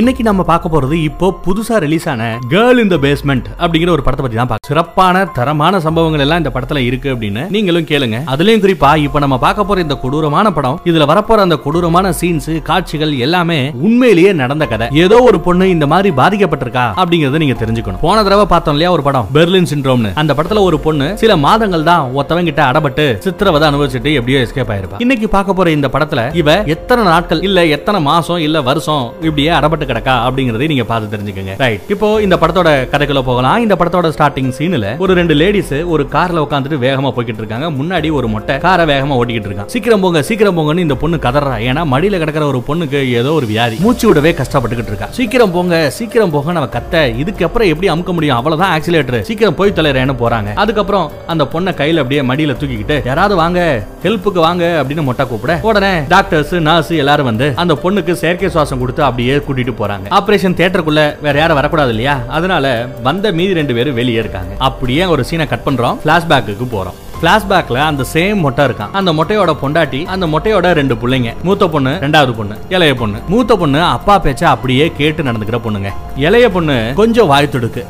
இன்னைக்கு 0.00 0.22
நம்ம 0.26 0.42
பார்க்க 0.46 0.70
போறது 0.70 0.96
இப்போ 1.08 1.26
புதுசா 1.42 1.74
ரிலீஸ் 1.82 2.06
ஆன 2.12 2.22
கேர்ள் 2.52 2.78
இன் 2.82 2.88
த 2.92 2.96
பேஸ்மெண்ட் 3.04 3.48
அப்படிங்கிற 3.64 3.90
ஒரு 3.96 4.02
படத்தை 4.06 4.22
பத்தி 4.24 4.38
தான் 4.38 4.48
பார்க்க 4.52 4.68
சிறப்பான 4.70 5.20
தரமான 5.36 5.80
சம்பவங்கள் 5.84 6.22
எல்லாம் 6.24 6.40
இந்த 6.42 6.50
படத்துல 6.54 6.80
இருக்கு 6.86 7.08
அப்படின்னு 7.12 7.42
நீங்களும் 7.56 7.86
கேளுங்க. 7.90 8.18
அதுலயும் 8.32 8.62
குறிப்பா 8.64 8.90
இப்போ 9.02 9.18
நம்ம 9.24 9.36
பார்க்க 9.44 9.66
போற 9.68 9.80
இந்த 9.84 9.96
கொடூரமான 10.04 10.52
படம் 10.56 10.78
இதுல 10.92 11.04
வரப்போற 11.10 11.44
அந்த 11.46 11.58
கொடூரமான 11.66 12.10
சீன்ஸ் 12.20 12.50
காட்சிகள் 12.70 13.12
எல்லாமே 13.26 13.58
உண்மையிலேயே 13.88 14.32
நடந்த 14.40 14.66
கதை. 14.72 14.88
ஏதோ 15.04 15.20
ஒரு 15.28 15.40
பொண்ணு 15.46 15.68
இந்த 15.74 15.88
மாதிரி 15.92 16.12
பாதிக்கப்பட்டிருக்கா 16.20 16.86
அப்படிங்கறத 17.02 17.42
நீங்க 17.44 17.56
தெரிஞ்சுக்கணும். 17.62 18.02
போன 18.06 18.24
தடவை 18.28 18.48
பார்த்தோம் 18.54 18.76
இல்லையா 18.78 18.90
ஒரு 18.96 19.04
படம்? 19.10 19.28
பெர்லின் 19.38 19.70
சிண்ட்ரோம்னு 19.74 20.12
அந்த 20.24 20.34
படத்துல 20.40 20.64
ஒரு 20.70 20.80
பொண்ணு 20.88 21.08
சில 21.22 21.38
மாதங்கள் 21.46 21.88
தான் 21.92 22.04
ஒருத்தவங்க 22.16 22.50
கிட்ட 22.50 22.64
அடபட்டு 22.72 23.06
சித்திரவதை 23.28 23.70
அனுபவிச்சுட்டு 23.70 24.16
எப்படியோ 24.18 24.42
எஸ்கேப் 24.48 24.74
ஆயிருப்பா. 24.76 25.00
இன்னைக்கு 25.06 25.30
பார்க்க 25.36 25.58
போற 25.60 25.76
இந்த 25.78 25.90
படத்துல 25.94 26.26
இவ 26.42 26.58
எத்தனை 26.76 27.06
நாட்கள் 27.12 27.46
இல்ல 27.50 27.66
எத்தனை 27.78 28.02
மாசம் 28.10 28.44
இல்ல 28.48 28.66
வருஷம் 28.72 29.06
இப்படியே 29.30 29.54
அடபட்டு 29.60 29.82
கிடக்கா 29.90 30.14
அப்படிங்கறதை 30.26 30.68
நீங்க 30.72 30.86
பார்த்து 30.90 31.12
தெரிஞ்சுக்கங்க. 31.14 31.54
ரைட் 31.64 31.92
இப்போ 31.94 32.08
இந்த 32.26 32.38
படத்தோட 32.42 32.70
கதைக்குள்ள 32.92 33.22
போகலாம். 33.30 33.58
இந்த 33.64 33.76
படத்தோட 33.80 34.10
ஸ்டார்டிங் 34.16 34.52
சீன்ல 34.58 34.88
ஒரு 35.04 35.12
ரெண்டு 35.20 35.36
லேடிஸ் 35.42 35.74
ஒரு 35.94 36.06
கார்ல 36.14 36.44
உட்காந்துட்டு 36.46 36.78
வேகமா 36.86 37.12
போய்கிட்டு 37.16 37.42
இருக்காங்க. 37.42 37.68
முன்னாடி 37.80 38.10
ஒரு 38.18 38.28
மொட்டை 38.34 38.56
காரை 38.66 38.86
வேகமா 38.92 39.16
ஓட்டிக்கிட்டு 39.20 39.50
இருக்கான். 39.50 39.70
சீக்கிரம் 39.74 40.04
போங்க 40.04 40.22
சீக்கிரம் 40.30 40.56
போங்கன்னு 40.58 40.86
இந்த 40.86 40.96
பொண்ணு 41.02 41.16
கதறா 41.26 41.56
ஏன்னா 41.68 41.84
மடியில 41.94 42.18
கிடக்கிற 42.22 42.46
ஒரு 42.52 42.60
பொண்ணுக்கு 42.68 43.00
ஏதோ 43.20 43.32
ஒரு 43.38 43.48
வியாதி. 43.52 43.78
மூச்சு 43.84 44.06
விடவே 44.10 44.32
கஷ்டப்பட்டுக்கிட்டு 44.40 44.92
இருக்கா. 44.94 45.08
சீக்கிரம் 45.18 45.54
போங்க 45.56 45.74
சீக்கிரம் 45.98 46.34
போங்க 46.34 46.56
நம்ம 46.58 46.70
கத்த. 46.76 47.04
இதுக்கு 47.22 47.46
அப்புறம் 47.48 47.70
எப்படி 47.72 47.90
அமுக்க 47.94 48.12
முடியும்? 48.16 48.38
அவ்வளவுதான் 48.40 48.72
ஆக்சிலேட்டர் 48.76 49.26
சீக்கிரம் 49.30 49.58
போய் 49.60 49.76
தொலைறேன்னு 49.78 50.14
போறாங்க. 50.22 50.50
அதுக்கப்புறம் 50.64 51.06
அந்த 51.34 51.44
பொண்ணை 51.54 51.72
கையில 51.80 52.02
அப்படியே 52.04 52.22
மடியில 52.30 52.56
தூக்கிக்கிட்டு 52.60 52.98
யாராவது 53.10 53.34
வாங்க 53.42 53.60
ஹெல்ப்புக்கு 54.04 54.40
வாங்க 54.46 54.64
அப்படின்னு 54.80 55.04
மொட்டை 55.08 55.24
கூப்பிட. 55.32 55.54
உடனே 55.68 55.92
டாக்டர்ஸ் 56.14 56.54
நர்ஸ் 56.68 56.92
எல்லாரும் 57.02 57.28
வந்து 57.30 57.46
அந்த 57.62 57.74
பொண்ணுக்கு 57.82 58.12
செயற்கை 58.22 58.50
சுவாசம் 58.54 58.82
கொடுத்து 58.82 59.02
அப்படியே 59.08 59.36
கூட்டிட்டு 59.46 59.73
போறாங்க. 59.78 60.08
ஆபரேஷன் 60.10 60.54
தியேட்டருக்குள்ள 60.54 61.20
வேற 61.20 61.38
யாரும் 61.38 61.54
வரக்கூடாது 61.54 61.88
இல்லையா? 61.88 62.18
அதனால 62.28 62.86
வந்த 63.02 63.32
மீதி 63.32 63.54
ரெண்டு 63.54 63.74
பேரும் 63.74 63.94
வெளியே 63.94 64.18
இருக்காங்க. 64.18 64.54
அப்படியே 64.58 65.04
ஒரு 65.04 65.24
சீனை 65.30 65.48
கட் 65.48 65.66
பண்றோம். 65.66 65.98
பிளாஷ்பேக்கு 66.04 66.68
போறோம். 66.72 66.94
பிளாஷ்பேக்ல 67.22 67.74
அந்த 67.74 68.04
சேம் 68.12 68.36
மொட்டை 68.36 68.64
இருக்கான். 68.64 68.90
அந்த 68.92 69.12
மொட்டையோட 69.12 69.56
பொண்டாட்டி 69.62 70.04
அந்த 70.04 70.26
மொட்டையோட 70.26 70.72
ரெண்டு 70.72 70.94
பிள்ளைங்க. 70.94 71.32
மூத்த 71.42 71.68
பொண்ணு 71.68 71.90
ரெண்டாவது 71.90 72.34
பொண்ணு 72.34 72.54
இளைய 72.68 72.94
பொண்ணு. 72.94 73.18
மூத்த 73.28 73.56
பொண்ணு 73.56 73.82
அப்பா 73.82 74.20
பேச்ச 74.20 74.44
அப்படியே 74.44 74.92
கேட்டு 74.96 75.22
நடந்துக்கிற 75.22 75.60
பொண்ணுங்க. 75.64 75.90
இளைய 76.16 76.50
பொண்ணு 76.50 76.92
கொஞ்சம் 76.94 77.26
வாய் 77.26 77.48
துடுக்கு. 77.52 77.84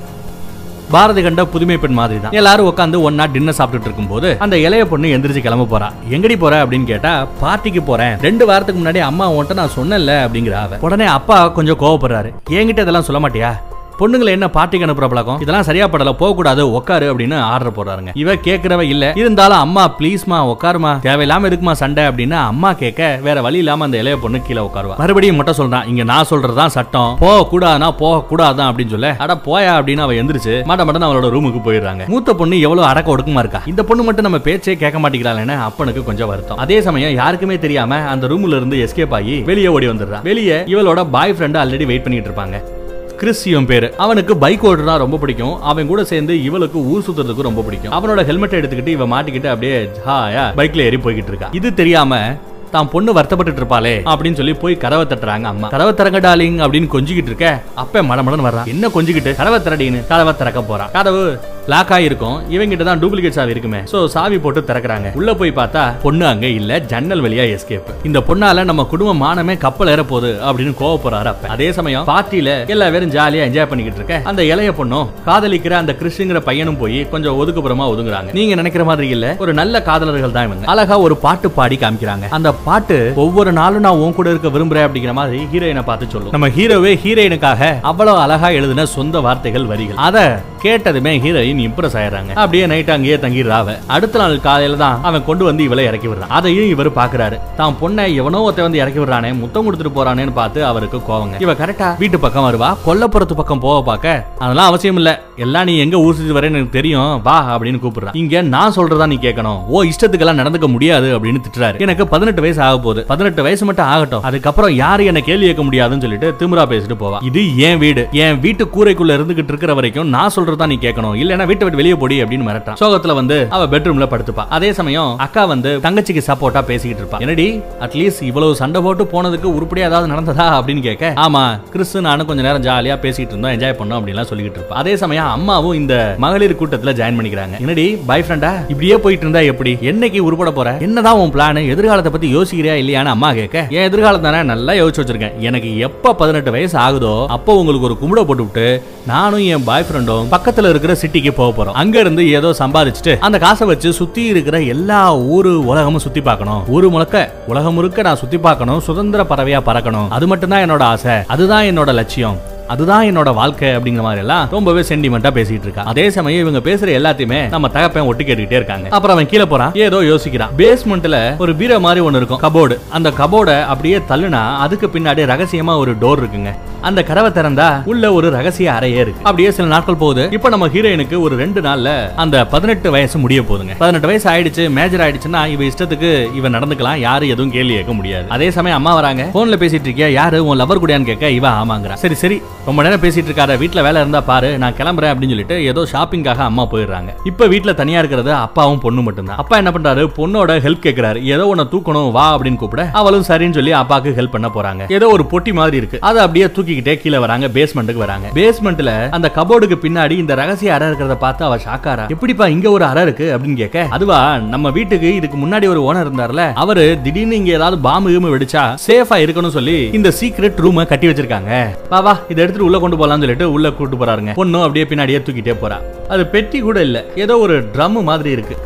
பாரதி 0.92 1.22
கண்ட 1.22 1.44
புதுமை 1.44 1.76
பெண் 1.78 1.92
மாதிரி 1.92 2.20
தான் 2.20 2.32
எல்லாரும் 2.32 2.66
உட்காந்து 2.70 2.96
ஒன்னா 3.10 3.32
டின்னர் 3.32 3.56
சாப்பிட்டுட்டு 3.58 3.88
இருக்கும்போது 3.88 4.36
அந்த 4.38 4.56
இளைய 4.58 4.84
பொண்ணு 4.84 5.08
எந்திரிச்சு 5.08 5.42
கிளம்ப 5.42 5.78
போறா. 5.78 5.88
எங்கடி 6.10 6.38
போற? 6.38 6.66
அப்படின்னு 6.66 6.84
கேட்டா 6.84 7.26
பார்ட்டிக்கு 7.42 7.82
போறேன். 7.84 8.16
ரெண்டு 8.20 8.46
வாரத்துக்கு 8.46 8.82
முன்னாடி 8.82 8.98
அம்மா 8.98 9.30
உன்ட்ட 9.30 9.54
நான் 9.54 9.76
சொன்னேன்ல 9.76 10.14
அப்படிங்கிற 10.26 10.52
அவ 10.52 10.78
உடனே 10.80 11.04
அப்பா 11.04 11.48
கொஞ்சம் 11.48 11.78
கோவப்படுறாரு. 11.78 12.32
என்கிட்ட 12.50 12.84
இதெல்லாம் 12.86 13.02
சொல்ல 13.02 13.28
மாட்டியா? 13.28 13.52
பொண்ணுங்களை 13.98 14.26
என்ன 14.26 14.46
பார்ட்டிக்கு 14.46 14.86
அனுப்புற 14.86 15.08
பழக்கம்? 15.08 15.40
இதெல்லாம் 15.40 15.64
சரியா 15.64 15.86
படல 15.86 16.12
போக 16.12 16.34
கூடாது 16.34 16.72
உட்காரு 16.72 17.14
அப்படின்னு 17.14 17.38
ஆர்டர் 17.38 17.72
போடுறாருங்க. 17.72 18.08
இவ 18.14 18.34
கேக்குறவ 18.34 18.80
இல்ல. 18.80 19.12
இருந்தாலும் 19.14 19.58
அம்மா 19.58 19.94
ப்ளீஸ்மா 19.98 20.54
உட்காருமா 20.54 20.98
தேவையில்லாம 21.02 21.44
இருக்குமா 21.44 21.74
சண்டை? 21.74 22.04
அப்படின்னு 22.04 22.30
அம்மா 22.30 22.72
கேட்க 22.72 23.18
வேற 23.22 23.42
வழி 23.42 23.58
இல்லாம 23.58 23.84
அந்த 23.84 23.96
இளைய 23.96 24.18
பொண்ணு 24.18 24.42
கீழே 24.42 24.60
உட்காருவா 24.60 24.96
மறுபடியும் 24.98 25.36
மட்டும் 25.36 25.56
சொல்றான் 25.56 25.88
இங்க 25.88 26.02
நான் 26.02 26.24
சொல்றதுதான் 26.30 26.66
சட்டம். 26.66 27.16
போக 27.20 27.58
கூடாதுனா 27.58 27.96
போக 27.96 28.36
கூடாதான் 28.36 28.72
அப்படின்னு 28.72 28.90
சொல்ல 28.90 29.16
அட 29.18 29.34
போயா 29.34 29.74
அப்படின்னு 29.74 30.00
அவ 30.00 30.12
எந்திரிச்சு 30.12 30.62
மாட்ட 30.62 30.84
மட்டும் 30.84 31.02
அவளோட 31.02 31.26
ரூமுக்கு 31.26 31.60
போயிடுறாங்க. 31.64 32.06
மூத்த 32.06 32.34
பொண்ணு 32.34 32.60
எவ்வளவு 32.60 32.86
அடக்க 32.86 33.16
ஒடுக்கமா 33.16 33.38
இருக்கா? 33.38 33.62
இந்த 33.66 33.84
பொண்ணு 33.84 34.02
மட்டும் 34.02 34.24
நம்ம 34.24 34.38
பேச்சே 34.38 34.76
கேட்க 34.76 35.00
மாட்டேங்கிறாளேன்னு 35.00 35.58
அப்பனுக்கு 35.58 36.04
கொஞ்சம் 36.04 36.28
வருத்தம். 36.28 36.56
அதே 36.56 36.80
சமயம் 36.80 37.14
யாருக்குமே 37.14 37.58
தெரியாம 37.58 37.96
அந்த 37.96 38.26
ரூம்ல 38.26 38.56
இருந்து 38.56 38.88
எஸ்கேப் 38.88 39.14
ஆகி 39.14 39.40
வெளியே 39.40 39.66
ஓடி 39.66 39.86
வந்துடுறா. 39.86 40.22
வெளியே 40.22 40.60
இவளோட 40.60 41.10
பாய் 41.10 41.34
ஃப்ரெண்ட் 41.38 41.58
ஆல்ரெடி 41.62 41.86
வெயிட் 41.86 42.02
பண்ணிட்டு 42.02 42.30
இருப்பாங்க. 42.30 42.82
கிறிஸ்டியும் 43.20 43.66
பேரு. 43.66 43.94
அவனுக்கு 43.96 44.36
பைக் 44.36 44.66
ஓடுறா 44.66 44.96
ரொம்ப 44.96 45.16
பிடிக்கும். 45.16 45.62
அவன் 45.62 45.86
கூட 45.86 46.04
சேர்ந்து 46.04 46.42
இவளுக்கு 46.42 46.78
ஊர் 46.78 47.04
சுத்துறதுக்கு 47.06 47.46
ரொம்ப 47.48 47.62
பிடிக்கும். 47.62 47.92
அவனோட 47.92 48.24
ஹெல்மெட் 48.24 48.54
எடுத்துக்கிட்டு 48.54 48.86
இவன் 48.86 49.12
மாட்டிக்கிட்டு 49.12 49.46
அப்படியே 49.46 49.90
ஹாயா 50.06 50.44
பைக்ல 50.56 50.78
ஏறி 50.78 50.96
போய்கிட்டு 50.96 51.32
இருக்கா. 51.32 51.48
இது 51.52 51.74
தெரியாம 51.74 52.36
தான் 52.76 52.90
பொண்ணு 52.94 53.16
வருத்தப்பட்டு 53.18 53.60
இருப்பாளே 53.62 53.94
அப்படின்னு 54.12 54.38
சொல்லி 54.40 54.54
போய் 54.62 54.80
கதவை 54.84 55.06
தட்டுறாங்க 55.12 55.48
அம்மா. 55.52 55.68
கதவை 55.74 55.94
திறங்க 56.00 56.20
டாலிங் 56.28 56.60
அப்படின்னு 56.64 56.92
கொஞ்சிக்கிட்டு 56.94 57.32
இருக்க. 57.32 57.48
அப்ப 57.82 58.02
மடமடன் 58.10 58.46
வர்றான் 58.48 58.70
என்ன 58.74 58.90
கொஞ்சிக்கிட்டு? 58.96 59.32
கதவை 59.40 59.60
திறடின்னு 59.66 60.00
கதவை 60.12 60.34
திறக்க 60.42 60.62
போறான் 60.70 60.92
கதவு 60.98 61.24
லாக் 61.72 61.92
ஆயிருக்கும். 61.96 62.38
இவங்கிட்ட 62.54 62.84
தான் 62.88 63.00
டூப்ளிகேட் 63.02 63.36
சாவி 63.36 63.52
இருக்குமே. 63.54 63.78
சோ 63.92 63.98
சாவி 64.14 64.38
போட்டு 64.44 64.60
திறக்கறாங்க. 64.70 65.10
உள்ள 65.20 65.30
போய் 65.40 65.52
பார்த்தா 65.58 65.82
பொண்ணு 66.02 66.24
அங்க 66.30 66.46
இல்ல. 66.58 66.72
ஜன்னல் 66.90 67.22
வழியா 67.24 67.44
எஸ்கேப் 67.54 67.86
இந்த 68.08 68.18
பொண்ணால 68.28 68.64
நம்ம 68.70 68.82
குடும்ப 68.90 69.12
மானமே 69.22 69.54
கப்பல் 69.64 69.90
ஏற 69.92 70.02
போகுது 70.10 70.30
அப்படின்னு 70.48 70.74
கோவப்படுறாரு 70.80 71.30
அப்ப. 71.32 71.48
அதே 71.54 71.68
சமயம் 71.78 72.04
பார்ட்டியில 72.10 72.50
எல்லா 72.74 72.88
பேரும் 72.94 73.14
ஜாலியா 73.16 73.46
என்ஜாய் 73.48 73.68
பண்ணிக்கிட்டு 73.70 74.00
இருக்க. 74.00 74.18
அந்த 74.30 74.44
இளைய 74.52 74.72
பொண்ணும் 74.80 75.08
காதலிக்கிற 75.28 75.76
அந்த 75.82 75.94
கிறிஸ்டுங்கிற 76.00 76.40
பையனும் 76.48 76.78
போய் 76.82 76.98
கொஞ்சம் 77.14 77.38
ஒதுக்குப்புறமா 77.40 77.86
ஒதுங்குறாங்க. 77.94 78.30
நீங்க 78.40 78.54
நினைக்கிற 78.60 78.84
மாதிரி 78.90 79.08
இல்ல. 79.16 79.28
ஒரு 79.44 79.54
நல்ல 79.60 79.82
காதலர்கள் 79.88 80.36
தான் 80.36 80.48
இவங்க. 80.50 80.66
அழகா 80.74 80.98
ஒரு 81.06 81.16
பாட்டு 81.24 81.50
பாடி 81.58 81.78
காமிக்கிறாங்க. 81.84 82.28
அந்த 82.38 82.52
பாட்டு 82.66 82.96
ஒவ்வொரு 83.22 83.50
நாளும் 83.58 83.84
நான் 83.86 84.00
உன் 84.02 84.14
கூட 84.18 84.28
இருக்க 84.32 84.48
விரும்புறேன் 84.54 84.84
அப்படிங்கிற 84.86 85.12
மாதிரி 85.18 85.38
ஹீரோயினை 85.52 85.82
பார்த்து 85.88 86.12
சொல்லும். 86.12 86.34
நம்ம 86.34 86.48
ஹீரோவே 86.56 86.92
ஹீரோயினுக்காக 87.02 87.62
அவ்வளவு 87.90 88.18
அழகா 88.24 88.48
எழுதின 88.58 88.86
சொந்த 88.96 89.20
வார்த்தைகள் 89.26 89.66
வரிகள். 89.72 89.98
அத 90.06 90.18
கேட்டதுமே 90.64 91.12
ஹீரோயின் 91.24 91.60
இம்ப்ரெஸ் 91.64 91.96
ஆயிடுறாங்க. 92.00 92.32
அப்படியே 92.42 92.66
நைட் 92.72 92.92
அங்கேயே 92.94 93.16
தங்கிடுறாவ. 93.24 93.74
அடுத்த 93.96 94.18
நாள் 94.22 94.36
காலையில 94.46 94.78
தான் 94.84 95.02
அவன் 95.08 95.26
கொண்டு 95.26 95.44
வந்து 95.48 95.62
இவளை 95.66 95.84
இறக்கி 95.88 96.08
விடுறான். 96.10 96.32
அதையும் 96.38 96.70
இவர் 96.74 96.90
பாக்குறாரு 97.00 97.38
தான் 97.58 97.76
பொண்ணை 97.82 98.06
எவனோ 98.20 98.40
ஒருத்த 98.46 98.66
வந்து 98.66 98.80
இறக்கி 98.82 99.00
விடுறானே 99.02 99.32
முத்தம் 99.42 99.66
கொடுத்துட்டு 99.66 99.94
போறானேன்னு 99.98 100.34
பார்த்து 100.40 100.64
அவருக்கு 100.70 101.00
கோவங்க. 101.10 101.42
இவ 101.46 101.54
கரெக்டா 101.60 101.90
வீட்டு 102.02 102.20
பக்கம் 102.24 102.46
வருவா. 102.48 102.70
கொல்லப்புறத்து 102.86 103.36
பக்கம் 103.42 103.62
போக 103.66 103.76
பார்க்க 103.90 104.16
அதெல்லாம் 104.44 104.70
அவசியம் 104.72 105.00
இல்ல. 105.02 105.12
எல்லாம் 105.44 105.68
நீ 105.68 105.76
எங்க 105.84 105.96
ஊர் 106.06 106.16
சுத்தி 106.16 106.34
வரேன்னு 106.38 106.58
எனக்கு 106.60 106.78
தெரியும். 106.78 107.12
வா 107.28 107.36
அப்படின்னு 107.56 107.82
கூப்பிடுறான். 107.84 108.18
இங்க 108.22 108.42
நான் 108.56 108.76
சொல்றதா 108.78 109.10
நீ 109.12 109.20
கேட்கணும். 109.28 109.60
ஓ 109.74 109.84
இஷ்டத்துக்கெல்லாம் 109.92 110.40
நடந்துக்க 110.42 110.66
முடியாது 110.74 111.10
அப்படின்னு 111.18 111.44
திட்டுறாரு. 111.46 111.78
எனக்கு 111.86 112.06
பதினெட்டு 112.14 112.43
வயசு 112.44 112.62
ஆக 112.68 112.76
போகுது 112.86 113.04
பதினெட்டு 113.12 113.46
வயசு 113.46 113.64
மட்டும் 113.70 113.88
ஆகட்டும். 113.92 114.24
அதுக்கப்புறம் 114.30 114.72
யாரும் 114.82 115.10
என்ன 115.12 115.22
கேள்வி 115.28 115.46
கேட்க 115.50 115.62
முடியாதுன்னு 115.68 116.04
சொல்லிட்டு 116.06 116.30
திமுறா 116.40 116.66
பேசிட்டு 116.72 116.98
போவா. 117.02 117.18
இது 117.30 117.42
என் 117.68 117.80
வீடு. 117.84 118.02
என் 118.24 118.40
வீட்டு 118.44 118.64
கூரைக்குள்ள 118.76 119.12
இருந்துகிட்டு 119.18 119.52
இருக்கிற 119.52 119.74
வரைக்கும் 119.78 120.08
நான் 120.16 120.34
சொல்றதா 120.36 120.66
நீ 120.72 120.78
கேட்கணும். 120.86 121.14
இல்லைன்னா 121.22 121.46
வீட்டை 121.50 121.64
விட்டு 121.66 121.80
வெளியே 121.82 121.96
போடி 122.02 122.16
அப்படின்னு 122.22 122.46
மிரட்டான் 122.48 122.78
சோகத்துல 122.82 123.14
வந்து 123.20 123.36
அவ 123.56 123.66
பெட்ரூம்ல 123.74 124.08
படுத்துப்பா. 124.12 124.44
அதே 124.56 124.70
சமயம் 124.78 125.12
அக்கா 125.26 125.44
வந்து 125.52 125.72
தங்கச்சிக்கு 125.86 126.22
சப்போர்ட்டா 126.30 126.62
பேசிக்கிட்டு 126.70 127.02
இருப்பா. 127.02 127.20
என்னடி 127.24 127.46
அட்லீஸ்ட் 127.86 128.22
இவ்வளவு 128.30 128.58
சண்டை 128.62 128.80
போட்டு 128.86 129.04
போனதுக்கு 129.14 129.48
உருப்படியா 129.56 129.88
ஏதாவது 129.90 130.12
நடந்ததா 130.14 130.48
அப்படின்னு 130.58 130.82
கேட்க 130.88 131.12
ஆமா 131.26 131.42
கிறிஸ் 131.74 131.96
நானும் 132.08 132.28
கொஞ்ச 132.30 132.42
நேரம் 132.48 132.64
ஜாலியா 132.68 132.96
பேசிட்டு 133.04 133.32
இருந்தோம் 133.34 133.54
என்ஜாய் 133.56 133.78
பண்ணோம் 133.80 133.98
அப்படின்லாம் 134.00 134.30
சொல்லிக்கிட்டு 134.30 134.58
இருப்பா. 134.60 134.78
அதே 134.82 134.94
சமயம் 135.02 135.30
அம்மாவும் 135.36 135.78
இந்த 135.80 135.94
மகளிர் 136.24 136.58
கூட்டத்துல 136.60 136.94
ஜாயின் 137.00 137.18
பண்ணிக்கிறாங்க. 137.18 137.56
என்னடி 137.64 137.86
பாய் 138.10 138.24
ஃப்ரெண்டா 138.26 138.52
இப்படியே 138.72 138.96
போயிட்டு 139.04 139.24
இருந்தா 139.26 139.42
எப்படி? 139.52 139.74
என்னைக்கு 139.90 140.20
உருப்பட 140.28 140.50
போற? 140.58 140.70
என்னதான் 140.86 141.18
உன் 141.22 141.34
பிளான் 141.34 141.60
எதிர்காலத்தை 141.74 142.12
பத்தி 142.12 142.28
யோசிக்கிறியா 142.36 142.74
இல்லையான்னு 142.82 143.12
அம்மா 143.16 143.32
கேட்க 143.32 143.66
என் 143.76 143.86
எதிர்காலம் 143.88 144.26
தானே 144.26 144.42
நல்லா 144.52 144.72
யோசிச்சு 144.72 145.02
வச்சிருக்கேன். 145.02 145.38
எனக்கு 145.48 145.78
எப்ப 145.88 146.14
பதினெட்டு 146.14 146.50
வயசு 146.50 146.78
ஆகுதோ 146.78 147.14
அப்போ 147.26 147.56
உங்களுக்கு 147.58 147.88
ஒரு 147.88 147.96
கும்பிட 148.02 148.26
போட்டுவிட்டு 148.26 148.66
நானும் 149.06 149.44
என் 149.54 149.64
பாய் 149.64 149.84
ஃப்ரெண்டும் 149.88 150.30
பக்கத்துல 150.34 150.68
இருக்கிற 150.68 150.92
சிட்டிக்கு 151.02 151.32
போக 151.32 151.50
போறோம். 151.56 151.78
அங்க 151.82 152.00
இருந்து 152.00 152.30
ஏதோ 152.30 152.50
சம்பாதிச்சுட்டு 152.58 153.18
அந்த 153.18 153.38
காசை 153.38 153.66
வச்சு 153.66 153.92
சுத்தி 153.92 154.24
இருக்கிற 154.24 154.60
எல்லா 154.60 155.16
ஊரு 155.16 155.52
உலகமும் 155.66 156.04
சுத்தி 156.06 156.20
பார்க்கணும். 156.20 156.62
ஊரு 156.68 156.90
முழுக்க 156.90 157.32
உலகம் 157.46 157.74
முழுக்க 157.74 158.02
நான் 158.02 158.16
சுத்தி 158.16 158.38
பார்க்கணும். 158.38 158.80
சுதந்திர 158.80 159.22
பறவையா 159.22 159.60
பறக்கணும். 159.68 160.08
அது 160.08 160.26
மட்டும்தான் 160.26 160.70
என்னோட 160.70 160.80
ஆசை. 160.80 161.16
அதுதான் 161.26 161.64
என்னோட 161.64 161.92
லட்சியம். 162.00 162.38
அதுதான் 162.68 163.04
என்னோட 163.06 163.34
வாழ்க்கை 163.34 163.68
அப்படிங்கிற 163.76 164.00
மாதிரி 164.00 164.20
எல்லாம் 164.20 164.48
ரொம்பவே 164.50 164.80
சென்டிமெண்டா 164.80 165.30
பேசிட்டு 165.34 165.64
இருக்கா. 165.66 165.82
அதே 165.82 166.10
சமயம் 166.10 166.48
இவங்க 166.48 166.70
பேசுற 166.70 166.88
எல்லாத்தையுமே 166.88 167.48
நம்ம 167.48 167.68
தகப்பன் 167.68 168.02
ஒட்டு 168.02 168.24
கேட்டுக்கிட்டே 168.24 168.52
இருக்காங்க. 168.52 168.88
அப்புறம் 168.88 169.16
அவன் 169.16 169.28
கீழே 169.28 169.44
போறான். 169.44 169.74
ஏதோ 169.74 170.00
யோசிக்கிறான். 170.00 170.48
பேஸ்மெண்ட்ல 170.56 171.36
ஒரு 171.36 171.54
பீரோ 171.54 171.78
மாதிரி 171.78 172.00
ஒன்னு 172.00 172.16
இருக்கும் 172.16 172.40
கபோர்டு 172.40 172.78
அந்த 172.90 173.10
கபோர்ட 173.10 173.64
அப்படியே 173.64 173.98
தள்ளுனா 173.98 174.56
அதுக்கு 174.56 174.86
பின்னாடி 174.86 175.22
ரகசியமா 175.32 175.76
ஒரு 175.76 175.92
டோர் 175.92 176.22
இருக்குங்க. 176.22 176.52
அந்த 176.80 177.02
கதவை 177.02 177.30
திறந்தா 177.30 177.82
உள்ள 177.84 178.12
ஒரு 178.12 178.30
ரகசிய 178.30 178.72
அறையே 178.72 178.94
இருக்கு. 178.94 179.20
அப்படியே 179.22 179.50
சில 179.50 179.68
நாட்கள் 179.68 179.94
போகுது. 179.94 180.28
இப்ப 180.30 180.48
நம்ம 180.48 180.68
ஹீரோயினுக்கு 180.68 181.20
ஒரு 181.20 181.36
ரெண்டு 181.36 181.60
நாள்ல 181.60 182.14
அந்த 182.14 182.46
பதினெட்டு 182.46 182.90
வயசு 182.90 183.18
முடிய 183.18 183.40
போகுதுங்க. 183.40 183.74
பதினெட்டு 183.78 184.06
வயசு 184.06 184.30
ஆயிடுச்சு 184.30 184.70
மேஜர் 184.70 185.00
ஆயிடுச்சுன்னா 185.00 185.46
இவ 185.46 185.64
இஷ்டத்துக்கு 185.64 186.34
இவ 186.34 186.48
நடந்துக்கலாம். 186.48 186.96
யாரும் 186.96 187.28
எதுவும் 187.28 187.50
கேள்வி 187.50 187.74
கேட்க 187.74 187.92
முடியாது. 187.92 188.28
அதே 188.28 188.50
சமயம் 188.50 188.76
அம்மா 188.76 188.94
வராங்க. 188.94 189.22
போன்ல 189.34 189.58
பேசிட்டு 189.62 189.88
இருக்கியா? 189.88 190.08
யாரு? 190.08 190.46
உன் 190.46 190.60
லவர் 190.60 190.82
கூடயான்னு 190.82 191.04
கேட்க 191.04 191.30
இவ 191.30 191.48
ஆமாங்கிறா. 191.48 191.92
சரி 191.92 192.14
சரி. 192.14 192.42
ரொம்ப 192.66 192.82
நேரம் 192.84 193.00
பேசிட்டு 193.00 193.28
இருக்காரு 193.28 193.54
வீட்டுல 193.60 193.80
வேலை 193.86 193.98
இருந்தா 194.02 194.20
பாரு 194.28 194.50
நான் 194.60 194.76
கிளம்புறேன் 194.76 195.10
அப்படின்னு 195.12 195.32
சொல்லிட்டு 195.32 195.56
ஏதோ 195.70 195.80
ஷாப்பிங்காக 195.90 196.42
அம்மா 196.44 196.62
போயிடுறாங்க. 196.72 197.10
இப்ப 197.30 197.46
வீட்ல 197.52 197.72
தனியா 197.80 197.98
இருக்கிறது 198.02 198.32
அப்பாவும் 198.34 198.80
பொண்ணு 198.84 199.02
மட்டும்தான். 199.06 199.40
அப்பா 199.42 199.56
என்ன 199.60 199.70
பண்றாரு? 199.74 200.02
பொண்ணோட 200.18 200.54
ஹெல்ப் 200.66 200.80
கேக்குறாரு. 200.86 201.18
ஏதோ 201.34 201.46
உன்னை 201.46 201.64
தூக்கணும் 201.72 202.08
வா 202.10 202.26
அப்படின்னு 202.36 202.60
கூப்பிட 202.62 202.84
அவளும் 203.00 203.26
சரின்னு 203.28 203.56
சொல்லி 203.58 203.72
அப்பாக்கு 203.80 204.14
ஹெல்ப் 204.18 204.34
பண்ண 204.36 204.50
போறாங்க. 204.54 204.86
ஏதோ 204.98 205.08
ஒரு 205.16 205.26
பொட்டி 205.32 205.52
மாதிரி 205.58 205.76
இருக்கு. 205.76 205.98
அதை 206.00 206.22
அப்படியே 206.22 206.46
தூக்கிக்கிட்டே 206.46 206.94
கீழே 207.02 207.18
வராங்க 207.24 207.48
பேஸ்மெண்ட்டுக்கு 207.56 208.04
வராங்க. 208.04 208.30
பேஸ்மெண்ட்ல 208.38 208.94
அந்த 209.18 209.30
கபோர்டுக்கு 209.36 209.78
பின்னாடி 209.84 210.16
இந்த 210.22 210.34
ரகசிய 210.42 210.74
அறை 210.76 210.88
இருக்கிறத 210.90 211.18
பார்த்து 211.26 211.44
அவ 211.48 211.58
ஷாக்காரா 211.66 212.06
எப்படிப்பா 212.16 212.48
இங்க 212.56 212.70
ஒரு 212.70 212.86
அறை 212.90 213.04
இருக்கு 213.08 213.28
அப்படின்னு 213.34 213.60
கேட்க 213.62 213.86
அதுவா 213.98 214.20
நம்ம 214.54 214.70
வீட்டுக்கு 214.78 215.14
இதுக்கு 215.14 215.38
முன்னாடி 215.44 215.68
ஒரு 215.74 215.82
ஓனர் 215.88 216.06
இருந்தார்ல 216.06 216.48
அவரு 216.64 216.86
திடீர்னு 217.02 217.38
இங்க 217.42 217.52
ஏதாவது 217.60 217.78
பாம்பு 217.88 218.34
வெடிச்சா 218.36 218.64
சேஃபா 218.88 219.18
இருக்கணும்னு 219.26 219.56
சொல்லி 219.60 219.78
இந்த 220.00 220.12
சீக்ரெட் 220.20 220.64
ரூமை 220.66 220.86
கட்டி 220.86 221.06
வச்சிருக்காங்க. 221.12 221.52
வா 221.94 222.00
வா 222.08 222.16
இதை 222.28 222.52
எடுத்துட்டு 222.54 222.68
உள்ள 222.70 222.78
கொண்டு 222.78 222.98
போலாம்னு 223.00 223.24
சொல்லிட்டு 223.24 223.52
உள்ள 223.52 223.68
கூட்டு 223.78 223.96
போறாருங்க. 223.96 224.32
பொண்ணும் 224.40 224.64
அப்படியே 224.66 224.84
பின்னாடியே 224.90 225.20
தூக்கிட்டே 225.24 225.54
போறா. 225.62 225.78
அது 226.12 226.22
பெட்டி 226.34 226.58
கூட 226.66 226.78
இல்ல. 226.88 226.98
ஏதோ 227.24 227.34
ஒரு 227.44 227.54
ட்ரம் 227.74 228.02
மாதிரி 228.10 228.30
இருக்கு. 228.36 228.56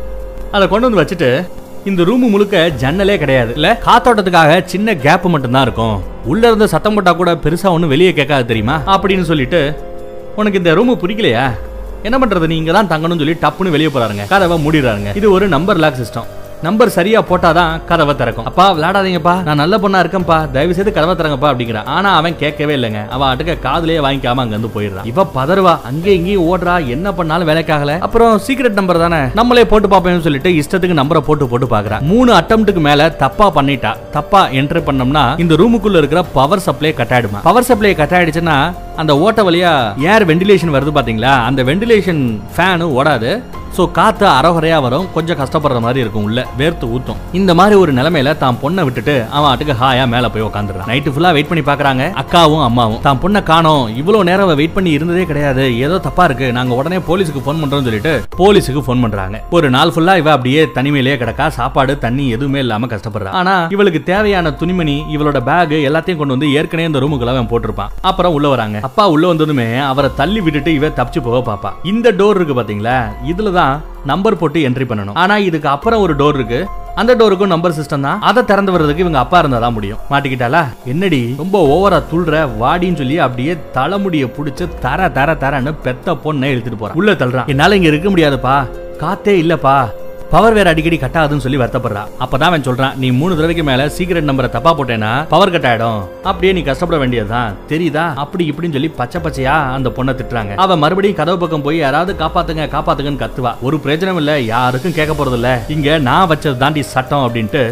அதை 0.51 0.65
கொண்டு 0.67 0.85
வந்து 0.89 1.01
வச்சுட்டு 1.01 1.29
இந்த 1.89 2.03
ரூம் 2.09 2.25
முழுக்க 2.29 2.71
ஜன்னலே 2.81 3.17
கிடையாது. 3.17 3.51
இல்ல 3.53 3.69
காத்தோட்டத்துக்காக 3.85 4.63
சின்ன 4.73 4.95
கேப் 5.05 5.27
மட்டும் 5.33 5.55
தான் 5.55 5.65
இருக்கும். 5.67 5.97
உள்ள 6.31 6.43
இருந்து 6.47 6.67
சத்தம் 6.73 6.95
போட்டா 6.95 7.13
கூட 7.13 7.33
பெருசா 7.45 7.69
ஒண்ணும் 7.75 7.93
வெளியே 7.95 8.13
கேட்காது 8.13 8.45
தெரியுமா? 8.51 8.75
அப்படின்னு 8.95 9.29
சொல்லிட்டு 9.31 9.61
உனக்கு 10.35 10.57
இந்த 10.57 10.73
ரூம் 10.73 10.99
பிடிக்கலையா? 11.03 11.45
என்ன 12.07 12.17
பண்றது? 12.17 12.47
நீங்க 12.47 12.71
தான் 12.77 12.91
தங்கணும்னு 12.93 13.21
சொல்லி 13.21 13.37
டப்புன்னு 13.43 13.75
வெளியே 13.75 13.89
போறாருங்க. 13.93 14.25
கதவை 14.33 14.57
மூடிடுறாருங்க. 14.65 15.15
இது 15.15 15.29
ஒரு 15.31 15.47
நம்பர் 15.55 15.77
லாக் 15.77 15.99
சிஸ்டம் 16.01 16.29
நம்பர் 16.65 16.89
சரியா 16.95 17.19
போட்டாதான் 17.27 17.73
கதவை 17.89 18.13
திறக்கும். 18.19 18.47
அப்பா 18.49 18.63
விளையாடாதீங்கப்பா. 18.77 19.35
நான் 19.47 19.59
நல்ல 19.61 19.75
பொண்ணா 19.83 19.99
இருக்கேன்ப்பா. 20.03 20.37
தயவு 20.55 20.73
செய்து 20.77 20.91
கதவை 20.95 21.13
திறங்கப்பா 21.19 21.49
அப்படிங்கிறான் 21.51 21.87
ஆனா 21.97 22.09
அவன் 22.19 22.35
கேட்கவே 22.41 22.73
இல்லைங்க. 22.77 23.01
அவன் 23.15 23.29
அட்டுக்க 23.29 23.53
காதுலயே 23.65 23.99
வாங்கிக்காம 24.05 24.43
அங்க 24.43 24.55
இருந்து 24.55 24.71
போயிடுறான் 24.73 25.07
இவ 25.11 25.25
பதறுவா. 25.37 25.73
அங்கே 25.89 26.11
இங்கேயும் 26.19 26.47
ஓடுறா. 26.49 26.73
என்ன 26.95 27.13
பண்ணாலும் 27.19 27.49
வேலைக்காகல 27.51 27.93
அப்புறம் 28.07 28.33
சீக்ரெட் 28.47 28.77
நம்பர் 28.79 29.01
தானே? 29.03 29.21
நம்மளே 29.39 29.63
போட்டு 29.73 29.89
பார்ப்போம்னு 29.93 30.25
சொல்லிட்டு 30.27 30.51
இஷ்டத்துக்கு 30.61 30.99
நம்பரை 31.01 31.21
போட்டு 31.29 31.47
போட்டு 31.53 31.69
பாக்குறா 31.75 31.99
மூணு 32.11 32.33
அட்டம்ட்டுக்கு 32.39 32.83
மேல 32.89 33.09
தப்பா 33.23 33.47
பண்ணிட்டா. 33.59 33.93
தப்பா 34.17 34.41
என்டர் 34.61 34.85
பண்ணோம்னா 34.89 35.23
இந்த 35.45 35.55
ரூமுக்குள்ள 35.61 36.01
இருக்கிற 36.03 36.23
பவர் 36.37 36.65
சப்ளை 36.67 36.93
கட் 36.99 37.15
ஆயிடுமா? 37.17 37.41
பவர் 37.47 37.69
சப்ளை 37.69 37.93
கட் 38.01 38.17
ஆயிடுச்சுன்னா 38.19 38.57
அந்த 39.03 39.11
ஓட்ட 39.25 39.43
வழியா 39.49 39.73
ஏர் 40.11 40.27
வெண்டிலேஷன் 40.33 40.75
வருது 40.77 40.93
பாத்தீங்களா? 40.99 41.33
அந்த 41.49 41.63
வெண்டிலேஷன் 41.71 42.21
ஃபேனு 42.57 42.87
ஓடாது. 42.99 43.31
சோ 43.77 43.83
காத்து 43.97 44.25
அறகுறையாக 44.37 44.81
வரும். 44.85 45.05
கொஞ்சம் 45.15 45.37
கஷ்டப்படுற 45.41 45.79
மாதிரி 45.85 45.99
இருக்கும் 46.03 46.25
உள்ள. 46.27 46.39
வேர்த்து 46.59 46.85
ஊத்தும். 46.95 47.19
இந்த 47.39 47.51
மாதிரி 47.59 47.75
ஒரு 47.81 47.91
நிலைமையில 47.99 48.31
தான் 48.43 48.57
பொண்ணை 48.63 48.83
விட்டுட்டு 48.87 49.15
அவன் 49.35 49.49
ஆட்டுக்கு 49.51 49.75
ஹாயா 49.81 50.05
மேல 50.13 50.29
போய் 50.33 50.45
உட்காந்துறான் 50.47 50.89
நைட்டு 50.91 51.11
ஃபுல்லா 51.13 51.31
வெயிட் 51.37 51.49
பண்ணி 51.51 51.63
பாக்குறாங்க 51.69 52.03
அக்காவும் 52.21 52.63
அம்மாவும். 52.67 53.01
தான் 53.05 53.19
பொண்ணை 53.23 53.41
காணோம். 53.49 53.85
இவ்வளவு 54.01 54.27
நேரம் 54.29 54.53
வெயிட் 54.61 54.75
பண்ணி 54.77 54.91
இருந்ததே 54.97 55.25
கிடையாது. 55.31 55.65
ஏதோ 55.85 55.97
தப்பா 56.07 56.23
இருக்கு. 56.29 56.47
நாங்க 56.57 56.73
உடனே 56.79 56.97
போலீஸுக்கு 57.09 57.43
ஃபோன் 57.45 57.61
பண்றோம்னு 57.61 57.87
சொல்லிட்டு 57.89 58.13
போலீஸுக்கு 58.41 58.83
ஃபோன் 58.87 59.03
பண்றாங்க. 59.05 59.39
ஒரு 59.57 59.69
நாள் 59.75 59.93
ஃபுல்லா 59.95 60.15
இவ 60.21 60.31
அப்படியே 60.31 60.63
தனிமையிலேயே 60.77 61.17
கிடக்கா. 61.23 61.47
சாப்பாடு 61.59 61.95
தண்ணி 62.05 62.25
எதுவுமே 62.37 62.59
இல்லாம 62.65 62.89
கஷ்டப்படுறா. 62.95 63.33
ஆனா 63.41 63.55
இவளுக்கு 63.77 64.03
தேவையான 64.11 64.51
துணிமணி 64.51 64.97
இவளோட 65.15 65.41
பேக் 65.49 65.75
எல்லாத்தையும் 65.89 66.21
கொண்டு 66.23 66.37
வந்து 66.37 66.51
ஏற்கனவே 66.53 66.89
இந்த 66.91 67.03
ரூமுக்குள்ள 67.05 67.35
அவன் 67.35 67.51
போட்டிருப்பான். 67.53 67.93
அப்புறம் 68.01 68.33
உள்ள 68.39 68.47
வராங்க. 68.47 68.79
அப்பா 68.89 69.07
உள்ள 69.15 69.27
வந்ததுமே 69.27 69.69
அவரை 69.91 70.11
தள்ளி 70.21 70.41
விட்டுட்டு 70.47 70.73
இவ 70.73 70.87
தப்பிச்சு 71.01 71.23
போக 71.29 71.41
பாப்பா. 71.51 71.71
இந்த 71.93 72.11
டோர் 72.21 72.39
இருக்கு 72.39 72.57
பாத்தீங்களா? 72.61 72.97
இதுல 73.31 73.57
தான் 73.59 73.73
நம்பர் 74.11 74.39
போட்டு 74.41 74.59
என்ட்ரி 74.67 74.85
பண்ணணும். 74.89 75.17
ஆனா 75.21 75.37
இதுக்கு 75.47 75.67
அப்புறம் 75.75 76.03
ஒரு 76.03 76.13
டோர் 76.19 76.37
இருக்கு. 76.39 76.59
அந்த 76.99 77.11
டோருக்கும் 77.19 77.51
நம்பர் 77.53 77.75
சிஸ்டம் 77.77 78.05
தான். 78.07 78.21
அதை 78.29 78.41
திறந்து 78.49 78.73
வர்றதுக்கு 78.73 79.03
இவங்க 79.03 79.19
அப்பா 79.21 79.37
இருந்தா 79.41 79.59
தான் 79.63 79.75
முடியும். 79.75 79.99
மாட்டிக்கிட்டாலா 80.11 80.61
என்னடி 80.93 81.21
ரொம்ப 81.41 81.57
ஓவரா 81.75 81.99
துள்ற 82.11 82.41
வாடின்னு 82.61 82.99
சொல்லி 83.01 83.17
அப்படியே 83.25 83.53
தலைமுடிய 83.77 84.25
புடிச்சு 84.37 84.65
தர 84.85 85.09
தர 85.17 85.35
தரன்னு 85.43 85.73
பெத்த 85.85 86.17
பொண்ணை 86.25 86.49
இழுத்துட்டு 86.53 86.81
போறான். 86.81 86.99
உள்ள 87.01 87.13
தள்ளுறான். 87.21 87.49
என்னால 87.53 87.77
இங்க 87.79 87.91
இருக்க 87.93 88.09
முடியாதுப்பா. 88.13 88.57
காத்தே 89.03 89.35
இல்லப்பா. 89.43 89.77
பவர் 90.33 90.55
வேற 90.57 90.67
அடிக்கடி 90.69 90.97
கட் 91.01 91.15
ஆகுதுன்னு 91.19 91.43
சொல்லி 91.43 91.59
வருத்தப்படுறா. 91.59 92.01
அப்பதான் 92.23 92.49
அவன் 92.49 92.65
சொல்றான் 92.67 92.97
நீ 93.01 93.07
மூணு 93.19 93.35
தடவைக்கு 93.35 93.63
மேல 93.69 93.85
சீக்கிரட் 93.95 94.27
நம்பரை 94.29 94.49
தப்பா 94.55 94.71
போட்டேன்னா 94.77 95.11
பவர் 95.31 95.51
கட் 95.51 95.67
ஆயிடும். 95.69 96.01
அப்படியே 96.29 96.51
நீ 96.57 96.61
கஷ்டப்பட 96.61 96.97
வேண்டியதுதான். 97.03 97.55
தெரியுதா? 97.71 98.05
அப்படி 98.23 98.45
இப்படின்னு 98.51 98.75
சொல்லி 98.77 98.89
பச்சை 98.99 99.21
பச்சையா 99.25 99.55
அந்த 99.77 99.91
பொண்ணை 99.97 100.13
திட்டுறாங்க. 100.19 100.55
அவ 100.55 100.77
மறுபடியும் 100.83 101.19
கதவு 101.21 101.39
பக்கம் 101.43 101.65
போய் 101.67 101.77
யாராவது 101.77 102.13
காப்பாத்துங்க 102.23 102.67
காப்பாத்துங்கன்னு 102.75 103.23
கத்துவா. 103.23 103.53
ஒரு 103.61 103.79
பிரயோஜனம் 103.85 104.21
இல்ல 104.23 104.39
யாருக்கும் 104.53 104.97
கேட்க 104.99 105.13
போறது 105.13 105.39
இல்ல 105.41 105.51
இங்க 105.77 105.97
நான் 106.09 106.29
வச்சது 106.33 106.57
தாண்டி 106.57 106.83
சட்டம் 106.95 107.25
அப்படின்ட்டு 107.27 107.63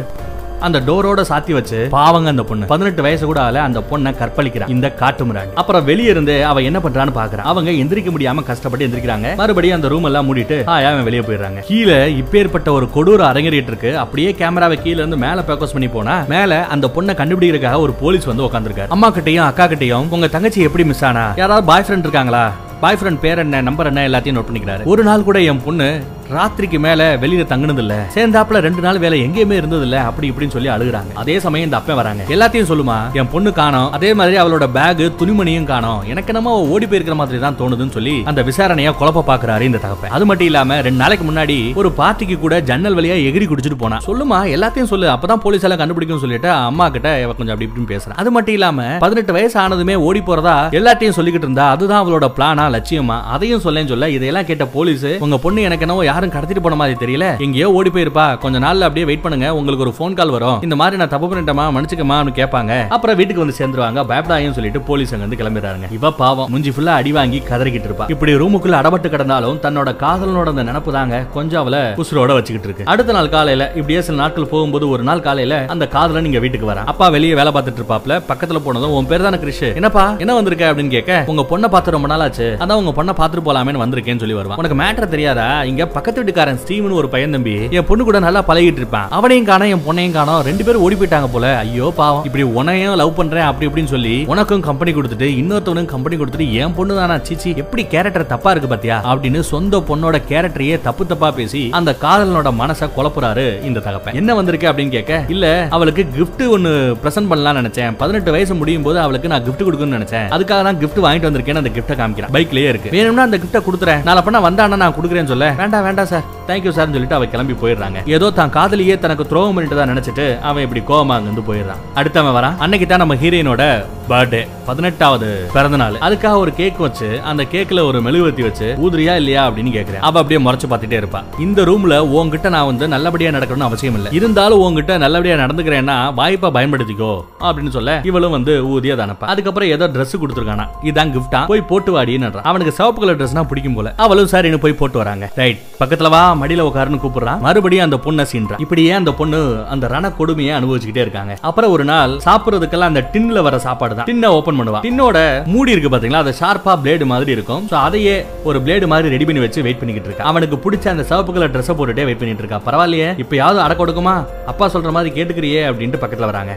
அந்த 0.59 0.79
டோரோட 0.79 1.21
சாத்தி 1.29 1.51
வச்சு 1.51 1.87
பாவங்க 1.89 2.29
அந்த 2.29 2.43
பொண்ணு. 2.43 2.65
பதினெட்டு 2.65 3.01
வயசு 3.01 3.25
கூட 3.25 3.51
ஆல 3.51 3.53
அந்த 3.53 3.79
பொண்ணை 3.91 4.11
கற்பழிக்கிறான். 4.21 4.69
இந்த 4.69 4.91
காட்டு 4.91 5.25
மிராண்டி 5.25 5.53
அப்புறம் 5.53 5.83
வெளியே 5.83 6.09
இருந்து 6.09 6.45
அவ 6.45 6.61
என்ன 6.61 6.79
பண்றான்னு 6.79 7.13
பாக்குறான். 7.15 7.47
அவங்க 7.51 7.71
எந்திரிக்க 7.71 8.11
முடியாம 8.11 8.43
கஷ்டப்பட்டு 8.43 8.87
எந்திரிக்கிறாங்க. 8.87 9.35
மறுபடியும் 9.35 9.75
அந்த 9.75 9.87
ரூம் 9.87 10.03
எல்லாம் 10.03 10.35
மூடிட்டு 10.35 10.65
ஆயா 10.65 10.89
அவன் 10.89 11.03
வெளியே 11.03 11.21
போயிடுறாங்க. 11.21 11.59
கீழே 11.59 12.15
இப்பேற்பட்ட 12.15 12.69
ஒரு 12.69 12.89
கொடூர 12.95 13.19
அரங்கேறிட்டு 13.31 13.71
இருக்கு. 13.73 13.97
அப்படியே 13.97 14.31
கேமராவை 14.31 14.79
கீழ 14.83 14.97
இருந்து 15.01 15.17
மேல 15.17 15.41
போக்கஸ் 15.47 15.71
பண்ணி 15.71 15.87
போனா 15.87 16.23
மேல 16.27 16.65
அந்த 16.65 16.87
பொண்ணை 16.95 17.15
கண்டுபிடிக்கிறதுக்காக 17.21 17.79
ஒரு 17.79 17.93
போலீஸ் 17.93 18.25
வந்து 18.25 18.43
உட்காந்துருக்காரு 18.43 18.87
அம்மா 18.87 19.11
கிட்டையும் 19.11 19.45
அக்கா 19.45 19.65
கிட்டையும் 19.65 20.09
உங்க 20.09 20.27
தங்கச்சி 20.27 20.61
எப்படி 20.61 20.85
மிஸ் 20.85 21.05
ஆனா? 21.05 21.33
யாராவது 21.35 21.67
பாய் 21.67 21.85
ஃப்ரெண்ட் 21.87 22.07
இருக்காங்களா? 22.07 22.51
பாய் 22.79 22.97
ஃப்ரெண்ட் 23.01 23.19
பேர் 23.19 23.37
என்ன 23.37 23.61
நம்பர் 23.61 23.85
என்ன 23.85 24.07
எல்லாத்தையும் 24.07 24.37
நோட் 24.37 24.49
பண்ணிக்கிறாரு. 24.51 24.83
ஒரு 24.83 25.03
நாள் 25.03 25.23
கூட 25.23 25.41
என் 25.41 25.63
பொண்ணு 25.65 26.03
ராத்திரிக்கு 26.35 26.77
மேல 26.85 27.01
வெளியில 27.21 27.43
தங்கினது 27.49 27.81
இல்ல 27.83 27.95
சேர்ந்தாப்புல 28.15 28.59
ரெண்டு 28.65 28.81
நாள் 28.85 28.97
வேலை 29.03 29.17
எங்கேயுமே 29.25 29.55
இருந்தது 29.59 29.83
இல்ல 29.87 29.97
அப்படி 30.07 30.27
இப்படின்னு 30.31 30.53
சொல்லி 30.55 30.69
அழுகுறாங்க. 30.73 31.11
அதே 31.21 31.35
சமயம் 31.45 31.67
இந்த 31.67 31.77
அப்பன் 31.79 31.97
வராங்க. 31.99 32.23
எல்லாத்தையும் 32.35 32.67
சொல்லுமா 32.71 32.97
என் 33.19 33.29
பொண்ணு 33.33 33.51
காணோம். 33.59 33.87
அதே 33.97 34.09
மாதிரி 34.19 34.37
அவளோட 34.41 34.65
பேக் 34.77 35.03
துணிமணியும் 35.19 35.67
காணும். 35.71 36.01
எனக்கு 36.11 36.31
என்னமோ 36.33 36.53
ஓடி 36.73 36.85
போயிருக்கிற 36.85 37.15
மாதிரி 37.21 37.39
தான் 37.45 37.57
தோணுதுன்னு 37.61 37.95
சொல்லி 37.97 38.15
அந்த 38.31 38.43
விசாரணையா 38.49 38.91
குழப்ப 39.01 39.23
பாக்குறாரு 39.29 39.67
இந்த 39.69 39.81
தகப்பன். 39.85 40.13
அது 40.17 40.27
மட்டும் 40.31 40.49
இல்லாம 40.51 40.79
ரெண்டு 40.87 41.01
நாளைக்கு 41.03 41.27
முன்னாடி 41.29 41.57
ஒரு 41.81 41.91
பார்ட்டிக்கு 42.01 42.37
கூட 42.43 42.57
ஜன்னல் 42.71 42.97
வழியா 42.99 43.17
எகிரி 43.29 43.47
குடிச்சிட்டு 43.51 43.79
போனா 43.83 43.99
சொல்லுமா 44.09 44.39
எல்லாத்தையும் 44.55 44.91
சொல்லு. 44.93 45.07
அப்பதான் 45.15 45.43
போலீஸ் 45.45 45.65
எல்லாம் 45.69 45.81
கண்டுபிடிக்கும் 45.83 46.23
சொல்லிட்டு 46.25 46.51
அம்மா 46.69 46.87
கிட்ட 46.97 47.07
கொஞ்சம் 47.39 47.55
அப்படி 47.55 47.69
இப்படின்னு 47.69 47.91
பேசுறேன். 47.93 48.17
அது 48.23 48.31
மட்டும் 48.37 48.57
இல்லாம 48.57 48.89
பதினெட்டு 49.05 49.37
வயசு 49.37 49.57
ஆனதுமே 49.63 49.97
ஓடி 50.09 50.23
போறதா 50.31 50.57
எல்லாத்தையும் 50.81 51.17
சொல்லிக்கிட்டு 51.19 51.49
இருந்தா 51.49 51.69
அதுதான் 51.77 52.03
அவளோட 52.03 52.29
பிளானா 52.37 52.67
லட்சியமா? 52.77 53.19
அதையும் 53.37 53.65
சொல்லேன்னு 53.67 53.93
சொல்ல 53.95 54.13
இதையெல்லாம் 54.17 54.49
கேட்ட 54.51 54.67
போலீஸ் 54.77 55.07
உங்க 55.25 55.39
பொண்ணு 55.47 55.65
எனக்கு 55.69 55.85
என்னவோ 55.87 56.05
யாரும் 56.17 56.31
கடத்திட்டு 56.35 56.61
போன 56.65 56.75
மாதிரி 56.81 56.95
தெரியல. 57.01 57.25
எங்கேயோ 57.45 57.67
ஓடி 57.77 57.89
போயிருப்பா. 57.95 58.23
கொஞ்ச 58.43 58.57
நாள்ல 58.63 58.85
அப்படியே 58.87 59.05
வெயிட் 59.09 59.23
பண்ணுங்க. 59.25 59.47
உங்களுக்கு 59.57 59.83
ஒரு 59.85 59.93
ஃபோன் 59.97 60.15
கால் 60.19 60.31
வரும். 60.35 60.61
இந்த 60.65 60.75
மாதிரி 60.79 60.95
நான் 61.01 61.11
தப்பு 61.13 61.27
பண்ணிட்டேமா 61.31 61.65
மன்னிச்சுக்கமா 61.75 62.15
கேட்பாங்க. 62.39 62.73
அப்புறம் 62.95 63.17
வீட்டுக்கு 63.19 63.43
வந்து 63.43 63.57
சேர்ந்துருவாங்க. 63.59 63.99
பயப்படாயும் 64.11 64.55
சொல்லிட்டு 64.57 64.79
போலீஸ் 64.87 65.11
அங்க 65.15 65.25
வந்து 65.25 65.39
கிளம்பிடுறாங்க 65.41 65.87
இவ 65.97 66.11
பாவம் 66.21 66.49
முஞ்சி 66.53 66.71
ஃபுல்லா 66.75 66.93
அடி 67.01 67.11
வாங்கி 67.17 67.39
கதறிக்கிட்டு 67.49 67.89
இருப்பா. 67.89 68.05
இப்படி 68.13 68.33
ரூமுக்குள்ள 68.41 68.77
அடபட்டு 68.79 69.11
கிடந்தாலும் 69.15 69.59
தன்னோட 69.65 69.91
காதலனோட 70.03 70.53
அந்த 70.53 70.65
நினப்பு 70.69 70.93
தாங்க 70.97 71.19
கொஞ்சம் 71.35 71.61
அவளை 71.63 71.81
குசுரோட 71.99 72.31
வச்சுக்கிட்டு 72.37 72.69
இருக்கு. 72.69 72.87
அடுத்த 72.93 73.15
நாள் 73.17 73.31
காலையில 73.35 73.67
இப்படியே 73.79 74.01
சில 74.07 74.17
நாட்கள் 74.23 74.49
போகும்போது 74.53 74.87
ஒரு 74.95 75.05
நாள் 75.09 75.23
காலையில 75.27 75.59
அந்த 75.75 75.87
காதலன் 75.97 76.27
நீங்க 76.29 76.41
வீட்டுக்கு 76.45 76.71
வரா 76.71 76.85
அப்பா 76.93 77.07
வெளியே 77.17 77.35
வேலை 77.41 77.53
பார்த்துட்டு 77.57 77.83
இருப்பாப்ல. 77.83 78.19
பக்கத்துல 78.31 78.61
போனதும் 78.65 78.95
உன் 78.99 79.11
பேர் 79.13 79.27
தானே 79.27 79.41
கிரிஷ்? 79.45 79.63
என்னப்பா? 79.81 80.07
என்ன 80.25 80.39
வந்திருக்க? 80.39 80.71
அப்படின்னு 80.71 80.95
கேட்க 80.97 81.21
உங்க 81.33 81.45
பொண்ணை 81.53 81.71
பார்த்து 81.75 81.95
ரொம்ப 81.97 82.09
நாள் 82.13 82.25
ஆச்சு 82.27 82.49
அதான் 82.63 82.81
உங்க 82.83 82.95
பொண்ணை 82.99 83.15
பார்த்துட்டு 83.21 83.47
போலாமேன்னு 83.49 83.83
வந்திருக்கேன்னு 83.85 84.23
சொல்லி 84.25 84.39
வருவான். 84.41 84.59
உனக்கு 84.63 84.81
மேட்டர் 84.83 85.13
தெரியாதா? 85.15 85.47
இங்க 85.71 85.83
பக்கத்து 85.85 86.05
வீட்டுக்காரன் 86.15 86.59
ஸ்டீவன் 86.63 86.95
ஒரு 86.99 87.07
பையன் 87.13 87.33
தம்பி 87.35 87.53
என் 87.77 87.85
பொண்ணு 87.89 88.03
கூட 88.07 88.19
நல்லா 88.25 88.41
பழகிட்டு 88.49 88.81
இருப்பான். 88.81 89.07
அவனையும் 89.17 89.47
காணோம் 89.49 89.71
என் 89.73 89.83
பொண்ணையும் 89.87 90.15
காணோம். 90.17 90.41
ரெண்டு 90.47 90.63
பேரும் 90.63 90.83
ஓடி 90.85 90.95
போயிட்டாங்க 90.99 91.27
போல. 91.33 91.45
ஐயோ 91.63 91.87
பாவம். 91.99 92.23
இப்படி 92.27 92.43
உனையும் 92.59 92.95
லவ் 93.01 93.13
பண்றேன் 93.19 93.47
அப்படி 93.49 93.67
இப்படின்னு 93.69 93.93
சொல்லி 93.93 94.15
உனக்கும் 94.33 94.63
கம்பெனி 94.67 94.91
கொடுத்துட்டு 94.97 95.27
இன்னொருத்தவனுக்கும் 95.41 95.93
கம்பெனி 95.95 96.17
கொடுத்துட்டு 96.21 96.47
என் 96.61 96.75
பொண்ணு 96.77 96.95
தானா? 96.99 97.17
சீச்சி 97.27 97.49
எப்படி 97.63 97.85
கேரக்டர் 97.93 98.25
தப்பா 98.33 98.51
இருக்கு 98.51 98.71
பாத்தியா? 98.73 98.97
அப்படின்னு 99.11 99.39
சொந்த 99.51 99.81
பொண்ணோட 99.89 100.21
கேரக்டரையே 100.31 100.77
தப்பு 100.87 101.05
தப்பா 101.11 101.31
பேசி 101.39 101.63
அந்த 101.79 101.95
காதலனோட 102.03 102.51
மனசை 102.61 102.87
குழப்புறாரு 102.97 103.45
இந்த 103.69 103.79
தகப்பன். 103.87 104.17
என்ன 104.21 104.35
வந்திருக்கு 104.39 104.69
அப்படின்னு 104.71 104.95
கேட்க 104.97 105.23
இல்ல 105.35 105.67
அவளுக்கு 105.77 106.05
கிஃப்ட் 106.17 106.43
ஒன்னு 106.55 106.73
பிரசன்ட் 107.03 107.31
பண்ணலாம் 107.33 107.59
நினைச்சேன். 107.61 107.95
பதினெட்டு 108.01 108.31
வயசு 108.37 108.55
முடியும் 108.61 108.85
போது 108.87 108.99
அவளுக்கு 109.05 109.31
நான் 109.33 109.45
கிஃப்ட் 109.47 109.65
கொடுக்கணும்னு 109.67 109.99
நினைச்சேன். 109.99 110.27
அதுக்காக 110.37 110.61
தான் 110.69 110.81
கிஃப்ட் 110.83 111.03
வாங்கிட்டு 111.07 111.29
வந்திருக்கேன் 111.29 111.61
அந்த 111.63 111.73
கிஃப்ட்டை 111.77 111.97
காமிக்கிறேன். 112.01 112.33
பைக்லயே 112.37 112.71
இருக்கு. 112.73 112.89
வேணும்னா 112.97 113.27
அந்த 113.29 113.39
கிஃப்ட்டை 113.43 113.61
கொடுத்துறேன். 113.67 114.03
நாளை 114.09 114.21
பண்ண 114.21 114.39
வந்தானா 114.47 114.81
நான் 114.83 114.97
கொடுக்குறேன்னு 114.99 115.33
சொல்ல. 115.33 115.45
வேண்டாம் 115.61 115.83
வேண்டாம். 115.83 115.95
சார். 116.05 116.25
தேங்க்யூ 116.47 116.71
சார்னு 116.77 116.95
சொல்லிட்டு 116.97 117.15
அவ 117.15 117.25
கிளம்பி 117.25 117.55
போயிடுறாங்க. 117.61 117.99
ஏதோ 118.05 118.31
தான் 118.31 118.49
காதலியே 118.49 118.99
தனக்கு 118.99 119.27
துரோகம் 119.27 119.53
பண்ணிட்டு 119.53 119.77
தான் 119.77 119.91
நினைச்சிட்டு 119.93 120.41
அவன் 120.41 120.63
இப்படி 120.63 120.83
கோபமாக 120.83 121.19
அங்க 121.19 121.29
இருந்து 121.29 121.47
போயிடுறான். 121.49 121.81
அடுத்தவன் 121.95 122.37
வரான். 122.39 122.57
அன்னைக்கு 122.57 122.87
தான் 122.87 123.03
நம்ம 123.03 123.15
ஹீரோயினோட 123.15 123.63
பர்த்டே 124.09 124.41
பதினெட்டாவது 124.65 125.49
பிறந்த 125.53 125.77
நாள் 125.77 125.95
அதுக்காக 126.07 126.35
ஒரு 126.43 126.53
கேக் 126.53 126.77
வச்சு 126.77 127.21
அந்த 127.23 127.43
கேக்ல 127.43 127.85
ஒரு 127.85 128.01
மெழுகுவத்தி 128.01 128.41
வச்சு 128.41 128.67
ஊதுறியா 128.85 129.15
இல்லையா 129.15 129.49
அப்படின்னு 129.49 129.71
கேக்குறேன். 129.77 130.03
அவ 130.07 130.19
அப்படியே 130.19 130.39
முறைச்சு 130.45 130.67
பார்த்துட்டே 130.71 130.97
இருப்பா. 131.01 131.21
இந்த 131.39 131.61
ரூம்ல 131.61 131.97
உங்ககிட்ட 131.99 132.49
நான் 132.49 132.65
வந்து 132.65 132.87
நல்லபடியா 132.87 133.31
நடக்கணும்னு 133.31 133.67
அவசியம் 133.69 133.95
இல்ல. 133.95 134.09
இருந்தாலும் 134.11 134.61
உன்கிட்ட 134.65 134.97
நல்லபடியா 134.97 135.35
நடந்துக்கிறேன்னா 135.43 135.97
வாய்ப்பா 136.19 136.51
பயன்படுத்திக்கோ 136.57 137.11
அப்படின்னு 137.39 137.69
சொல்ல 137.69 137.99
இவளும் 138.03 138.31
வந்து 138.31 138.53
ஊதிய 138.73 138.95
தானப்பா. 138.95 139.27
அதுக்கப்புறம் 139.33 139.69
ஏதோ 139.69 139.87
ட்ரெஸ் 139.87 140.15
கொடுத்துருக்கானா. 140.21 140.67
இதான் 140.83 141.13
கிஃப்டா 141.17 141.45
போய் 141.45 141.61
போட்டு 141.61 141.93
வாடின்னு 141.97 142.43
அவனுக்கு 142.43 142.73
சிவப்பு 142.79 143.01
கலர் 143.01 143.19
ட்ரெஸ்னா 143.21 143.43
பிடிக்கும் 143.43 143.73
போல. 143.73 143.93
அவளும் 143.97 144.31
சரின்னு 144.31 144.61
போய் 144.65 144.79
போட்டு 144.83 144.97
வராங்க. 144.97 145.31
ரைட் 145.35 145.59
பக்கத்துல 145.81 146.09
வா 146.09 146.23
மடியில 146.41 146.67
உட்காருன்னு 146.69 147.01
கூப்பிடுறான் 147.03 147.39
மறுபடியும் 147.39 147.85
அந்த 147.87 147.99
பொண்ணை 148.05 148.25
சீன்றா 148.33 148.59
இப்படியே 148.65 148.91
அந்த 148.91 149.11
பொண்ணு 149.11 149.65
அந்த 149.69 149.87
ரண 149.87 150.11
கொடுமையை 150.11 150.53
அனுபவிச்சுக்கிட்டே 150.59 151.05
இருக்காங்க. 151.07 151.37
அப்புறம் 151.41 151.71
ஒரு 151.71 151.85
நாள் 151.93 152.13
சாப்பிடுறதுக்கெல்லாம் 152.25 152.91
அந்த 152.93 153.09
டின்ல 153.13 153.41
வர 153.41 153.59
சாப்பாடு 153.59 153.95
தான் 153.99 154.07
டின்னை 154.09 154.29
ஓபன் 154.37 154.59
பண்ணுவா. 154.59 154.81
டின்னோட 154.87 155.17
மூடி 155.53 155.75
இருக்கு 155.75 155.91
பாத்தீங்களா? 155.93 156.23
அது 156.25 156.33
ஷார்ப்பா 156.41 156.73
பிளேடு 156.83 157.07
மாதிரி 157.13 157.31
இருக்கும். 157.37 157.63
சோ 157.71 157.77
அதையே 157.87 158.15
ஒரு 158.49 158.59
பிளேடு 158.65 158.87
மாதிரி 158.93 159.13
ரெடி 159.15 159.27
பண்ணி 159.29 159.43
வச்சு 159.45 159.65
வெயிட் 159.67 159.81
பண்ணிக்கிட்டு 159.81 160.09
இருக்கா. 160.11 160.29
அவனுக்கு 160.31 160.57
பிடிச்ச 160.65 160.87
அந்த 160.95 161.05
சிவப்பு 161.11 161.33
கலர் 161.37 161.53
ட்ரெஸ் 161.55 161.75
போட்டுட்டே 161.79 162.07
வெயிட் 162.09 162.21
பண்ணிட்டு 162.23 162.43
இருக்கா. 162.45 162.61
பரவாயில்லையே 162.69 163.11
இப்பயாவது 163.25 163.61
அடக்க 163.67 163.79
கொடுக்குமா 163.83 164.15
அப்பா 164.53 164.67
சொல்ற 164.75 164.91
மாதிரி 164.97 165.11
கேட்டுக்கிறியே 165.19 165.63
அப்படின்ட்டு 165.69 166.03
பக்கத்துல 166.03 166.31
வராங்க. 166.31 166.55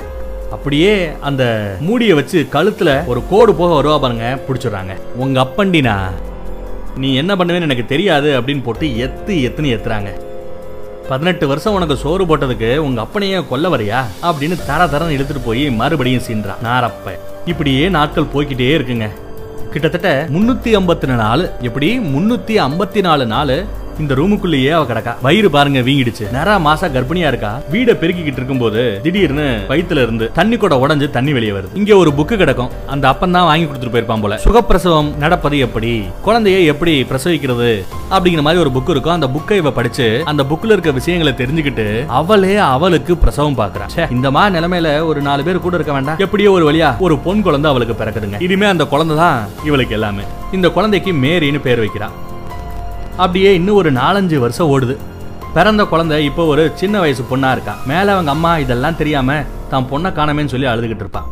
அப்படியே 0.56 0.94
அந்த 1.28 1.42
மூடியை 1.88 2.14
வச்சு 2.18 2.38
கழுத்துல 2.54 2.90
ஒரு 3.12 3.20
கோடு 3.30 3.52
போக 3.60 3.70
வருவா 3.78 3.98
பாருங்க 4.04 4.26
பிடிச்சிடுறாங்க. 4.46 4.94
உங்க 5.24 5.38
அப்பண்டினா 5.46 5.94
நீ 7.02 7.08
என்ன 7.20 7.32
பண்ணுவேன்னு 7.38 7.68
எனக்கு 7.68 7.84
தெரியாது 7.92 8.30
அப்படின்னு 8.38 8.66
போட்டு 8.66 8.86
எத்து 9.06 9.34
எத்துன்னு 9.48 9.74
எத்துறாங்க. 9.76 10.10
பதினெட்டு 11.10 11.46
வருஷம் 11.46 11.72
உனக்கு 11.72 11.96
சோறு 11.96 12.24
போட்டதுக்கு 12.24 12.76
உங்க 12.76 13.02
அப்பனையே 13.02 13.48
கொல்ல 13.48 13.68
வரியா? 13.68 14.04
அப்படின்னு 14.22 14.64
தர 14.66 14.84
தரன்னு 14.84 15.10
இழுத்துட்டு 15.10 15.44
போய் 15.44 15.70
மறுபடியும் 15.70 16.22
சீன்றான் 16.26 16.60
நாரப்ப. 16.64 17.18
இப்படியே 17.44 17.88
நாட்கள் 17.88 18.30
போய்க்கிட்டே 18.34 18.78
இருக்குங்க. 18.78 19.08
கிட்டத்தட்ட 19.70 20.26
முன்னூத்தி 20.32 20.76
ஐம்பத்தி 20.76 21.06
நாலு 21.06 21.50
எப்படி? 21.60 21.98
முன்னூத்தி 21.98 22.58
ஐம்பத்தி 22.58 23.00
நாலு 23.00 23.26
நாள் 23.26 23.64
இந்த 24.00 24.14
ரூமுக்குள்ளேயே 24.20 24.70
அவ 24.76 24.84
கிடக்கா. 24.90 25.12
வயிறு 25.26 25.50
பாருங்க 25.56 25.80
வீங்கிடுச்சு. 25.88 26.24
நேரா 26.36 26.54
மாசா 26.66 26.86
கர்ப்பிணியா 26.96 27.30
இருக்கா? 27.32 27.50
வீட 27.72 27.90
பெருக்கிக்கிட்டு 28.02 28.40
இருக்கும்போது 28.40 28.82
திடீர்னு 29.02 29.46
வயித்துல 29.70 30.02
இருந்து 30.06 30.26
தண்ணி 30.38 30.56
கூட 30.56 30.74
உடஞ்சு 30.84 31.06
தண்ணி 31.16 31.32
வெளியே 31.32 31.52
வருது. 31.56 31.74
இங்க 31.74 31.96
ஒரு 31.96 32.10
புக்கு 32.18 32.36
கிடக்கும். 32.42 32.70
அந்த 32.86 33.04
அப்பன் 33.08 33.36
தான் 33.36 33.48
வாங்கி 33.50 33.66
கொடுத்துட்டு 33.66 33.94
போயிருப்பான் 33.96 34.24
போல. 34.24 34.38
சுகப்பிரசவம் 34.44 35.10
நடப்பது 35.24 35.58
எப்படி? 35.66 35.92
குழந்தையை 36.28 36.64
எப்படி 36.72 36.94
பிரசவிக்கிறது? 37.10 37.70
அப்படிங்கிற 38.14 38.44
மாதிரி 38.46 38.62
ஒரு 38.64 38.72
புக் 38.76 38.90
இருக்கும். 38.94 39.16
அந்த 39.18 39.30
புக்கை 39.36 39.58
இவ 39.62 39.70
படிச்சு 39.80 40.08
அந்த 40.32 40.44
புக்ல 40.50 40.74
இருக்க 40.76 40.90
விஷயங்களை 41.00 41.32
தெரிஞ்சுக்கிட்டு 41.42 41.86
அவளே 42.20 42.56
அவளுக்கு 42.56 43.16
பிரசவம் 43.16 43.58
பாக்குறான் 43.62 44.10
இந்த 44.16 44.30
மாதிரி 44.30 44.58
நிலைமையில 44.58 44.88
ஒரு 45.10 45.20
நாலு 45.28 45.42
பேர் 45.42 45.64
கூட 45.66 45.74
இருக்க 45.74 45.92
வேண்டாம். 45.92 46.18
எப்படியோ 46.26 46.50
ஒரு 46.50 46.66
வழியா 46.70 46.90
ஒரு 46.98 47.18
பொன் 47.18 47.42
குழந்தை 47.42 47.70
அவளுக்கு 47.70 47.96
பிறக்குதுங்க. 48.00 48.40
இனிமே 48.48 48.66
அந்த 48.66 48.86
குழந்தை 48.94 49.16
தான் 49.16 49.38
இவளுக்கு 49.64 49.96
எல்லாமே. 50.00 50.22
இந்த 50.52 50.70
குழந்தைக்கு 50.78 51.12
மேரின்னு 51.12 51.60
பேர் 51.68 51.84
வைக்கிறா. 51.84 52.10
அப்படியே 53.16 53.54
இன்னும் 53.54 53.76
ஒரு 53.76 53.92
நாலஞ்சு 53.92 54.36
வருஷம் 54.38 54.70
ஓடுது. 54.74 54.96
பிறந்த 55.54 55.84
குழந்தை 55.84 56.24
இப்போ 56.24 56.44
ஒரு 56.44 56.72
சின்ன 56.74 56.98
வயசு 57.00 57.22
பொண்ணா 57.30 57.50
இருக்கா? 57.52 57.74
மேல 57.86 58.12
அவங்க 58.14 58.30
அம்மா 58.30 58.58
இதெல்லாம் 58.58 58.96
தெரியாம 58.96 59.38
தான் 59.70 59.88
பொண்ணை 59.90 60.10
காணமேன்னு 60.18 60.52
சொல்லி 60.54 60.68
அழுதுகிட்டு 60.72 61.04
இருப்பான் 61.04 61.28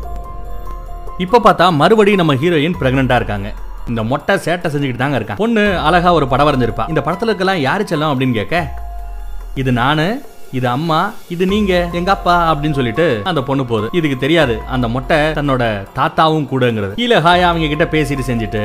இப்போ 1.24 1.38
பார்த்தா 1.46 1.66
மறுபடியும் 1.80 2.20
நம்ம 2.22 2.34
ஹீரோயின் 2.34 2.76
ப்ரெக்னெண்ட்டாக 2.80 3.20
இருக்காங்க. 3.20 3.48
இந்த 3.88 4.02
மொட்டை 4.02 4.34
சேட்டை 4.34 4.68
செஞ்சுக்கிட்டு 4.72 5.02
தாங்க 5.02 5.18
இருக்கான் 5.20 5.36
பொண்ணு 5.36 5.62
அழகா 5.78 6.12
ஒரு 6.12 6.28
படம் 6.28 6.48
வரைஞ்சிருப்பா. 6.48 6.88
இந்த 6.88 7.00
படத்துல 7.06 7.32
இருக்கலாம் 7.32 7.60
யாரு 7.68 7.84
செல்லம் 7.90 8.12
அப்படின்னு 8.12 8.38
கேட்க 8.40 8.56
இது 9.54 9.72
நானு 9.72 10.22
இது 10.52 10.68
அம்மா 10.68 11.12
இது 11.28 11.46
நீங்க 11.46 11.72
எங்க 11.92 12.10
அப்பா 12.10 12.34
அப்படின்னு 12.52 12.78
சொல்லிட்டு 12.80 13.06
அந்த 13.24 13.40
பொண்ணு 13.48 13.64
போகுது. 13.64 13.88
இதுக்கு 13.92 14.18
தெரியாது. 14.18 14.54
அந்த 14.74 14.88
மொட்டை 14.88 15.16
தன்னோட 15.38 15.64
தாத்தாவும் 15.98 16.48
கூடங்கிறது. 16.52 16.94
கீழே 16.94 17.18
ஹாயா 17.26 17.48
அவங்க 17.50 17.68
கிட்ட 17.74 17.86
பேசிட்டு 17.96 18.28
செஞ்சுட்டு 18.30 18.62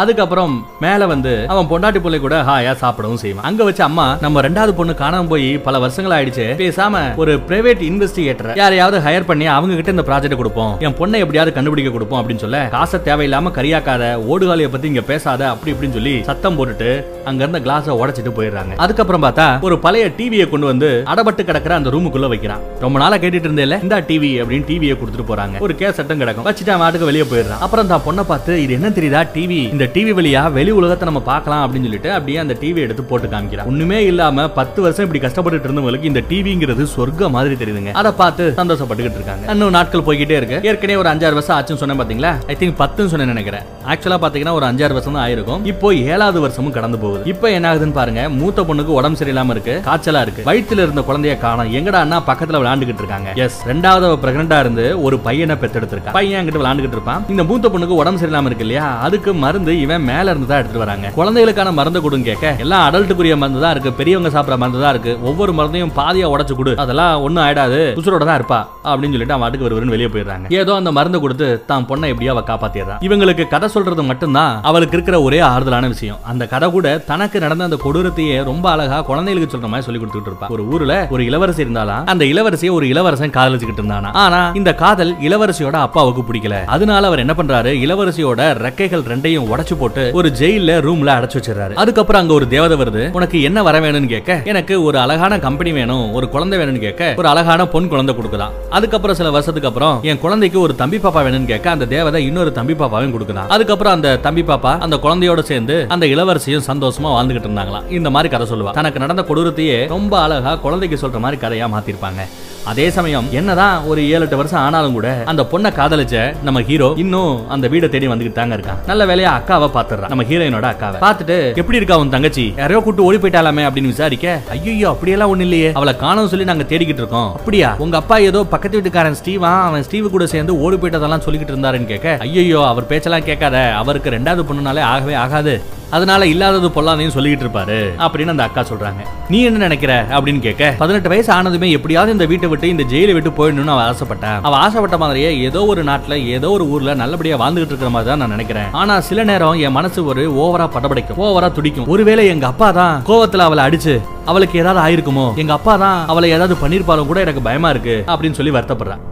அதுக்கப்புறம் 0.00 0.54
மேல 0.84 1.06
வந்து 1.12 1.32
அவன் 1.52 1.68
பொண்டாட்டி 1.72 2.00
பிள்ளை 2.04 2.18
கூட 2.24 2.36
ஹாயா 2.48 2.72
சாப்பிடவும் 2.80 3.20
செய்வான். 3.22 3.46
அங்க 3.48 3.64
வச்சு 3.66 3.82
அம்மா 3.86 4.06
நம்ம 4.24 4.40
ரெண்டாவது 4.46 4.72
பொண்ணு 4.78 4.92
காணாம 5.02 5.28
போய் 5.32 5.46
பல 5.66 5.78
வருஷங்கள் 5.84 6.14
ஆயிடுச்சு. 6.16 6.46
பேசாம 6.62 7.02
ஒரு 7.22 7.32
பிரைவேட் 7.48 7.82
இன்வெஸ்டிகேட்டர் 7.90 8.58
யாரையாவது 8.62 8.98
ஹையர் 9.06 9.28
பண்ணி 9.30 9.46
அவங்க 9.56 9.76
கிட்ட 9.80 9.94
இந்த 9.96 10.04
ப்ராஜெக்ட் 10.08 10.38
கொடுப்போம். 10.40 10.72
என் 10.86 10.96
பொண்ணை 11.00 11.20
எப்படியாவது 11.24 11.54
கண்டுபிடிக்க 11.58 11.92
கொடுப்போம் 11.96 12.20
அப்படின்னு 12.20 12.44
சொல்ல 12.44 12.62
காசை 12.74 13.00
தேவையில்லாம 13.08 13.52
கரியாக்காத 13.58 14.02
ஓடுகாலிய 14.32 14.70
பத்தி 14.74 14.90
இங்க 14.92 15.04
பேசாத 15.12 15.48
அப்படி 15.52 15.72
இப்படின்னு 15.74 15.98
சொல்லி 15.98 16.16
சத்தம் 16.30 16.58
போட்டுட்டு 16.58 16.90
அங்க 17.30 17.40
இருந்த 17.44 17.60
கிளாஸ 17.66 17.96
உடைச்சிட்டு 18.00 18.34
போயிடுறாங்க. 18.38 18.74
அதுக்கப்புறம் 18.86 19.24
பார்த்தா 19.26 19.46
ஒரு 19.68 19.78
பழைய 19.86 20.06
டிவியை 20.18 20.48
கொண்டு 20.54 20.68
வந்து 20.72 20.90
அடபட்டு 21.14 21.48
கிடக்குற 21.50 21.74
அந்த 21.78 21.90
ரூமுக்குள்ள 21.96 22.28
வைக்கிறான். 22.34 22.64
ரொம்ப 22.84 22.96
நாளா 23.04 23.18
கேட்டுட்டு 23.22 23.48
இருந்தேல 23.50 23.80
இந்த 23.86 24.02
டிவி 24.10 24.32
அப்படின்னு 24.42 24.68
டிவியை 24.72 24.96
கொடுத்துட்டு 24.98 25.30
போறாங்க. 25.30 25.56
ஒரு 25.68 25.76
கேஸ் 25.80 25.98
சட்டம் 26.00 26.20
கிடக்கும். 26.24 26.48
வச்சுட்டு 26.50 26.74
அவன் 26.74 26.84
மாட்டுக்கு 26.84 27.10
வெளியே 27.12 27.28
போயிடுறான். 27.32 27.64
அப்புறம் 27.66 27.90
தான் 27.94 28.04
பொண்ணை 28.08 28.26
பார்த்து 28.32 28.52
இது 28.66 28.78
என்ன 28.80 28.90
தெரியுதா? 28.98 29.22
டிவி 29.38 29.60
இந்த 29.74 29.83
டிவி 29.94 30.12
வழியா 30.18 30.42
வெளி 30.56 30.72
உலகத்தை 30.80 31.04
நம்ம 31.08 31.20
பார்க்கலாம் 31.30 31.62
அப்படின்னு 31.64 31.88
சொல்லிட்டு 31.88 32.10
அப்படியே 32.16 32.38
அந்த 32.42 32.54
டிவி 32.62 32.80
எடுத்து 32.86 33.02
போட்டு 33.10 33.28
காமிக்கிறான் 33.32 33.68
ஒண்ணுமே 33.70 33.98
இல்லாம 34.10 34.46
பத்து 34.58 34.82
வருஷம் 34.82 35.04
இப்படி 35.06 35.22
கஷ்டப்பட்டு 35.24 35.68
இருந்தவங்களுக்கு 35.68 36.10
இந்த 36.10 36.22
டிவிங்கிறது 36.30 36.86
சொர்க்க 36.96 37.30
மாதிரி 37.36 37.54
தெரியுதுங்க. 37.62 37.92
அதை 38.00 38.12
பார்த்து 38.20 38.44
சந்தோஷப்பட்டுக்கிட்டு 38.60 39.18
இருக்காங்க. 39.20 39.44
இன்னும் 39.52 39.74
நாட்கள் 39.76 40.06
போய்கிட்டே 40.08 40.36
இருக்கு. 40.40 40.60
ஏற்கனவே 40.70 40.98
ஒரு 41.02 41.10
அஞ்சாறு 41.12 41.38
வருஷம் 41.38 41.56
ஆச்சுன்னு 41.56 41.82
சொன்னேன் 41.82 42.00
பாத்தீங்களா? 42.00 42.32
ஐ 42.52 42.56
திங்க் 42.60 42.76
பத்துன்னு 42.82 43.12
சொன்னேன் 43.14 43.32
நினைக்கிறேன். 43.34 43.64
ஆக்சுவலா 43.92 44.18
பாத்தீங்கன்னா 44.24 44.54
ஒரு 44.58 44.66
அஞ்சாறு 44.70 44.96
வருஷம் 44.98 45.16
தான் 45.16 45.24
ஆயிருக்கும். 45.26 45.64
இப்போ 45.72 45.94
ஏழாவது 45.94 46.40
வருஷமும் 46.40 46.76
கடந்து 46.76 46.98
போகுது. 46.98 47.24
இப்போ 47.32 47.50
என்ன 47.50 47.72
ஆகுதுன்னு 47.72 47.96
பாருங்க. 48.00 48.28
மூத்த 48.40 48.62
பொண்ணுக்கு 48.62 48.94
உடம்பு 48.98 49.20
சரியில்லாம 49.20 49.50
இருக்கு. 49.56 49.76
காய்ச்சலா 49.88 50.22
இருக்கு. 50.26 50.44
வயிற்றுல 50.50 50.86
இருந்த 50.86 51.04
குழந்தைய 51.08 51.36
காணும். 51.44 51.72
எங்கடா 51.80 52.00
அண்ணா 52.04 52.20
பக்கத்துல 52.30 52.60
விளையாண்டுகிட்டு 52.62 53.04
இருக்காங்க? 53.04 53.30
எஸ் 53.46 53.60
ரெண்டாவது 53.72 54.12
பிரெக்னண்டா 54.24 54.58
இருந்து 54.58 55.02
ஒரு 55.02 55.18
பையனை 55.18 55.56
பெத்தெடுத்திருக்கா. 55.64 56.14
பையன் 56.18 56.40
என்கிட்ட 56.40 56.62
விளையாண்டுகிட்டு 56.62 56.98
இருப்பான். 56.98 57.24
இந்த 57.34 57.44
மூத்த 57.50 57.68
பொண்ணுக்கு 57.68 58.00
உடம்பு 58.02 58.20
சரியில்லாம 58.22 58.50
இருக்கு 58.50 58.66
இல்லையா? 58.68 58.86
அதுக்கு 59.08 59.34
மருந்து 59.44 59.73
இவன் 59.84 60.04
மேல 60.10 60.32
இருந்து 60.32 60.48
தான் 60.50 60.60
எடுத்துட்டு 60.60 60.84
வராங்க. 60.84 61.06
குழந்தைகளுக்கான 61.18 61.72
மருந்து 61.78 62.00
கொடுங்க 62.04 62.26
கேட்க 62.30 62.62
எல்லாம் 62.64 62.84
அடல்ட்டுக்குரிய 62.86 63.34
மருந்து 63.42 63.62
தான் 63.64 63.74
இருக்கு 63.76 63.90
பெரியவங்க 64.00 64.30
சாப்பிடுற 64.36 64.58
மருந்து 64.62 64.82
தான் 64.84 64.94
இருக்கு. 64.94 65.12
ஒவ்வொரு 65.28 65.52
மருந்தையும் 65.58 65.92
பாதியா 65.98 66.28
உடச்சு 66.34 66.54
கொடு. 66.58 66.72
அதெல்லாம் 66.84 67.22
ஒண்ணும் 67.26 67.44
ஆயிடாது. 67.46 67.80
உசுரோட 68.00 68.24
தான் 68.30 68.38
இருப்பா 68.40 68.60
அப்படின்னு 68.90 69.14
சொல்லிட்டு 69.16 69.36
அவன் 69.36 69.44
வாட்டுக்கு 69.44 69.68
வருவருன்னு 69.68 69.94
வெளியே 69.96 70.10
போயிடுறாங்க. 70.14 70.46
ஏதோ 70.60 70.74
அந்த 70.80 70.92
மருந்து 70.98 71.20
கொடுத்து 71.24 71.48
தான் 71.70 71.86
பொண்ணை 71.90 72.10
எப்படியோ 72.12 72.32
அவ 72.34 72.42
காப்பாத்திடுறான் 72.50 73.02
இவங்களுக்கு 73.08 73.46
கதை 73.54 73.68
சொல்றது 73.76 74.04
மட்டும்தான் 74.10 74.54
அவளுக்கு 74.70 74.96
இருக்கிற 74.98 75.16
ஒரே 75.28 75.40
ஆறுதலான 75.52 75.88
விஷயம். 75.94 76.20
அந்த 76.32 76.46
கதை 76.54 76.68
கூட 76.76 76.96
தனக்கு 77.10 77.44
நடந்த 77.46 77.68
அந்த 77.68 77.78
கொடூரத்தையே 77.84 78.36
ரொம்ப 78.50 78.66
அழகா 78.74 78.98
குழந்தைகளுக்கு 79.10 79.52
சொல்ற 79.54 79.68
மாதிரி 79.72 79.86
சொல்லி 79.88 80.00
கொடுத்துட்டு 80.02 80.30
இருப்பா. 80.32 80.48
ஒரு 80.56 80.64
ஊர்ல 80.72 80.94
ஒரு 81.14 81.22
இளவரசி 81.30 81.64
இருந்தாலும் 81.66 82.10
அந்த 82.12 82.24
இளவரசியை 82.32 82.72
ஒரு 82.78 82.86
இளவரசன் 82.92 83.34
காதலிச்சுக்கிட்டு 83.38 83.82
இருந்தானா? 83.82 84.10
ஆனா 84.24 84.40
இந்த 84.60 84.70
காதல் 84.82 85.12
இளவரசியோட 85.28 85.76
அப்பாவுக்கு 85.86 86.22
பிடிக்கல. 86.28 86.58
அதனால 86.74 87.06
அவர் 87.10 87.22
என்ன 87.24 87.34
பண்றாரு? 87.38 87.70
இளவரசியோட 87.84 88.40
ரெக்கைகள் 88.64 89.04
ரெண்டையும் 89.12 89.48
உடச்சு 89.52 89.63
போட்டு 89.72 90.10
ஒரு 90.12 90.28
ஜெயில 90.38 90.72
ரூம்ல 90.86 91.10
அடைச்சு 91.16 91.38
வச்சிடறாரு. 91.38 91.72
அதுக்கப்புறம் 91.72 92.22
அங்க 92.22 92.34
ஒரு 92.34 92.48
தேவதை 92.48 92.76
வருது. 92.80 93.10
உனக்கு 93.10 93.42
என்ன 93.42 93.62
வர 93.62 93.80
வேணும்னு 93.80 94.06
கேட்க 94.06 94.40
எனக்கு 94.44 94.82
ஒரு 94.82 94.98
அழகான 94.98 95.38
கம்பெனி 95.38 95.72
வேணும் 95.72 96.12
ஒரு 96.12 96.28
குழந்தை 96.28 96.58
வேணும்னு 96.58 96.78
கேட்க 96.78 97.14
ஒரு 97.16 97.28
அழகான 97.28 97.66
பொன் 97.66 97.88
குழந்தை 97.88 98.14
கொடுக்கலாம். 98.14 98.52
அதுக்கப்புறம் 98.70 99.16
சில 99.16 99.30
வருஷத்துக்கு 99.30 99.68
அப்புறம் 99.68 100.02
என் 100.02 100.18
குழந்தைக்கு 100.18 100.60
ஒரு 100.60 100.74
தம்பி 100.74 100.96
பாப்பா 100.96 101.22
வேணும்னு 101.26 101.44
கேட்க 101.44 101.70
அந்த 101.70 101.84
தேவதை 101.84 102.26
இன்னொரு 102.26 102.52
தம்பி 102.52 102.72
பாப்பாவையும் 102.72 103.12
கொடுக்கலாம் 103.12 103.48
அதுக்கப்புறம் 103.48 103.92
அந்த 103.92 104.16
தம்பி 104.16 104.42
பாப்பா 104.42 104.78
அந்த 104.78 104.96
குழந்தையோட 104.96 105.40
சேர்ந்து 105.40 105.86
அந்த 105.88 106.06
இளவரசியும் 106.06 106.66
சந்தோஷமா 106.70 107.10
வாழ்ந்துகிட்டு 107.16 107.48
இருந்தாங்களாம். 107.48 107.90
இந்த 107.90 108.10
மாதிரி 108.10 108.36
கதை 108.36 108.56
சொல்லுவா. 108.56 108.70
தனக்கு 108.70 108.98
நடந்த 108.98 109.24
கொடூரத்தையே 109.28 109.88
ரொம்ப 109.88 110.20
அழகா 110.20 110.56
குழந்தைக்கு 110.56 111.08
சொல்ற 111.08 111.18
மாதிரி 111.18 111.40
கதையா 111.46 111.64
மாத்திருப்பாங்க. 111.64 112.22
அதே 112.70 112.84
சமயம் 112.96 113.26
என்னதான் 113.38 113.86
ஒரு 113.90 114.00
ஏழு 114.12 114.24
எட்டு 114.24 114.36
வருஷம் 114.40 114.60
ஆனாலும் 114.66 114.94
கூட 114.96 115.08
அந்த 115.30 115.42
பொண்ணை 115.52 115.70
காதலிச்ச 115.78 116.14
நம்ம 116.46 116.60
ஹீரோ 116.68 116.88
இன்னும் 117.02 117.34
அந்த 117.54 117.66
வீட 117.72 117.88
தேடி 117.94 118.06
வந்துகிட்டு 118.12 118.38
தாங்க 118.38 118.56
இருக்கான். 118.58 118.78
நல்ல 118.90 119.02
வேலையா 119.10 119.30
அக்காவை 119.38 119.68
பாத்துறான் 119.76 120.10
நம்ம 120.12 120.24
ஹீரோயினோட 120.30 120.68
அக்காவை. 120.72 120.98
பார்த்துட்டு 121.04 121.36
எப்படி 121.62 121.78
இருக்கா 121.80 121.98
உன் 122.02 122.14
தங்கச்சி? 122.14 122.46
யாரையோ 122.60 122.80
கூட்டு 122.86 123.06
ஓடி 123.08 123.20
போயிட்டாலாமே 123.24 123.66
அப்படின்னு 123.68 123.92
விசாரிக்க 123.94 124.38
ஐயோ 124.56 124.88
அப்படியெல்லாம் 124.94 125.34
ஒண்ணு 125.34 125.46
இல்லையே. 125.48 125.70
அவளை 125.80 125.94
காணும் 126.04 126.30
சொல்லி 126.32 126.48
நாங்க 126.52 126.66
தேடிக்கிட்டு 126.72 127.04
இருக்கோம். 127.04 127.30
அப்படியா? 127.38 127.70
உங்க 127.86 127.96
அப்பா 128.02 128.18
ஏதோ 128.30 128.42
பக்கத்து 128.54 128.78
வீட்டுக்காரன் 128.78 129.20
ஸ்டீவா 129.22 129.52
அவன் 129.68 129.86
ஸ்டீவ் 129.88 130.14
கூட 130.16 130.26
சேர்ந்து 130.34 130.60
ஓடி 130.64 130.76
போயிட்டதெல்லாம் 130.76 131.26
சொல்லிக்கிட்டு 131.28 131.56
இருந்தாருன்னு 131.56 131.92
கேட்க 131.92 132.16
ஐயோ 132.26 132.62
அவர் 132.72 132.90
பேச்செல்லாம் 132.92 133.28
கேட்காத. 133.30 133.56
அவருக்கு 133.82 134.16
ரெண்டாவது 134.18 134.44
பொண்ணுனாலே 134.50 134.84
ஆகவே 134.92 135.16
ஆகாது. 135.26 135.56
அதனால 135.96 136.26
இல்லாதது 136.26 136.68
பொல்லாதையும் 136.76 137.12
சொல்லிக்கிட்டு 137.16 137.44
இருப்பாரு 137.46 137.76
அப்படின்னு 138.04 138.32
அந்த 138.32 138.44
அக்கா 138.46 138.62
சொல்றாங்க. 138.70 139.02
நீ 139.32 139.38
என்ன 139.48 139.58
நினைக்கிற? 139.58 139.92
அப்படின்னு 140.16 140.40
கேட்க 140.46 140.70
பதினெட்டு 140.78 141.08
வயசு 141.12 141.30
ஆனதுமே 141.34 141.68
எப்படியாவது 141.76 142.14
இந்த 142.16 142.26
வீட்டை 142.30 142.48
விட்டு 142.54 142.72
இந்த 142.74 142.86
ஜெயிலை 142.94 143.14
விட்டு 143.18 143.32
போயிடணும்னு 143.38 143.74
அவ 143.76 143.84
ஆசைப்பட்டேன். 143.90 144.40
அவ 144.48 144.56
ஆசைப்பட்ட 144.64 144.98
மாதிரியே 145.04 145.30
ஏதோ 145.48 145.62
ஒரு 145.74 145.84
நாட்டுல 145.90 146.16
ஏதோ 146.36 146.50
ஒரு 146.56 146.66
ஊர்ல 146.74 146.94
நல்லபடியா 147.02 147.38
வாழ்ந்துகிட்டு 147.44 147.72
இருக்கிற 147.74 147.92
மாதிரி 147.96 148.10
தான் 148.10 148.22
நான் 148.24 148.34
நினைக்கிறேன். 148.36 148.68
ஆனா 148.82 148.96
சில 149.10 149.24
நேரம் 149.30 149.60
என் 149.66 149.76
மனசு 149.78 150.00
ஒரு 150.12 150.24
ஓவரா 150.44 150.68
படபடிக்கும். 150.76 151.20
ஓவரா 151.26 151.50
துடிக்கும். 151.58 151.88
ஒருவேளை 151.94 152.26
எங்க 152.34 152.46
அப்பா 152.52 152.70
தான் 152.80 153.02
கோவத்துல 153.10 153.46
அவளை 153.48 153.64
அடிச்சு 153.68 153.96
அவளுக்கு 154.30 154.60
ஏதாவது 154.62 154.80
ஆயிருக்குமோ? 154.84 155.26
எங்க 155.42 155.52
அப்பா 155.58 155.74
தான் 155.84 155.98
அவளை 156.12 156.30
ஏதாவது 156.36 156.54
பண்ணிருப்பாலும் 156.62 157.10
கூட 157.10 157.20
எனக்கு 157.26 157.46
பயமா 157.48 157.70
இருக்கு 157.74 157.96
அப்படின்னு 158.12 158.38
சொல்லி 158.40 158.54
வருத்தப்படுறான். 158.56 159.02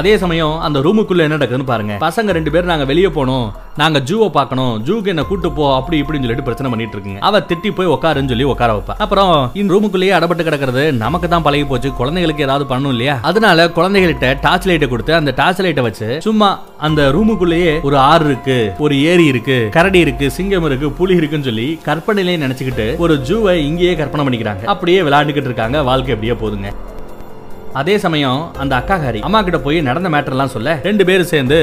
அதே 0.00 0.12
சமயம் 0.22 0.54
அந்த 0.66 0.78
ரூமுக்குள்ள 0.86 1.24
என்ன 1.26 1.36
நடக்குதுன்னு 1.36 1.70
பாருங்க. 1.70 1.94
பசங்க 2.06 2.34
ரெண்டு 2.38 2.50
பேரும் 2.54 2.72
நாங்க 2.72 2.86
வெளியே 2.90 3.10
போனோம். 3.18 3.46
நாங்க 3.80 3.98
ஜூவை 4.08 4.28
பார்க்கணும். 4.36 4.74
ஜூக்கு 4.86 5.10
என்ன 5.12 5.22
கூட்டு 5.30 5.48
போ 5.56 5.64
அப்படி 5.78 5.96
இப்படின்னு 6.02 6.26
சொல்லிட்டு 6.26 6.46
பிரச்சனை 6.48 6.70
பண்ணிட்டு 6.72 6.96
இருக்குங்க. 6.96 7.20
அவ 7.28 7.38
திட்டி 7.50 7.70
போய் 7.78 7.92
உட்காருன்னு 7.94 8.32
சொல்லி 8.32 8.46
உட்கார 8.52 8.72
வைப்பா. 8.76 8.94
அப்புறம் 9.04 9.32
இந்த 9.60 9.74
ரூமுக்குள்ளேயே 9.74 10.14
அடப்பட்டு 10.18 10.46
கிடக்கிறது 10.48 10.84
நமக்கு 11.02 11.28
தான் 11.34 11.44
பழகி 11.46 11.64
போச்சு. 11.70 11.90
குழந்தைகளுக்கு 12.00 12.46
ஏதாவது 12.48 12.66
பண்ணணும் 12.72 12.94
இல்லையா? 12.96 13.16
அதனால 13.30 13.66
குழந்தைகள்கிட்ட 13.78 14.30
டார்ச் 14.46 14.68
லைட்டை 14.70 14.88
கொடுத்து 14.88 15.14
அந்த 15.20 15.34
டார்ச் 15.40 15.62
லைட்டை 15.66 15.84
வச்சு 15.88 16.08
சும்மா 16.26 16.50
அந்த 16.88 17.02
ரூமுக்குள்ளேயே 17.16 17.74
ஒரு 17.90 17.98
ஆறு 18.10 18.26
இருக்கு 18.30 18.58
ஒரு 18.86 18.96
ஏரி 19.12 19.26
இருக்கு 19.32 19.58
கரடி 19.78 20.02
இருக்கு 20.06 20.28
சிங்கம் 20.38 20.68
இருக்கு 20.70 20.90
புலி 21.00 21.16
இருக்குன்னு 21.20 21.48
சொல்லி 21.50 21.68
கற்பனையிலே 21.88 22.36
நினைச்சுக்கிட்டு 22.44 22.88
ஒரு 23.04 23.16
ஜூவை 23.30 23.56
இங்கேயே 23.70 23.94
கற்பனை 24.02 24.24
பண்ணிக்கிறாங்க. 24.26 24.64
அப்படியே 24.74 25.00
விளையாண்டுக்கிட்டு 25.08 25.50
இருக்காங்க. 25.52 25.82
வாழ்க்கை 25.90 26.14
அப்படியே 26.14 26.36
போதுங்க. 26.44 26.70
அதே 27.80 27.94
சமயம் 28.04 28.40
அந்த 28.62 28.72
அக்காகாரி 28.76 29.20
அம்மா 29.26 29.42
கிட்ட 29.42 29.58
போய் 29.58 29.78
நடந்த 29.80 30.08
மேட்டர்லாம் 30.08 30.54
சொல்ல 30.54 30.78
ரெண்டு 30.82 31.04
பேரும் 31.04 31.30
சேர்ந்து 31.32 31.58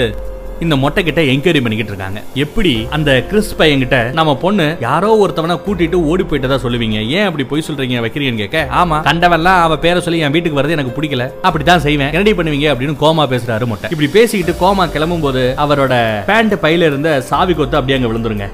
இந்த 0.60 0.76
மொட்டை 0.76 1.04
கிட்ட 1.04 1.22
என்கொயரி 1.22 1.62
பண்ணிக்கிட்டு 1.62 1.94
இருக்காங்க. 1.94 2.20
எப்படி? 2.34 2.88
அந்த 2.90 3.10
கிறிஸ் 3.30 3.56
பையன்கிட்ட 3.60 3.98
நம்ம 4.12 4.36
பொண்ணு 4.44 4.78
யாரோ 4.80 5.10
ஒருத்தவனை 5.24 5.56
கூட்டிட்டு 5.66 5.94
ஓடி 5.94 6.24
போயிட்டதா 6.24 6.58
சொல்லுவீங்க. 6.66 6.98
ஏன் 7.08 7.26
அப்படி 7.26 7.44
போய் 7.44 7.64
சொல்றீங்க 7.68 8.04
வைக்கிறீங்கன்னு 8.06 8.44
கேட்க 8.44 8.68
ஆமா 8.82 9.00
கண்டவெல்லாம் 9.10 9.62
அவ 9.62 9.78
பேரை 9.78 10.02
சொல்லி 10.02 10.20
என் 10.20 10.32
வீட்டுக்கு 10.32 10.62
வரது 10.62 10.76
எனக்கு 10.78 10.96
பிடிக்கல. 10.98 11.26
அப்படிதான் 11.44 11.86
செய்வேன். 11.88 12.12
என்னடி 12.12 12.34
பண்ணுவீங்க? 12.34 12.70
அப்படின்னு 12.74 13.02
கோமா 13.04 13.26
பேசுறாரு 13.34 13.66
மொட்டை. 13.66 13.90
இப்படி 13.90 14.10
பேசிக்கிட்டு 14.18 14.56
கோமா 14.64 14.86
கிளம்பும் 14.92 15.26
போது 15.28 15.56
அவரோட 15.58 15.96
பேண்ட் 16.26 16.54
பையில 16.54 16.90
இருந்த 16.92 17.22
சாவி 17.22 17.54
கொத்து 17.54 17.78
அப்படியே 17.78 18.00
அங்க 18.00 18.12
விழுந்துருங்க. 18.12 18.50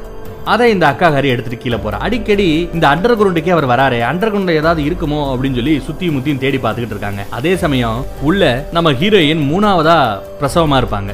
அதை 0.54 0.66
இந்த 0.74 0.86
அக்கா 0.92 1.08
ஹரி 1.16 1.30
எடுத்துட்டு 1.34 1.62
கீழே 1.64 1.78
போறா. 1.84 1.98
அடிக்கடி 2.06 2.48
இந்த 2.76 2.86
அண்டர் 2.92 3.16
கிரவுண்டுக்கே 3.20 3.56
அவர் 3.56 3.72
வராரு 3.72 3.98
அண்டர் 4.10 4.32
கிரவுண்ட்ல 4.34 4.60
ஏதாவது 4.62 4.82
இருக்குமோ 4.90 5.20
அப்படின்னு 5.32 5.60
சொல்லி 5.62 5.74
சுத்தி 5.88 6.10
முத்தியும் 6.16 6.44
தேடி 6.44 6.60
பார்த்துக்கிட்டு 6.66 6.96
இருக்காங்க. 6.98 7.24
அதே 7.40 7.56
சமயம் 7.64 8.00
உள்ள 8.30 8.52
நம்ம 8.78 8.94
ஹீரோயின் 9.02 9.44
மூணாவதா 9.52 9.98
பிரசவமா 10.42 10.80
இருப்பாங்க. 10.82 11.14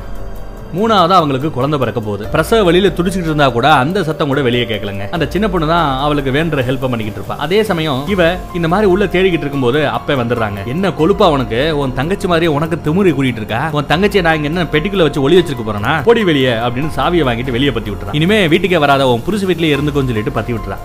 மூணாவதா 0.78 1.16
அவங்களுக்கு 1.20 1.52
குழந்தை 1.52 1.80
பிறக்க 1.80 2.00
போகுது. 2.00 2.28
பிரசவ 2.28 2.64
வழியில 2.64 2.92
துடிச்சிட்டு 2.98 3.30
இருந்தா 3.30 3.50
கூட 3.50 3.68
அந்த 3.74 4.04
சத்தம் 4.04 4.28
கூட 4.28 4.42
வெளியே 4.42 4.64
கேட்கலங்க. 4.64 5.10
அந்த 5.10 5.26
சின்ன 5.30 5.50
பொண்ணு 5.50 5.68
தான் 5.68 6.00
அவளுக்கு 6.00 6.32
வேண்டுற 6.32 6.64
ஹெல்ப் 6.70 6.90
பண்ணிக்கிட்டு 6.90 7.22
இருப்பா. 7.22 7.38
அதே 7.38 7.64
சமயம் 7.64 8.08
இவ 8.08 8.38
இந்த 8.54 8.68
மாதிரி 8.68 8.90
உள்ள 8.94 9.06
தேடிக்கிட்டு 9.06 9.46
இருக்கும்போது 9.46 9.88
அப்பே 9.88 10.14
வந்துடுறாங்க. 10.14 10.66
என்ன 10.66 10.90
கொழுப்பா 10.90 11.30
உனக்கு? 11.30 11.78
உன் 11.78 11.94
தங்கச்சி 11.94 12.28
மாதிரி 12.28 12.48
உனக்கு 12.48 12.80
திமுறி 12.86 13.14
கூட்டிட்டு 13.14 13.42
இருக்கா? 13.44 13.70
உன் 13.72 13.90
தங்கச்சியை 13.94 14.22
நான் 14.22 14.36
இங்க 14.36 14.48
என்ன 14.48 14.64
பெட்டிக்குள்ள 14.64 15.06
வச்சு 15.08 15.22
ஒளி 15.22 15.40
வச்சிருக்க 15.40 15.66
போறேன்னா 15.70 16.04
பொடி 16.04 16.24
வெளியே 16.24 16.54
அப்படின்னு 16.66 16.92
சாவியை 16.96 17.26
வாங்கிட்டு 17.30 17.52
வெளியே 17.52 17.72
பத்தி 17.72 17.92
விட்டுறான். 17.92 18.16
இனிமே 18.20 18.48
வீட்டுக்கே 18.48 18.78
வராத 18.78 19.08
உன் 19.08 19.26
புருஷ 19.28 19.46
வீட்லயே 19.52 19.76
இருந்துக்கும் 19.78 20.10
சொல்லிட்டு 20.12 20.32
பத்தி 20.32 20.54
விட்டுறான். 20.54 20.84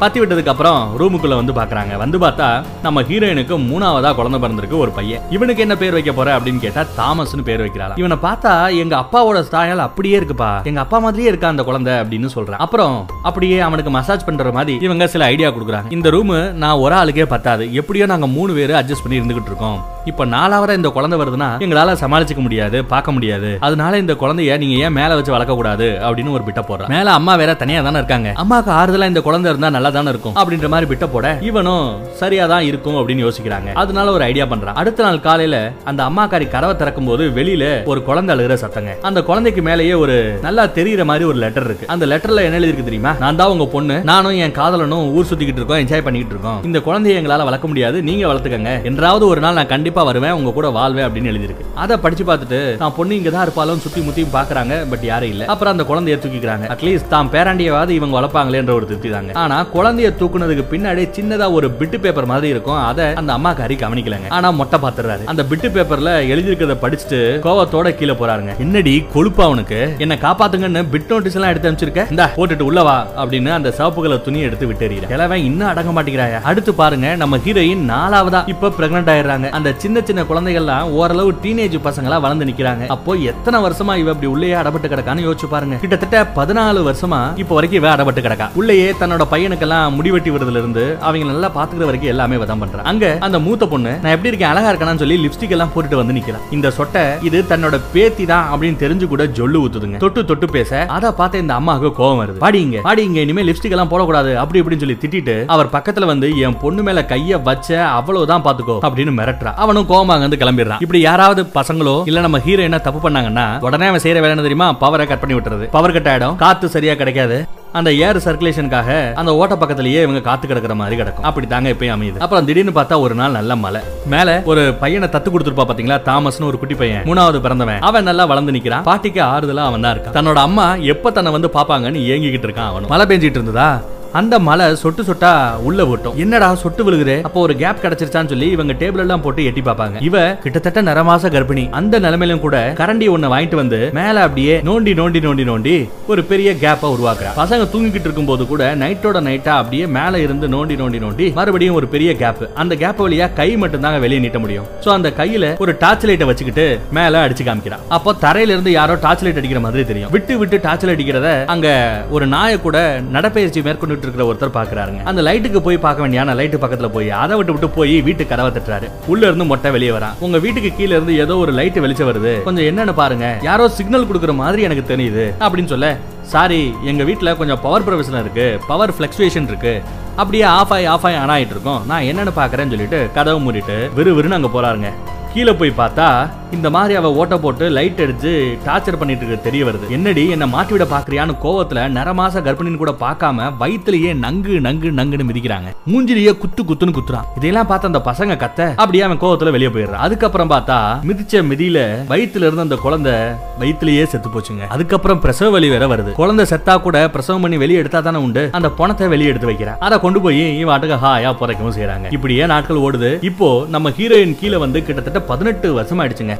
பத்தி 0.00 0.20
விட்டதுக்கு 0.20 0.52
அப்புறம் 0.52 0.80
ரூமுக்குள்ள 0.98 1.34
வந்து 1.40 1.52
பாக்குறாங்க. 1.52 1.96
வந்து 1.96 2.18
பார்த்தா 2.18 2.48
நம்ம 2.82 3.02
ஹீரோயினுக்கு 3.02 3.54
மூணாவதா 3.70 4.10
குழந்தை 4.14 4.38
பிறந்திருக்கு 4.42 4.76
ஒரு 4.84 4.90
பையன். 4.90 5.22
இவனுக்கு 5.30 5.64
என்ன 5.64 5.76
பேர் 5.76 5.96
வைக்க 5.96 6.12
போற 6.12 6.38
அப்படின்னு 6.38 6.60
கேட்டா 6.64 6.84
தாமஸ்னு 6.98 7.46
பேர் 7.48 7.62
வைக்கிறாள் 7.64 7.96
இவனை 7.96 8.16
பார்த்தா 8.22 8.52
எங்க 8.82 8.96
அப்பாவோட 8.96 9.40
ஸ்டாயல் 9.48 9.84
அப்படியே 9.86 10.18
இருக்குப்பா. 10.20 10.50
எங்க 10.64 10.80
அப்பா 10.80 10.98
மாதிரியே 10.98 11.28
இருக்கா 11.28 11.48
அந்த 11.48 11.62
குழந்தை 11.62 11.94
அப்படின்னு 11.94 12.28
சொல்றான். 12.36 12.64
அப்புறம் 12.66 12.96
அப்படியே 13.22 13.60
அவனுக்கு 13.60 13.90
மசாஜ் 13.90 14.24
பண்ற 14.24 14.52
மாதிரி 14.52 14.78
இவங்க 14.80 15.06
சில 15.06 15.24
ஐடியா 15.24 15.48
கொடுக்குறாங்க. 15.48 15.92
இந்த 15.98 16.10
ரூம் 16.10 16.34
நான் 16.64 16.82
ஒரு 16.84 16.94
ஆளுக்கே 16.94 17.26
பத்தாது. 17.34 17.74
எப்படியோ 17.74 18.06
நாங்க 18.06 18.26
மூணு 18.26 18.52
பேர் 18.52 18.70
அட்ஜஸ்ட் 18.70 19.04
பண்ணி 19.04 19.20
இருந்துகிட்டு 19.20 19.52
இருக்கோம். 19.52 19.78
இப்ப 20.10 20.26
நாலாவதா 20.34 20.74
இந்த 20.80 20.90
குழந்தை 20.96 21.16
வருதுன்னா 21.20 21.48
எங்களால 21.64 21.94
சமாளிச்சுக்க 22.02 22.42
முடியாது 22.46 22.78
பார்க்க 22.92 23.14
முடியாது. 23.16 23.50
அதனால 23.66 23.98
இந்த 24.02 24.14
குழந்தைய 24.22 24.58
நீங்க 24.62 24.76
ஏன் 24.84 24.96
மேல 24.98 25.16
வச்சு 25.18 25.34
வளர்க்க 25.34 25.58
கூடாது 25.60 25.86
அப்படின்னு 26.08 26.34
ஒரு 26.36 26.44
பிட்ட 26.48 26.60
போடுறான். 26.68 26.92
மேல 26.96 27.12
அம்மா 27.18 27.32
வேற 27.42 27.54
தனியா 27.62 27.80
தானே 27.86 28.00
இருக்காங்க. 28.02 28.28
அம்மாக்கு 28.42 28.70
ஆறுதலா 28.80 29.08
இந்த 29.12 29.22
குழந்தை 29.28 29.50
இருந்தா 29.52 29.70
நல்லா 29.76 29.90
தானே 29.96 30.12
இருக்கும் 30.14 30.36
அப்படின்ற 30.40 30.68
மாதிரி 30.74 30.88
பிட்ட 30.92 31.08
போட 31.14 31.26
இவனும் 31.48 31.86
சரியா 32.20 32.44
தான் 32.52 32.66
இருக்கும் 32.70 32.98
அப்படின்னு 33.00 33.24
யோசிக்கிறாங்க. 33.26 33.70
அதனால 33.82 34.12
ஒரு 34.16 34.24
ஐடியா 34.30 34.46
பண்றான். 34.52 34.78
அடுத்த 34.82 35.06
நாள் 35.06 35.24
காலையில 35.26 35.56
அந்த 35.92 36.00
அம்மாக்காரி 36.08 36.48
கதவை 36.54 36.76
திறக்கும் 36.82 37.10
போது 37.10 37.26
வெளியில 37.38 37.64
ஒரு 37.92 38.02
குழந்தை 38.08 38.36
அழுகிற 38.36 38.56
சத்தங்க. 38.64 38.92
அந்த 39.10 39.22
குழந்தைக்கு 39.30 39.64
மேலேயே 39.68 39.94
ஒரு 40.04 40.16
நல்லா 40.46 40.66
தெரியுற 40.78 41.04
மாதிரி 41.10 41.26
ஒரு 41.32 41.38
லெட்டர் 41.44 41.68
இருக்கு. 41.68 41.88
அந்த 41.96 42.06
லெட்டர்ல 42.12 42.46
என்ன 42.46 42.58
எழுதிருக்கு 42.60 42.88
தெரியுமா? 42.88 43.14
நான் 43.24 43.40
தான் 43.42 43.52
உங்க 43.54 43.68
பொண்ணு 43.76 43.98
நானும் 44.12 44.40
என் 44.46 44.56
காதலனும் 44.60 45.06
ஊர் 45.16 45.30
சுத்திக்கிட்டு 45.30 45.62
இருக்கோம் 45.62 45.82
என்ஜாய் 45.84 46.06
பண்ணிக்கிட்டு 46.06 46.34
இருக்கோம். 46.36 46.60
இந்த 46.68 46.78
குழந்தைய 46.88 47.20
எங்களால 47.20 47.46
வளர்க்க 47.50 47.72
முடியாது 47.72 47.96
நீங்க 48.08 48.24
வளர்த்துக்கங்க. 48.30 48.72
என்றாவது 48.90 49.24
ஒரு 49.32 49.40
நாள் 49.44 49.58
நான் 49.60 49.72
கண்டிப்பா 49.74 49.97
வருவேன் 50.08 50.36
உங்க 50.38 50.50
கூட 50.58 50.68
வாழ்வேன் 50.78 51.06
அப்படின்னு 51.06 51.30
எழுதிருக்கு 51.32 51.64
அதை 51.84 51.96
படிச்சு 52.04 52.24
பார்த்துட்டு 52.28 52.60
நான் 52.82 52.94
பொண்ணு 52.96 53.18
இங்க 53.18 53.30
தான் 53.34 53.44
இருப்பாலும் 53.46 53.82
சுத்தி 53.84 54.00
முத்தியும் 54.06 54.34
பாக்குறாங்க 54.36 54.74
பட் 54.90 55.04
யாரும் 55.10 55.32
இல்ல. 55.34 55.44
அப்புறம் 55.52 55.72
அந்த 55.74 55.84
குழந்தைய 55.90 56.16
தூக்கிக்கிறாங்க. 56.22 56.66
அட்லீஸ்ட் 56.74 57.12
தான் 57.14 57.30
பேராண்டியாவது 57.34 57.92
இவங்க 57.98 58.14
வளர்ப்பாங்களேன்ற 58.18 58.72
ஒரு 58.78 58.86
திருப்தி 58.90 59.10
தாங்க. 59.16 59.32
ஆனா 59.42 59.56
குழந்தைய 59.74 60.10
தூக்குனதுக்கு 60.20 60.64
பின்னாடி 60.72 61.04
சின்னதா 61.18 61.46
ஒரு 61.58 61.70
பிட்டு 61.80 62.00
பேப்பர் 62.04 62.30
மாதிரி 62.32 62.48
இருக்கும். 62.54 62.80
அதை 62.90 63.06
அந்த 63.22 63.32
அம்மாக்காரி 63.38 63.76
கவனிக்கலங்க. 63.84 64.30
ஆனா 64.38 64.50
மொட்டை 64.60 64.80
பாத்துறாரு 64.84 65.28
அந்த 65.34 65.44
பிட்டு 65.52 65.70
பேப்பர்ல 65.76 66.12
எழுதியிருக்கிறத 66.32 66.76
படிச்சுட்டு 66.84 67.20
கோவத்தோட 67.46 67.94
கீழே 68.00 68.16
போறாருங்க. 68.22 68.54
என்னடி 68.66 68.94
கொழுப்பா 69.14 69.44
அவனுக்கு 69.48 69.80
என்ன 70.06 70.18
காப்பாத்துங்கன்னு 70.26 70.82
பிட் 70.94 71.10
நோட்டீஸ் 71.12 71.38
எல்லாம் 71.38 71.52
எடுத்து 71.52 71.68
அனுப்பிச்சிருக்க? 71.70 72.04
இந்த 72.14 72.24
போட்டுட்டு 72.38 72.68
உள்ள 72.70 72.82
வா 72.88 72.96
அப்படின்னு 73.22 73.50
அந்த 73.58 73.70
சிவப்பு 73.78 74.02
கலர் 74.04 74.24
துணி 74.26 74.40
எடுத்து 74.48 74.68
விட்டுறீங்க 74.70 75.08
கிழவன் 75.12 75.44
இன்னும் 75.48 75.70
அடங்க 75.72 75.90
மாட்டேங்கிறாயா? 75.96 76.40
அடுத்து 76.50 76.72
பாருங்க 76.80 77.08
நம்ம 77.22 77.38
ஹீரோயின் 77.44 77.84
நாலாவதா 77.92 78.40
இப்ப 78.52 78.72
பிரெக்னென்ட் 78.78 79.10
ஆயிடுறாங்க. 79.12 79.48
அந்த 79.58 79.70
சின்ன 79.82 80.00
சின்ன 80.08 80.20
குழந்தைகள்லாம் 80.30 80.90
ஓரளவு 81.00 81.30
டீனேஜ் 81.42 81.76
பசங்களா 81.86 82.16
வளர்ந்து 82.24 82.46
நிக்கிறாங்க. 82.48 82.84
அப்போ 82.94 83.12
எத்தனை 83.30 83.58
வருஷமா 83.64 83.94
இவ 84.02 84.12
இப்படி 84.14 84.28
உள்ளே 84.34 84.48
அடப்பட்டு 84.60 84.88
கிடக்கான்னு 84.92 85.24
யோசிச்சு 85.26 85.48
பாருங்க. 85.52 85.76
கிட்டத்தட்ட 85.82 86.18
பதினாலு 86.38 86.80
வருஷமா 86.88 87.20
இப்போ 87.42 87.54
வரைக்கும் 87.58 87.80
இவ 87.80 87.88
அடப்பட்டு 87.94 88.24
கிடக்கா. 88.26 88.46
உள்ளேயே 88.60 88.88
தன்னோட 89.00 89.24
பையனுக்கெல்லாம் 89.32 89.94
முடிவெட்டி 89.98 90.30
விடுறதுல 90.34 90.62
இருந்து 90.62 90.84
அவங்க 91.06 91.26
நல்லா 91.32 91.50
பாத்துக்கிற 91.56 91.88
வரைக்கும் 91.90 92.12
எல்லாமே 92.14 92.38
வதம் 92.42 92.62
பண்றான் 92.62 92.88
அங்க 92.92 93.06
அந்த 93.28 93.38
மூத்த 93.46 93.66
பொண்ணு 93.72 93.92
நான் 94.02 94.14
எப்படி 94.14 94.30
இருக்கேன்? 94.32 94.50
அழகா 94.52 94.70
இருக்கானு 94.72 95.02
சொல்லி 95.04 95.18
லிப்ஸ்டிக் 95.24 95.54
எல்லாம் 95.56 95.72
போட்டுட்டு 95.74 96.00
வந்து 96.00 96.16
நிக்கிறேன் 96.18 96.44
இந்த 96.58 96.72
சொட்டை 96.78 97.04
இது 97.28 97.40
தன்னோட 97.52 97.78
பேத்தி 97.94 98.26
தான் 98.32 98.46
அப்படின்னு 98.52 98.80
தெரிஞ்சு 98.84 99.08
கூட 99.12 99.24
ஜொல்லு 99.38 99.60
ஊத்துதுங்க. 99.64 100.00
தொட்டு 100.04 100.24
தொட்டு 100.32 100.48
பேச 100.56 100.84
அதை 100.98 101.12
பார்த்து 101.20 101.42
இந்த 101.44 101.54
அம்மாவுக்கு 101.60 101.90
கோவம் 102.00 102.20
வருது. 102.22 102.38
பாடிங்க 102.44 102.82
பாடிங்க 102.88 103.20
இனிமே 103.26 103.44
லிப்ஸ்டிக் 103.50 103.76
எல்லாம் 103.76 103.92
போடக்கூடாது. 103.94 104.34
அப்படி 104.42 104.60
இப்படின்னு 104.62 104.84
சொல்லி 104.84 104.98
திட்டிட்டு 105.04 105.36
அவர் 105.56 105.72
பக்கத்துல 105.76 106.06
வந்து 106.12 106.28
என் 106.46 106.58
பொண்ணு 106.64 106.82
மேல 106.88 107.06
கைய 107.12 107.42
வச்ச 107.48 107.68
அவ்வளவுதான் 107.98 108.44
பாத்துக்கோ. 108.46 108.76
அப்படின்னு 108.88 109.14
மிரட்டுறா. 109.18 109.52
அவனும் 109.68 109.88
கோவமா 109.92 110.16
வந்து 110.24 110.40
கிளம்பிடுறான். 110.42 110.82
இப்படி 110.86 111.00
யாராவது 111.08 111.42
பசங்களோ 111.58 111.96
இல்ல 112.10 112.24
நம்ம 112.26 112.38
ஹீரோ 112.48 112.62
என்ன 112.68 112.78
தப்பு 112.88 113.02
பண்ணாங்கன்னா 113.06 113.46
உடனே 113.68 113.86
அவன் 113.92 114.04
செய்யற 114.04 114.20
வேலை 114.24 114.42
தெரியுமா? 114.48 114.68
பவரை 114.82 115.06
கட் 115.12 115.22
பண்ணி 115.22 115.36
விட்டுறது. 115.36 115.66
பவர் 115.76 115.96
கட் 115.96 116.10
ஆயிடும். 116.12 116.36
காத்து 116.44 116.68
சரியா 116.76 116.94
கிடைக்காது. 117.00 117.38
அந்த 117.78 117.90
ஏர் 118.04 118.18
சர்க்குலேஷனுக்காக 118.26 118.90
அந்த 119.20 119.30
ஓட்ட 119.40 119.54
பக்கத்திலேயே 119.62 120.02
இவங்க 120.04 120.20
காத்து 120.28 120.44
கிடக்குற 120.50 120.74
மாதிரி 120.80 120.96
கிடக்கும். 121.00 121.26
அப்படி 121.28 121.46
தாங்க 121.46 121.68
இப்பயும் 121.74 121.94
அமையுது. 121.96 122.22
அப்புறம் 122.24 122.46
திடீர்னு 122.48 122.74
பார்த்தா 122.78 123.00
ஒரு 123.06 123.14
நாள் 123.20 123.36
நல்ல 123.38 123.56
மழை. 123.64 123.80
மேல 124.14 124.36
ஒரு 124.50 124.62
பையனை 124.82 125.08
தத்து 125.16 125.28
கொடுத்துருப்பா 125.34 125.66
பாத்தீங்களா? 125.70 125.98
தாமஸ்னு 126.08 126.48
ஒரு 126.50 126.58
குட்டி 126.62 126.74
பையன். 126.74 127.04
மூணாவது 127.08 127.40
பிறந்தவன். 127.46 127.82
அவன் 127.90 128.08
நல்லா 128.10 128.26
வளர்ந்து 128.32 128.54
நிக்கிறான். 128.56 128.86
பாட்டிக்கு 128.88 129.22
ஆறுதலா 129.32 129.66
அவன் 129.70 129.84
தான் 129.86 129.94
இருக்கான். 129.96 130.16
தன்னோட 130.18 130.40
அம்மா 130.48 130.66
எப்ப 130.94 131.10
தன்னை 131.18 131.32
வந்து 131.36 131.50
பாப்பாங்கன்னு 131.58 132.06
ஏங்கிக்கிட்டு 132.14 132.50
இருக்கான் 132.50 132.70
அவன் 132.72 132.90
மழை 132.94 133.06
பெஞ்சிட்டு 133.12 133.40
இருந்ததா? 133.40 133.70
அந்த 134.12 134.38
மலை 134.38 134.74
சொட்டு 134.74 135.02
சொட்டா 135.02 135.56
உள்ள 135.56 135.82
விட்டோம் 135.82 136.14
என்னடா 136.14 136.54
சொட்டு 136.54 136.90
விழுகுது? 136.90 137.22
அப்போ 137.22 137.40
ஒரு 137.40 137.56
கேப் 137.56 137.82
கிடைச்சிருச்சான்னு 137.82 138.26
சொல்லி 138.26 138.50
இவங்க 138.50 138.72
டேபிள் 138.72 138.98
எல்லாம் 138.98 139.22
போட்டு 139.22 139.44
எட்டி 139.44 139.60
பார்ப்பாங்க. 139.60 140.02
இவ 140.02 140.34
கிட்டத்தட்ட 140.34 140.82
நரமாச 140.82 141.28
கர்ப்பிணி. 141.28 141.70
அந்த 141.70 141.98
நிலைமையிலும் 141.98 142.40
கூட 142.40 142.72
கரண்டி 142.76 143.06
ஒண்ணு 143.14 143.32
வாங்கிட்டு 143.34 143.54
வந்து 143.54 143.90
மேல 143.92 144.22
அப்படியே 144.22 144.60
நோண்டி 144.60 144.94
நோண்டி 145.00 145.20
நோண்டி 145.26 145.44
நோண்டி 145.50 145.88
ஒரு 146.06 146.24
பெரிய 146.24 146.52
கேப்ப 146.52 146.90
உருவாக்குறா. 146.96 147.32
பசங்க 147.36 147.66
தூங்கிக்கிட்டு 147.74 148.08
இருக்கும்போது 148.08 148.46
கூட 148.46 148.74
நைட்டோட 148.74 149.20
நைட்டா 149.28 149.54
அப்படியே 149.62 149.86
மேல 149.86 150.18
இருந்து 150.18 150.48
நோண்டி 150.48 150.76
நோண்டி 150.82 151.00
நோண்டி 151.04 151.34
மறுபடியும் 151.34 151.74
ஒரு 151.74 151.88
பெரிய 151.88 152.16
கேப் 152.16 152.42
அந்த 152.54 152.74
கேப் 152.74 153.02
வழியா 153.02 153.32
கை 153.32 153.56
மட்டும் 153.56 153.80
தாங்க 153.80 153.98
வெளியே 153.98 154.20
நீட்ட 154.20 154.38
முடியும். 154.38 154.66
சோ 154.84 154.88
அந்த 154.88 155.12
கையில 155.16 155.58
ஒரு 155.58 155.76
டார்ச் 155.78 156.06
லைட்டை 156.06 156.26
வச்சுக்கிட்டு 156.26 156.80
மேல 156.92 157.28
அடிச்சு 157.28 157.46
காமிக்கிறா. 157.50 157.78
அப்போ 157.88 158.12
தரையில 158.12 158.54
இருந்து 158.56 158.72
யாரோ 158.72 158.94
டார்ச் 158.94 159.22
லைட் 159.22 159.36
அடிக்கிற 159.36 159.60
மாதிரி 159.60 159.84
தெரியும். 159.84 160.10
விட்டு 160.10 160.38
விட்டு 160.38 160.60
டார்ச் 160.62 160.84
லைட் 160.84 160.98
அடிக்கிறத 160.98 161.44
அங்க 161.44 161.68
ஒரு 162.10 162.26
நாயை 162.26 162.60
கூட 162.60 163.00
நடப்பயிற்சி 163.10 163.62
மேற்கொண்டு 163.62 163.96
இருக்கிற 164.02 164.24
ஒருத்தர் 164.32 164.56
பாக்குறாருங்க 164.56 165.02
அந்த 165.04 165.22
லைட்டுக்கு 165.22 165.60
போய் 165.60 165.78
பார்க்க 165.78 166.02
வேண்டிய 166.02 166.24
லைட்டு 166.24 166.60
பக்கத்துல 166.62 166.88
போய் 166.88 167.10
அதை 167.10 167.36
விட்டு 167.36 167.52
விட்டு 167.52 167.68
போய் 167.68 168.00
வீட்டு 168.00 168.26
கதவை 168.26 168.50
தட்டுறாரு. 168.52 168.90
உள்ள 169.06 169.26
இருந்து 169.26 169.44
மொட்டை 169.44 169.70
வெளியே 169.70 169.90
வரான். 169.90 170.16
உங்க 170.18 170.38
வீட்டுக்கு 170.38 170.72
கீழே 170.76 170.90
இருந்து 170.90 171.18
ஏதோ 171.18 171.36
ஒரு 171.36 171.52
லைட் 171.52 171.78
வெளிச்சம் 171.78 172.08
வருது. 172.08 172.42
கொஞ்சம் 172.42 172.64
என்னன்னு 172.64 172.92
பாருங்க. 172.92 173.38
யாரோ 173.42 173.68
சிக்னல் 173.68 174.06
கொடுக்குற 174.06 174.34
மாதிரி 174.34 174.62
எனக்கு 174.62 174.96
தெரியுது. 174.96 175.42
அப்படின்னு 175.42 175.72
சொல்ல 175.74 175.96
சாரி 176.22 176.74
எங்க 176.84 177.04
வீட்டில் 177.04 177.36
கொஞ்சம் 177.36 177.60
பவர் 177.62 177.86
ப்ரொவிஷன் 177.88 178.20
இருக்கு. 178.20 178.60
பவர் 178.68 178.94
ஃபிளக்சுவேஷன் 178.98 179.48
இருக்கு. 179.52 179.82
அப்படியே 180.16 180.42
ஆஃப் 180.42 180.72
ஆகி 180.72 180.84
ஆஃப் 180.84 181.06
ஆகி 181.06 181.16
ஆன் 181.16 181.28
ஆகிட்டு 181.28 181.54
இருக்கோம். 181.56 181.82
நான் 181.86 182.02
என்னென்னு 182.02 182.32
பார்க்குறேன்னு 182.36 182.74
சொல்லிட்டு 182.74 183.10
கதவை 183.14 183.46
மூடிட்டு 183.46 183.76
விறுவிறுன்னு 183.96 184.38
அங்கே 184.38 184.48
போகிறாருங்க 184.54 184.90
கீழே 185.34 185.52
போய் 185.52 185.72
பார்த்தா 185.78 186.28
இந்த 186.56 186.68
மாதிரி 186.74 186.94
அவ 186.98 187.08
ஓட்ட 187.20 187.34
போட்டு 187.42 187.64
லைட் 187.76 188.00
அடிச்சு 188.04 188.30
டார்ச்சர் 188.66 188.98
பண்ணிட்டு 189.00 189.24
இருக்க 189.24 189.46
தெரிய 189.46 189.62
வருது. 189.68 189.86
என்னடி 189.96 190.22
என்ன 190.34 190.44
மாட்டிவிட 190.52 190.84
பாக்குறியான்னு 190.92 191.34
கோவத்துல 191.42 191.82
நரமாச 191.96 192.40
கர்ப்பிணின்னு 192.46 192.80
கூட 192.82 192.92
பார்க்காம 193.02 193.48
வயிற்றுலயே 193.62 194.12
நங்கு 194.24 194.54
நங்கு 194.66 194.88
நங்குன்னு 194.98 195.26
மிதிக்கிறாங்க. 195.30 195.70
மூஞ்சிலேயே 195.90 196.32
குத்து 196.42 196.62
குத்துன்னு 196.70 196.94
குத்துறான். 196.98 197.26
இதையெல்லாம் 197.38 197.68
பார்த்த 197.70 197.90
அந்த 197.90 198.00
பசங்க 198.08 198.36
கத்த 198.44 198.68
அப்படியே 198.82 199.02
அவன் 199.08 199.20
கோவத்துல 199.24 199.52
வெளியே 199.56 199.70
போயிடுறான். 199.74 200.04
அதுக்கப்புறம் 200.06 200.52
பார்த்தா 200.54 200.78
மிதிச்ச 201.10 201.42
மிதியில 201.50 201.78
வயிற்றுல 202.12 202.48
இருந்து 202.48 202.66
அந்த 202.66 202.78
குழந்தை 202.84 203.14
வயிற்றுலயே 203.62 204.06
செத்து 204.14 204.30
போச்சுங்க. 204.36 204.66
அதுக்கப்புறம் 204.76 205.22
பிரசவ 205.26 205.50
வலி 205.56 205.70
வேற 205.74 205.86
வருது. 205.94 206.14
குழந்தை 206.20 206.46
செத்தா 206.52 206.76
கூட 206.88 206.96
பிரசவம் 207.16 207.46
பண்ணி 207.46 207.60
வெளியே 207.64 207.82
எடுத்தா 207.84 208.02
தானே 208.08 208.22
உண்டு. 208.26 208.44
அந்த 208.60 208.70
பணத்தை 208.80 209.08
வெளியே 209.14 209.32
எடுத்து 209.34 209.50
வைக்கிறான். 209.52 209.78
அதை 209.88 209.98
கொண்டு 210.06 210.20
போய் 210.26 210.42
இவன் 210.62 210.74
ஆட்டுக்கு 210.76 211.00
ஹாயா 211.06 211.32
புதைக்கவும் 211.42 211.76
செய்யறாங்க 211.78 212.14
இப்படியே 212.18 212.50
நாட்கள் 212.54 212.82
ஓடுது. 212.86 213.12
இப்போ 213.30 213.50
நம்ம 213.76 213.94
ஹீரோயின் 214.00 214.36
கீழே 214.42 214.60
வந்து 214.66 214.84
கிட்டத்தட்ட 214.88 215.22
பதினெட்டு 215.32 215.68
வருஷம் 215.80 216.02
ஆயிடுச்சுங்க 216.02 216.36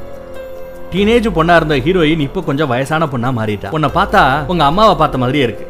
டீனேஜ் 0.93 1.27
பொண்ணா 1.37 1.55
இருந்த 1.55 1.75
ஹீரோயின் 1.85 2.23
இப்போ 2.25 2.41
கொஞ்சம் 2.41 2.69
வயசான 2.71 3.05
பொண்ணா 3.05 3.29
மாறிட்டா. 3.39 3.69
உன்னை 3.77 3.89
பார்த்தா 3.97 4.21
உங்க 4.51 4.63
அம்மாவை 4.63 4.95
பார்த்த 4.95 5.17
மாதிரியே 5.23 5.43
இருக்கு. 5.43 5.65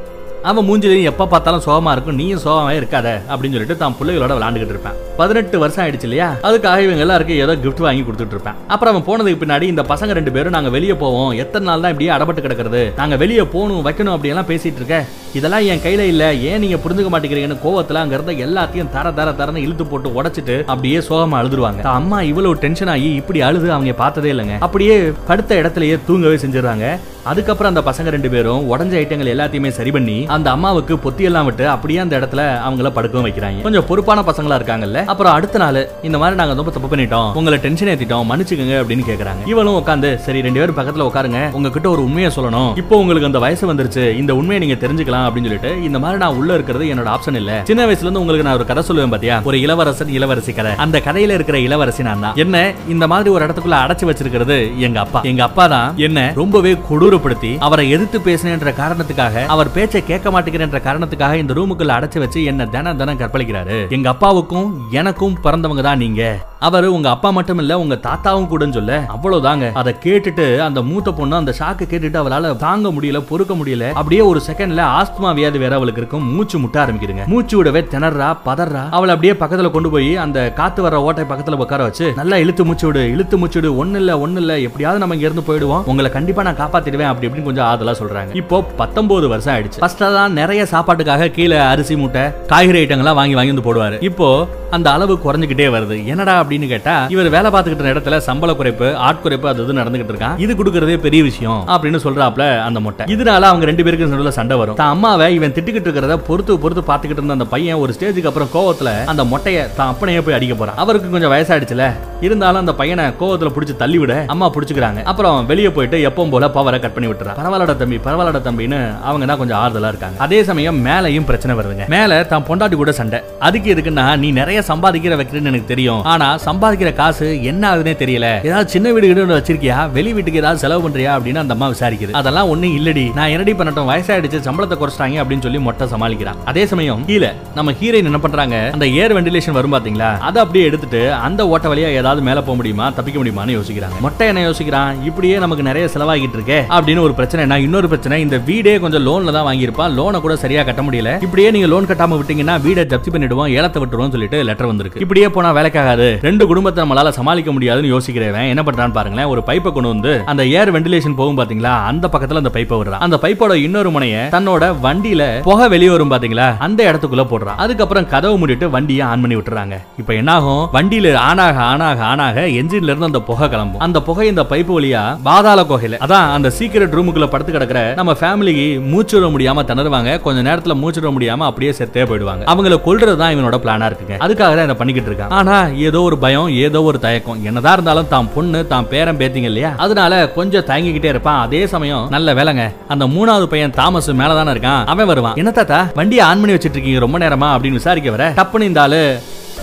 அவன் 0.47 0.65
மூஞ்சிலையும் 0.67 1.07
எப்ப 1.09 1.25
பார்த்தாலும் 1.31 1.63
சோகமா 1.65 1.91
இருக்கும். 1.95 2.17
நீயும் 2.19 2.41
சோகமே 2.43 2.73
இருக்காத 2.79 3.07
அப்படின்னு 3.29 3.55
சொல்லிட்டு 3.55 3.77
தான் 3.81 3.95
பிள்ளைகளோட 3.99 4.33
விளையாண்டுகிட்டு 4.35 4.73
இருப்பான். 4.75 4.97
பதினெட்டு 5.17 5.59
வருஷம் 5.63 5.83
ஆயிடுச்சு 5.83 6.07
இல்லையா? 6.09 6.27
அதுக்காக 6.47 6.83
இவங்க 6.85 7.03
எல்லாருக்கும் 7.05 7.41
ஏதோ 7.45 7.55
கிஃப்ட் 7.63 7.83
வாங்கி 7.85 8.03
கொடுத்துட்டு 8.07 8.35
இருப்பேன். 8.35 8.59
அப்புறம் 8.73 8.93
அவன் 8.93 9.07
போனதுக்கு 9.09 9.41
பின்னாடி 9.41 9.65
இந்த 9.73 9.83
பசங்க 9.91 10.13
ரெண்டு 10.19 10.31
பேரும் 10.35 10.55
நாங்க 10.57 10.69
வெளியே 10.75 10.95
போவோம். 11.03 11.31
எத்தனை 11.43 11.65
நாள் 11.69 11.83
தான் 11.85 11.93
இப்படியே 11.93 12.13
அடப்பட்டு 12.15 12.45
கிடக்கிறது? 12.45 12.83
நாங்க 13.01 13.17
வெளியே 13.23 13.45
போகணும் 13.55 13.83
வைக்கணும் 13.87 14.15
அப்படி 14.15 14.31
எல்லாம் 14.33 14.49
பேசிட்டு 14.51 14.81
இருக்க. 14.81 14.99
இதெல்லாம் 15.39 15.65
என் 15.71 15.83
கையில 15.85 16.05
இல்ல. 16.13 16.23
ஏன் 16.51 16.61
நீங்க 16.63 16.77
புரிஞ்சுக்க 16.83 17.09
மாட்டேங்கிறீங்கன்னு 17.15 17.63
கோவத்துல 17.65 18.01
அங்க 18.03 18.15
இருந்த 18.17 18.33
எல்லாத்தையும் 18.45 18.91
தர 18.95 19.11
தர 19.19 19.31
தரன்னு 19.41 19.65
இழுத்து 19.65 19.85
போட்டு 19.91 20.15
உடச்சிட்டு 20.19 20.57
அப்படியே 20.73 20.99
சோகமா 21.09 21.37
அழுதுருவாங்க. 21.41 21.83
அம்மா 21.99 22.21
இவ்வளவு 22.31 22.61
டென்ஷன் 22.63 22.93
ஆகி 22.95 23.11
இப்படி 23.21 23.41
அழுது 23.49 23.69
அவங்க 23.75 23.93
பார்த்ததே 24.03 24.31
இல்லைங்க. 24.35 24.57
அப்படியே 24.67 24.97
படுத்த 25.29 25.61
இடத்துலயே 25.61 25.97
தூங்கவே 26.09 26.39
செஞ்சிடறாங்க. 26.45 26.87
அதுக்கப்புறம் 27.29 27.71
அந்த 27.71 27.81
பசங்க 27.87 28.09
ரெண்டு 28.15 28.29
பேரும் 28.33 28.65
உடஞ்ச 28.73 28.93
ஐட்டங்கள் 28.99 29.31
எல்லாத்தையுமே 29.33 29.69
சரி 29.77 29.91
பண்ணி 29.95 30.15
அந்த 30.35 30.47
அம்மாவுக்கு 30.55 30.95
பொத்தியெல்லாம் 31.03 31.47
விட்டு 31.49 31.65
அப்படியே 31.73 31.99
அந்த 32.03 32.13
இடத்துல 32.19 32.41
அவங்கள 32.67 32.89
படுக்கவும் 32.97 33.25
வைக்கிறாங்க. 33.27 33.61
கொஞ்சம் 33.67 33.85
பொறுப்பான 33.89 34.23
பசங்களா 34.29 34.57
இருக்காங்கல்ல? 34.59 34.99
அப்புறம் 35.13 35.33
அடுத்த 35.33 35.57
நாள் 35.63 35.79
இந்த 36.07 36.17
மாதிரி 36.21 36.37
நாங்க 36.41 36.55
ரொம்ப 36.59 36.71
தப்பு 36.75 36.89
பண்ணிட்டோம். 36.91 37.29
உங்களை 37.39 37.59
டென்ஷன் 37.65 37.91
ஏத்திட்டோம் 37.93 38.27
மன்னிச்சுக்கங்க 38.31 38.75
அப்படின்னு 38.81 39.05
கேக்குறாங்க. 39.09 39.43
இவளும் 39.53 39.77
உட்காந்து 39.81 40.09
சரி 40.25 40.41
ரெண்டு 40.47 40.59
பேரும் 40.61 40.77
பக்கத்துல 40.79 41.07
உட்காருங்க 41.09 41.41
உங்ககிட்ட 41.59 41.89
ஒரு 41.89 42.03
உண்மையை 42.07 42.31
சொல்லணும். 42.37 42.71
இப்போ 42.83 42.97
உங்களுக்கு 43.03 43.29
அந்த 43.29 43.39
வயசு 43.45 43.73
வந்துருச்சு. 43.73 44.03
இந்த 44.21 44.35
உண்மையை 44.39 44.59
நீங்க 44.65 44.77
தெரிஞ்சுக்கலாம் 44.85 45.25
அப்படின்னு 45.27 45.49
சொல்லிட்டு 45.49 45.71
இந்த 45.87 45.99
மாதிரி 45.99 46.19
நான் 46.23 46.37
உள்ள 46.41 46.53
இருக்கிறது 46.53 46.85
என்னோட 46.93 47.09
ஆப்ஷன் 47.15 47.39
இல்ல. 47.41 47.51
சின்ன 47.71 47.85
வயசுல 47.85 48.07
இருந்து 48.07 48.23
உங்களுக்கு 48.23 48.47
நான் 48.49 48.57
ஒரு 48.59 48.67
கதை 48.71 48.83
சொல்லுவேன் 48.89 49.13
பாத்தியா? 49.15 49.37
ஒரு 49.51 49.59
இளவரசன் 49.65 50.13
இளவரசி 50.17 50.53
கதை. 50.53 50.73
அந்த 50.85 51.01
கதையில 51.07 51.37
இருக்கிற 51.39 51.59
இளவரசி 51.67 52.03
நான் 52.09 52.23
தான். 52.25 52.35
என்ன 52.45 52.73
இந்த 52.87 53.07
மாதிரி 53.07 53.29
ஒரு 53.35 53.45
இடத்துக்குள்ள 53.45 53.79
அடைச்சு 53.85 54.07
வச்சிருக்கிறது 54.11 54.59
எங்க 54.87 54.99
அப்பா. 55.05 55.21
எங்க 55.31 55.43
அப்பா 55.43 55.67
தான் 55.75 55.97
என்ன 56.07 56.19
ரொம்பவே 56.41 56.73
கொடூரப்படுத்தி 56.89 57.53
அவரை 57.67 57.89
எதிர்த்து 57.95 58.19
பேசினேன்ற 58.29 58.73
காரணத்துக்காக 58.81 59.45
அவர் 59.55 59.73
பேச்சை 59.77 60.01
கேட்க 60.05 60.18
மாட்டேங்கிறன்ற 60.27 60.79
காரணத்துக்காக 60.87 61.37
இந்த 61.41 61.53
ரூமுக்குள்ள 61.53 61.95
அடைச்சு 61.97 62.19
வச்சு 62.19 62.43
என்ன 62.43 62.67
தினம் 62.75 62.97
தினம் 62.97 63.19
கற்பழிக்கிறாரு. 63.21 63.77
எங்க 63.97 64.09
அப்பாவுக்கும் 64.09 64.69
எனக்கும் 64.91 65.37
பிறந்தவங்க 65.43 65.81
தான் 65.81 65.97
நீங்க. 65.97 66.23
அவர் 66.67 66.85
உங்க 66.85 67.09
அப்பா 67.09 67.29
மட்டும் 67.29 67.57
இல்ல 67.57 67.79
உங்க 67.79 67.95
தாத்தாவும் 68.07 68.47
கூடன்னு 68.51 68.77
சொல்ல 68.77 68.93
அவ்வளவுதாங்க. 69.15 69.65
அதை 69.81 69.95
கேட்டுட்டு 70.05 70.45
அந்த 70.67 70.81
மூத்த 70.81 71.11
பொண்ணு 71.19 71.35
அந்த 71.35 71.51
ஷாக்கு 71.59 71.85
கேட்டுட்டு 71.91 72.19
அவளால 72.21 72.55
தாங்க 72.65 72.89
முடியல 72.95 73.19
பொறுக்க 73.29 73.53
முடியல 73.59 73.85
அப்படியே 73.99 74.21
ஒரு 74.31 74.41
செகண்ட்ல 74.47 74.81
ஆஸ்துமா 74.97 75.33
வியாதி 75.39 75.59
வேற 75.63 75.75
அவளுக்கு 75.75 76.01
இருக்கும் 76.03 76.25
மூச்சு 76.35 76.59
முட்ட 76.59 76.85
ஆரம்பிக்குதுங்க. 76.85 77.25
மூச்சு 77.33 77.63
விடவே 77.63 77.83
திணறா 77.93 78.29
பதறா 78.47 78.83
அவளை 78.97 79.13
அப்படியே 79.15 79.33
பக்கத்துல 79.43 79.71
கொண்டு 79.71 79.89
போய் 79.89 80.11
அந்த 80.25 80.39
காத்து 80.59 80.81
வர 80.81 81.01
ஓட்டை 81.01 81.25
பக்கத்துல 81.31 81.61
உட்கார 81.65 81.83
வச்சு 81.83 82.07
நல்லா 82.21 82.37
இழுத்து 82.45 82.65
மூச்சு 82.65 82.87
விடு 82.87 83.03
இழுத்து 83.15 83.37
மூச்சு 83.37 83.59
விடு 83.61 83.85
ஒண்ணு 83.85 84.01
இல்ல 84.03 84.17
ஒண்ணு 84.25 84.41
இல்ல 84.43 84.59
எப்படியாவது 84.67 85.01
நம்ம 85.03 85.15
இங்க 85.19 85.27
இருந்து 85.29 85.47
போயிடுவோம். 85.49 85.85
உங்களை 85.85 86.11
கண்டிப்பா 86.17 86.43
நான் 86.47 86.59
காப்பாத்திடுவேன் 86.61 87.09
அப்படி 87.11 87.27
இப்படின்னு 87.27 87.49
கொஞ்சம் 87.49 87.69
ஆதலா 87.71 87.95
சொல்றாங்க. 88.01 88.35
இப்போ 88.41 88.59
பத்தொன்பது 88.81 89.27
வருஷம் 89.27 89.53
ஆயிடுச்சு. 89.55 89.79
ஃபர்ஸ்ட் 89.83 90.03
தான் 90.17 90.37
நிறைய 90.39 90.61
சாப்பாட்டுக்காக 90.73 91.29
கீழே 91.37 91.57
அரிசி 91.71 91.95
மூட்டை 92.01 92.23
காய்கறி 92.53 92.79
ஐட்டங்கள்லாம் 92.81 93.19
வாங்கி 93.19 93.37
வாங்கி 93.39 93.53
வந்து 93.53 93.67
போடுவாரு. 93.67 93.97
இப்போ 94.09 94.27
அந்த 94.75 94.87
அளவு 94.95 95.13
குறைஞ்சுக்கிட்டே 95.25 95.67
வருது. 95.75 95.95
என்னடா 96.11 96.33
அப்படின்னு 96.41 96.67
கேட்டா 96.71 96.95
இவர் 97.13 97.29
வேலை 97.35 97.49
பார்த்துக்கிட்ட 97.53 97.93
இடத்துல 97.93 98.17
சம்பள 98.27 98.51
குறைப்பு 98.59 98.87
ஆட்குறைப்பு 99.07 99.47
அது 99.51 99.63
இது 99.65 99.77
நடந்துகிட்டு 99.79 100.13
இருக்கான். 100.13 100.35
இது 100.43 100.51
கொடுக்கறதே 100.59 100.97
பெரிய 101.05 101.21
விஷயம் 101.29 101.61
அப்படின்னு 101.73 102.01
சொல்றாப்ல 102.05 102.45
அந்த 102.67 102.79
மொட்டை. 102.87 103.05
இதனால 103.15 103.49
அவங்க 103.51 103.65
ரெண்டு 103.69 103.85
பேருக்கு 103.85 104.11
நடுவுல 104.13 104.33
சண்டை 104.39 104.57
வரும். 104.61 104.77
தான் 104.81 104.93
அம்மாவை 104.95 105.27
இவன் 105.37 105.55
திட்டிக்கிட்டு 105.57 105.89
இருக்கிறத 105.89 106.17
பொறுத்து 106.29 106.59
பொறுத்து 106.65 106.83
பார்த்துக்கிட்டு 106.91 107.23
இருந்த 107.23 107.37
அந்த 107.39 107.47
பையன் 107.53 107.81
ஒரு 107.83 107.93
ஸ்டேஜுக்கு 107.97 108.31
அப்புறம் 108.31 108.51
கோவத்துல 108.55 108.91
அந்த 109.13 109.25
மொட்டையை 109.33 109.63
தான் 109.79 109.91
அப்பனையே 109.93 110.21
போய் 110.27 110.37
அடிக்க 110.39 110.55
போறான். 110.61 110.79
அவருக்கு 110.83 111.13
கொஞ்சம் 111.15 111.33
வயசாயிடுச்சுல. 111.35 111.87
இருந்தாலும் 112.27 112.61
அந்த 112.63 112.75
பையனை 112.83 113.07
கோவத்துல 113.23 113.51
பிடிச்சி 113.57 113.75
தள்ளி 113.83 113.99
விட 114.03 114.13
அம்மா 114.35 114.49
பிடிச்சிக்கிறாங்க. 114.57 115.01
அப்புறம் 115.13 115.37
வெளியே 115.53 115.71
போயிட்டு 115.77 115.97
எப்பவும் 116.09 116.33
போல 116.35 116.51
பவரை 116.59 116.79
கட் 116.85 116.95
பண்ணி 116.97 117.11
விட்டுறான். 117.11 117.39
பரவாயில்லடா 117.41 117.77
தம்பி 117.81 117.99
பரவாயில்லடா 118.07 118.43
தம்பின்னு 118.49 118.81
அவங்க 119.09 119.25
தான் 119.31 119.41
கொஞ்சம் 119.43 119.59
ஆறுதலா 119.63 119.91
இருக்காங்க 119.99 120.23
அதே 120.25 120.39
சமயம் 120.49 120.77
மேலையும் 120.87 121.27
பிரச்சனை 121.29 121.53
வருதுங்க. 121.59 121.85
மேல 121.95 122.17
தான் 122.31 122.45
பொண்டாட்டி 122.49 122.75
கூட 122.81 122.91
சண்டை. 122.99 123.19
அதுக்கு 123.47 123.67
எதுக்குன்னா 123.73 124.05
நீ 124.23 124.27
நிறைய 124.39 124.59
சம்பாதிக்கிற 124.69 125.13
வைக்கிறேன்னு 125.19 125.51
எனக்கு 125.51 125.71
தெரியும். 125.73 126.01
ஆனா 126.13 126.27
சம்பாதிக்கிற 126.47 126.89
காசு 126.99 127.27
என்ன 127.51 127.63
ஆகுதுன்னே 127.71 127.95
தெரியல. 128.03 128.27
ஏதாவது 128.49 128.73
சின்ன 128.73 128.91
வீடு 128.95 129.07
கிட்ட 129.09 129.37
வச்சிருக்கியா? 129.39 129.77
வெளி 129.97 130.11
வீட்டுக்கு 130.17 130.41
ஏதாவது 130.41 130.63
செலவு 130.63 130.83
பண்றியா? 130.85 131.11
அப்படின்னு 131.17 131.41
அந்த 131.43 131.55
அம்மா 131.57 131.67
விசாரிக்குது. 131.73 132.15
அதெல்லாம் 132.19 132.49
ஒண்ணும் 132.53 132.75
இல்லடி. 132.79 133.05
நான் 133.17 133.33
என்னடி 133.35 133.53
பண்ணட்டும்? 133.59 133.89
வயசாயிடுச்சு 133.91 134.39
சம்பளத்தை 134.47 134.77
குறைச்சிட்டாங்க 134.81 135.21
அப்படின்னு 135.23 135.45
சொல்லி 135.47 135.61
மொட்டை 135.67 135.87
சமாளிக்கிறான். 135.93 136.39
அதே 136.51 136.65
சமயம் 136.73 137.03
கீழே 137.09 137.31
நம்ம 137.57 137.75
ஹீரோயின் 137.81 138.09
என்ன 138.11 138.21
பண்றாங்க? 138.25 138.57
அந்த 138.77 138.87
ஏர் 139.01 139.15
வெண்டிலேஷன் 139.17 139.57
வரும் 139.59 139.75
பாத்தீங்களா? 139.75 140.11
அதை 140.29 140.39
அப்படியே 140.43 140.65
எடுத்துட்டு 140.69 141.01
அந்த 141.27 141.47
ஓட்ட 141.53 141.67
வழியா 141.73 141.91
ஏதாவது 142.01 142.23
மேல 142.29 142.41
போக 142.47 142.57
முடியுமா? 142.61 142.87
தப்பிக்க 142.99 143.17
முடியுமான்னு 143.21 143.57
யோசிக்கிறாங்க. 143.57 143.97
மொட்டை 144.05 144.27
என்ன 144.31 144.43
யோசிக்கிறான். 144.49 145.03
இப்படியே 145.09 145.37
நமக்கு 145.45 145.67
நிறைய 145.69 145.85
செலவாகிட்டு 145.95 146.37
இருக்கே 146.39 146.59
அப்படின்னு 146.77 147.05
ஒரு 147.07 147.13
பிரச்சனை 147.19 147.43
என்ன 147.47 147.59
இன்னொரு 147.67 147.87
பிரச்சனை 147.93 148.21
இந்த 148.25 148.37
வீடே 148.49 148.75
கொஞ்சம் 148.85 149.05
லோன்ல 149.07 149.31
தான் 149.37 149.47
தான் 149.89 149.97
லோனை 149.99 150.17
கூட 150.23 150.33
சரியா 150.43 150.61
கட்ட 150.63 150.81
முடியல. 150.87 151.11
இப்படியே 151.25 151.49
நீங்க 151.55 151.67
லோன் 151.71 151.87
கட்டாம 151.89 152.17
விட்டீங்கன்னா 152.19 152.55
வீடை 152.65 152.83
ஜப்தி 152.91 153.09
பண்ணிடுவோம் 153.13 153.51
ஏலத்தை 153.57 153.79
விட்டுருவோம் 153.81 154.13
சொல்லிட்டு 154.15 154.37
லெட்டர் 154.49 154.69
வந்திருக்கு. 154.71 155.01
இப்படியே 155.03 155.27
போனா 155.35 155.49
வேலைக்காகாது. 155.57 156.07
ரெண்டு 156.27 156.43
குடும்பத்தை 156.49 156.79
நம்மளால 156.83 157.11
சமாளிக்க 157.19 157.51
முடியாதுன்னு 157.55 157.91
யோசிக்கிறவன் 157.93 158.49
என்ன 158.53 158.63
பண்றான்னு 158.67 158.95
பாருங்களேன். 158.97 159.29
ஒரு 159.33 159.41
பைப்பை 159.49 159.71
கொண்டு 159.75 159.91
வந்து 159.93 160.11
அந்த 160.31 160.43
ஏர் 160.59 160.73
வெண்டிலேஷன் 160.75 161.17
போகும் 161.19 161.39
பாத்தீங்களா? 161.39 161.73
அந்த 161.91 162.05
பக்கத்துல 162.13 162.41
அந்த 162.43 162.51
பைப்பை 162.57 162.77
விடுறான். 162.79 163.03
அந்த 163.07 163.17
பைப்போட 163.23 163.53
இன்னொரு 163.65 163.91
முனைய 163.95 164.17
தன்னோட 164.35 164.69
வண்டியில 164.85 165.23
புகை 165.47 165.67
வெளியே 165.75 165.91
வரும் 165.95 166.13
பாத்தீங்களா? 166.13 166.47
அந்த 166.67 166.79
இடத்துக்குள்ள 166.89 167.25
போடுறான். 167.33 167.59
அதுக்கப்புறம் 167.65 168.09
கதவு 168.13 168.37
மூடிட்டு 168.41 168.69
வண்டியை 168.75 169.03
ஆன் 169.11 169.23
பண்ணி 169.25 169.37
விட்டுறாங்க. 169.39 169.77
இப்போ 170.03 170.13
என்னாகும்? 170.21 170.63
வண்டியில 170.77 171.15
ஆனாக 171.29 171.57
ஆனாக 171.71 171.99
ஆனாக 172.11 172.45
என்ஜின்ல 172.59 172.91
இருந்து 172.93 173.09
அந்த 173.11 173.23
புகை 173.31 173.47
கிளம்பும். 173.55 173.83
அந்த 173.87 173.97
புகை 174.09 174.27
இந்த 174.33 174.45
பைப்பு 174.53 174.73
வழியா 174.77 175.03
பாதாள 175.29 175.59
குகையில 175.71 176.01
அதான் 176.07 176.29
அந்த 176.37 176.51
சீக்கிரட் 176.59 176.95
ரூமுக்குள்ள 176.99 177.29
படுத்து 177.33 177.57
கிடக்குற 177.57 177.79
நம்ம 178.01 178.11
ஃபேமிலிக்கு 178.21 178.67
மூச்சு 178.91 179.15
விட 179.17 179.27
முடியாம 179.33 179.63
திணறுவாங்க 179.79 180.13
கொஞ்ச 180.23 180.39
நேரத்துல 180.47 180.73
மூச்சு 180.79 180.99
விட 181.01 181.09
முடியாம 181.15 181.45
அப்படியே 181.49 181.71
செத்தே 181.77 182.03
போயிடுவாங்க. 182.09 182.43
அவங்கள 182.51 182.77
கொல்றது 182.87 183.15
தான் 183.21 183.33
இவனோட 183.35 183.57
பிளானா 183.63 183.87
இருக்குங்க. 183.89 184.15
அதுக்காக 184.25 184.51
தான் 184.57 184.67
இதை 184.67 184.75
பண்ணிக்கிட்டு 184.79 185.09
இருக்கான் 185.11 185.33
ஆனா 185.37 185.57
ஏதோ 185.87 185.99
ஒரு 186.07 186.17
பயம் 186.23 186.49
ஏதோ 186.65 186.79
ஒரு 186.89 186.99
தயக்கம். 187.05 187.39
என்னதான் 187.49 187.75
இருந்தாலும் 187.77 188.11
தான் 188.13 188.29
பொண்ணு 188.35 188.61
தான் 188.73 188.89
பேரன் 188.93 189.19
பேத்திங்க 189.21 189.49
இல்லையா? 189.51 189.71
அதனால 189.85 190.21
கொஞ்சம் 190.37 190.67
தயங்கிக்கிட்டே 190.71 191.11
இருப்பான். 191.13 191.39
அதே 191.45 191.61
சமயம் 191.73 192.05
நல்ல 192.15 192.33
வேலைங்க. 192.39 192.65
அந்த 192.95 193.07
மூணாவது 193.15 193.47
பையன் 193.53 193.75
தாமஸ் 193.79 194.11
மேலதானே 194.21 194.53
இருக்கான். 194.55 194.83
அவன் 194.93 195.11
வருவான். 195.11 195.37
என்ன 195.43 195.51
தாத்தா? 195.59 195.81
வண்டியை 195.99 196.23
ஆன் 196.29 196.41
பண்ணி 196.43 196.55
வச்சிட்டு 196.57 196.77
இருக்கீங்க 196.77 197.05
ரொம்ப 197.05 197.19
நேரமா 197.25 197.49
அப்படின்னு 197.55 197.81
விசாரிக்க 197.81 198.17
வர. 198.17 198.25
டப்புன்னு 198.41 198.69
இந்த 198.71 198.81
ஆளு 198.85 199.01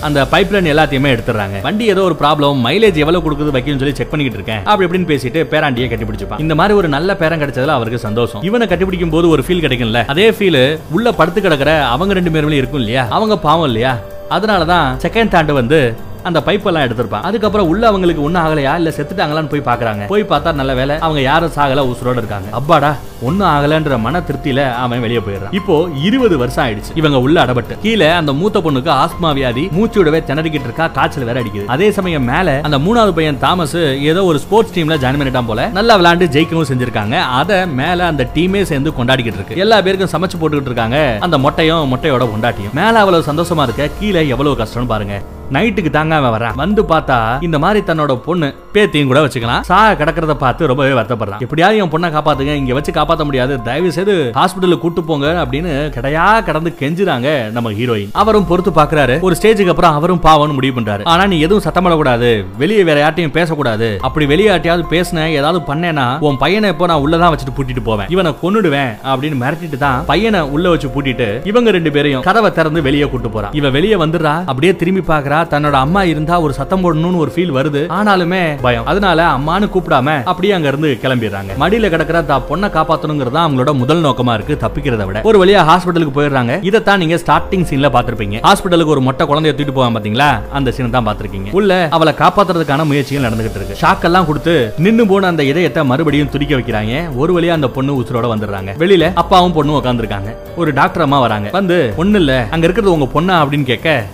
அந்த 0.00 0.26
பைப் 0.30 0.50
லைன் 0.50 0.76
எல்லாத்தையுமே 0.76 1.10
எடுத்துறாங்க 1.16 1.60
வண்டி 1.62 1.86
ஏதோ 1.86 2.02
ஒரு 2.02 2.16
ப்ராப்ளம் 2.20 2.58
மைலேஜ் 2.66 2.96
எவ்வளவு 2.96 3.30
கொடுக்குது 3.30 3.54
வைக்கணும்னு 3.56 3.78
சொல்லி 3.78 3.94
செக் 3.94 4.10
பண்ணிக்கிட்டு 4.10 4.38
இருக்கேன். 4.38 4.64
அப்படி 4.64 4.86
இப்படின்னு 4.88 5.06
பேசிட்டு 5.06 5.40
பேராண்டியை 5.54 5.88
கட்டிப்பிடிச்சுப்பான். 5.90 6.40
இந்த 6.40 6.54
மாதிரி 6.54 6.74
ஒரு 6.74 6.88
நல்ல 6.88 7.16
பேரன் 7.16 7.42
கிடைச்சதுல 7.42 7.66
அவருக்கு 7.66 7.98
சந்தோஷம். 7.98 8.42
இவனை 8.42 8.66
கட்டிப்பிடிக்கும் 8.66 9.10
போது 9.10 9.28
ஒரு 9.28 9.44
ஃபீல் 9.46 9.64
கிடைக்கும்ல. 9.64 10.06
அதே 10.06 10.30
ஃபீல் 10.30 10.78
உள்ள 10.90 11.12
படுத்து 11.12 11.40
கிடக்குற 11.40 11.80
அவங்க 11.80 12.14
ரெண்டு 12.14 12.30
பேருமே 12.30 12.56
இருக்கும் 12.56 12.78
இல்லையா? 12.78 13.06
அவங்க 13.10 13.38
பாவம் 13.38 13.66
இல்லையா? 13.66 13.98
அதனாலதான் 14.30 14.96
செகண்ட் 15.02 15.28
தாண்டு 15.28 15.54
வந்து 15.54 15.96
அந்த 16.28 16.38
பைப்பெல்லாம் 16.46 16.86
எடுத்திருப்பான். 16.86 17.26
அதுக்கப்புறம் 17.30 17.68
உள்ள 17.72 17.82
அவங்களுக்கு 17.90 18.24
ஒன்னும் 18.28 18.42
ஆகலையா? 18.44 18.72
இல்ல 18.80 18.90
செத்துட்டாங்களான்னு 18.98 19.52
போய் 19.54 19.68
பாக்குறாங்க 19.70 20.06
போய் 20.12 20.30
பார்த்தா 20.32 20.52
நல்ல 20.60 20.72
வேலை 20.80 20.94
அவங்க 21.06 21.20
யாரும் 21.30 21.54
சாகல 21.58 21.84
உசுரோட 21.92 22.16
இருக்காங்க. 22.22 22.48
அப்பாடா 22.60 22.90
ஒன்னும் 23.28 23.48
ஆகலன்ற 23.54 23.98
மன 24.06 24.20
திருப்தியில 24.28 24.62
அவன் 24.84 25.02
வெளியே 25.04 25.20
போயிடுறான். 25.26 25.54
இப்போ 25.58 25.74
இருபது 26.06 26.34
வருஷம் 26.42 26.64
ஆயிடுச்சு. 26.64 26.92
இவங்க 27.00 27.18
உள்ள 27.26 27.36
அடபட்டு 27.44 27.74
கீழே 27.84 28.08
அந்த 28.20 28.32
மூத்த 28.40 28.60
பொண்ணுக்கு 28.66 28.90
ஆஸ்மா 29.02 29.28
வியாதி 29.38 29.64
மூச்சு 29.76 29.98
விடவே 30.00 30.20
திணறிக்கிட்டு 30.30 30.68
இருக்கா 30.68 30.86
காய்ச்சல் 30.96 31.28
வேற 31.28 31.38
அடிக்குது. 31.42 31.66
அதே 31.74 31.88
சமயம் 31.98 32.28
மேல 32.32 32.56
அந்த 32.68 32.78
மூணாவது 32.86 33.14
பையன் 33.18 33.40
தாமஸ் 33.44 33.76
ஏதோ 34.10 34.24
ஒரு 34.30 34.40
ஸ்போர்ட்ஸ் 34.44 34.74
டீம்ல 34.76 34.98
ஜாயின் 35.04 35.20
பண்ணிட்டான் 35.20 35.50
போல. 35.50 35.68
நல்லா 35.78 35.96
விளையாண்டு 36.00 36.28
ஜெயிக்கவும் 36.36 36.68
செஞ்சிருக்காங்க. 36.72 37.16
அத 37.40 37.60
மேல 37.80 38.06
அந்த 38.12 38.26
டீமே 38.36 38.62
சேர்ந்து 38.72 38.92
கொண்டாடிக்கிட்டு 38.98 39.40
இருக்கு. 39.40 39.60
எல்லா 39.64 39.78
பேருக்கும் 39.86 40.14
சமைச்சு 40.14 40.40
போட்டுக்கிட்டு 40.42 40.72
இருக்காங்க 40.72 40.98
அந்த 41.28 41.38
மொட்டையும் 41.46 41.90
மொட்டையோட 41.94 42.26
கொண்டாட்டியும் 42.34 42.76
மேல 42.80 43.00
அவ்வளவு 43.04 43.28
சந்தோஷமா 43.30 43.66
இருக்க 43.68 43.90
கீழே 44.00 44.22
எவ்வளவு 44.34 44.60
கஷ்டம்னு 44.62 44.92
பாருங்க. 44.94 45.16
நைட்டுக்கு 45.54 45.90
தாங்காம 45.96 46.30
வரான் 46.34 46.56
வந்து 46.60 46.82
பார்த்தா 46.92 47.16
இந்த 47.46 47.56
மாதிரி 47.64 47.80
தன்னோட 47.88 48.12
பொண்ணு 48.24 48.48
பேத்தியும் 48.74 49.10
கூட 49.10 49.20
வச்சுக்கலாம். 49.24 49.64
சாக 49.68 49.92
கிடக்கிறத 50.00 50.34
பார்த்து 50.42 50.68
ரொம்பவே 50.70 50.92
வருத்தப்படுறான். 50.98 51.42
எப்படியாவது 51.44 51.80
என் 51.82 51.92
பொண்ணை 51.92 52.08
காப்பாத்துங்க 52.14 52.54
இங்க 52.60 52.72
வச்சு 52.78 52.92
காப்பாத்த 52.96 53.24
முடியாது. 53.28 53.54
தயவு 53.68 53.90
செய்து 53.96 54.14
ஹாஸ்பிட்டலுக்கு 54.38 54.84
கூட்டு 54.84 55.02
போங்க 55.10 55.26
அப்படின்னு 55.42 55.72
கிடையா 55.96 56.24
கடந்து 56.48 56.70
கெஞ்சுறாங்க 56.80 57.28
நம்ம 57.56 57.72
ஹீரோயின் 57.78 58.10
அவரும் 58.22 58.48
பொறுத்து 58.50 58.72
பாக்குறாரு 58.80 59.16
ஒரு 59.28 59.36
ஸ்டேஜுக்கு 59.40 59.72
அப்புறம் 59.74 59.96
அவரும் 60.00 60.22
பாவம்னு 60.26 60.56
முடிவு 60.58 60.76
பண்றாரு. 60.78 61.04
ஆனா 61.12 61.26
நீ 61.32 61.38
எதுவும் 61.46 61.64
சத்தம் 61.66 61.90
கூடாது 62.00 62.30
வெளியே 62.62 62.82
வேற 62.90 62.98
யார்ட்டையும் 63.04 63.34
பேசக்கூடாது. 63.38 63.88
அப்படி 64.08 64.26
வெளியே 64.32 64.50
யார்ட்டையாவது 64.50 64.84
பேசின 64.94 65.28
ஏதாவது 65.38 65.60
பண்ணேனா 65.70 66.06
உன் 66.28 66.40
பையனை 66.42 66.70
இப்போ 66.74 66.90
நான் 66.92 67.04
உள்ளதான் 67.04 67.32
வச்சுட்டு 67.34 67.56
பூட்டிட்டு 67.58 67.84
போவேன். 67.88 68.10
இவனை 68.16 68.32
கொன்னுடுவேன் 68.42 68.92
அப்படின்னு 69.12 69.38
மிரட்டிட்டு 69.44 69.80
தான் 69.86 70.04
பையனை 70.12 70.42
உள்ள 70.56 70.66
வச்சு 70.74 70.90
பூட்டிட்டு 70.96 71.30
இவங்க 71.52 71.76
ரெண்டு 71.78 71.92
பேரையும் 71.96 72.26
கதவை 72.28 72.52
திறந்து 72.58 72.86
வெளியே 72.88 73.08
கூட்டு 73.14 73.30
போறான். 73.36 73.56
இவ 73.60 73.70
வெளியே 73.78 73.98
வந்துடுறா 74.04 74.36
அப்படியே 74.50 74.74
திரும்பி 74.82 75.04
பாக்குறா 75.12 75.35
தன்னோட 75.42 75.72
அம்மா 75.72 76.02
இருந்தா 76.02 76.40
ஒரு 76.40 76.52
சத்தம் 76.52 76.82
போடணும்னு 76.84 77.16
ஒரு 77.16 77.32
ஃபீல் 77.34 77.52
வருது. 77.52 77.86
ஆனாலுமே 77.88 78.60
பயம். 78.60 78.86
அதனால 78.86 79.26
அம்மான்னு 79.26 79.70
கூப்பிடாம 79.74 80.22
அப்படியே 80.24 80.52
அங்க 80.52 80.68
இருந்து 80.68 80.98
கிளம்பிடுறாங்க. 81.02 81.50
மடியில 81.60 81.88
கிடக்கிற 81.88 82.22
தா 82.22 82.40
பொண்ணை 82.50 82.68
காப்பாத்தணுங்கிறது 82.76 83.34
அவங்களோட 83.36 83.72
முதல் 83.72 84.02
நோக்கமா 84.02 84.34
இருக்கு 84.34 84.58
தப்பிக்கிறத 84.66 85.04
விட. 85.06 85.20
ஒரு 85.22 85.44
வழியா 85.44 85.58
ஹாஸ்பிட்டலுக்கு 85.70 86.14
போயிடுறாங்க. 86.14 86.62
இதைத்தான் 86.62 86.98
நீங்க 86.98 87.14
ஸ்டார்டிங் 87.14 87.66
சீன்ல 87.70 87.88
பாத்திருப்பீங்க 87.96 88.40
ஹாஸ்பிட்டலுக்கு 88.48 88.86
ஒரு 88.86 89.00
மொட்டை 89.00 89.26
குழந்தைய 89.26 89.54
தூக்கிட்டு 89.54 89.72
போவான் 89.72 89.96
பாத்தீங்களா? 89.96 90.40
அந்த 90.52 90.70
சீன் 90.70 90.90
தான் 90.90 91.06
பாத்திருக்கீங்க 91.06 91.50
உள்ள 91.50 91.88
அவளை 91.90 92.14
காப்பாத்துறதுக்கான 92.18 92.84
முயற்சிகள் 92.84 93.30
நடந்துகிட்டு 93.30 93.60
இருக்கு. 93.60 93.76
ஷாக் 93.80 94.04
எல்லாம் 94.04 94.26
கொடுத்து 94.26 94.74
நின்னு 94.78 95.06
போன 95.06 95.26
அந்த 95.26 95.44
இதயத்தை 95.44 95.84
மறுபடியும் 95.84 96.30
துடிக்க 96.30 96.56
வைக்கிறாங்க. 96.56 97.16
ஒரு 97.16 97.40
வழியா 97.40 97.48
அந்த 97.48 97.68
பொண்ணு 97.68 98.00
உசுரோட 98.00 98.26
வந்துடுறாங்க. 98.32 98.72
வெளியில 98.78 99.12
அப்பாவும் 99.14 99.54
பொண்ணும் 99.54 99.80
உட்காந்துருக்காங்க 99.82 100.36
ஒரு 100.56 100.72
டாக்டர் 100.72 101.02
அம்மா 101.02 101.20
வராங்க. 101.20 101.48
வந்து 101.52 101.94
ஒண்ணு 101.98 102.14
இல்ல. 102.14 102.46
அங்க 102.50 102.66
இருக்கிறது 102.66 102.92
உங்க 102.92 103.20
பொண்ணா? 103.20 103.44
அப்படின்னு 103.44 103.64
கேட்க 103.64 104.04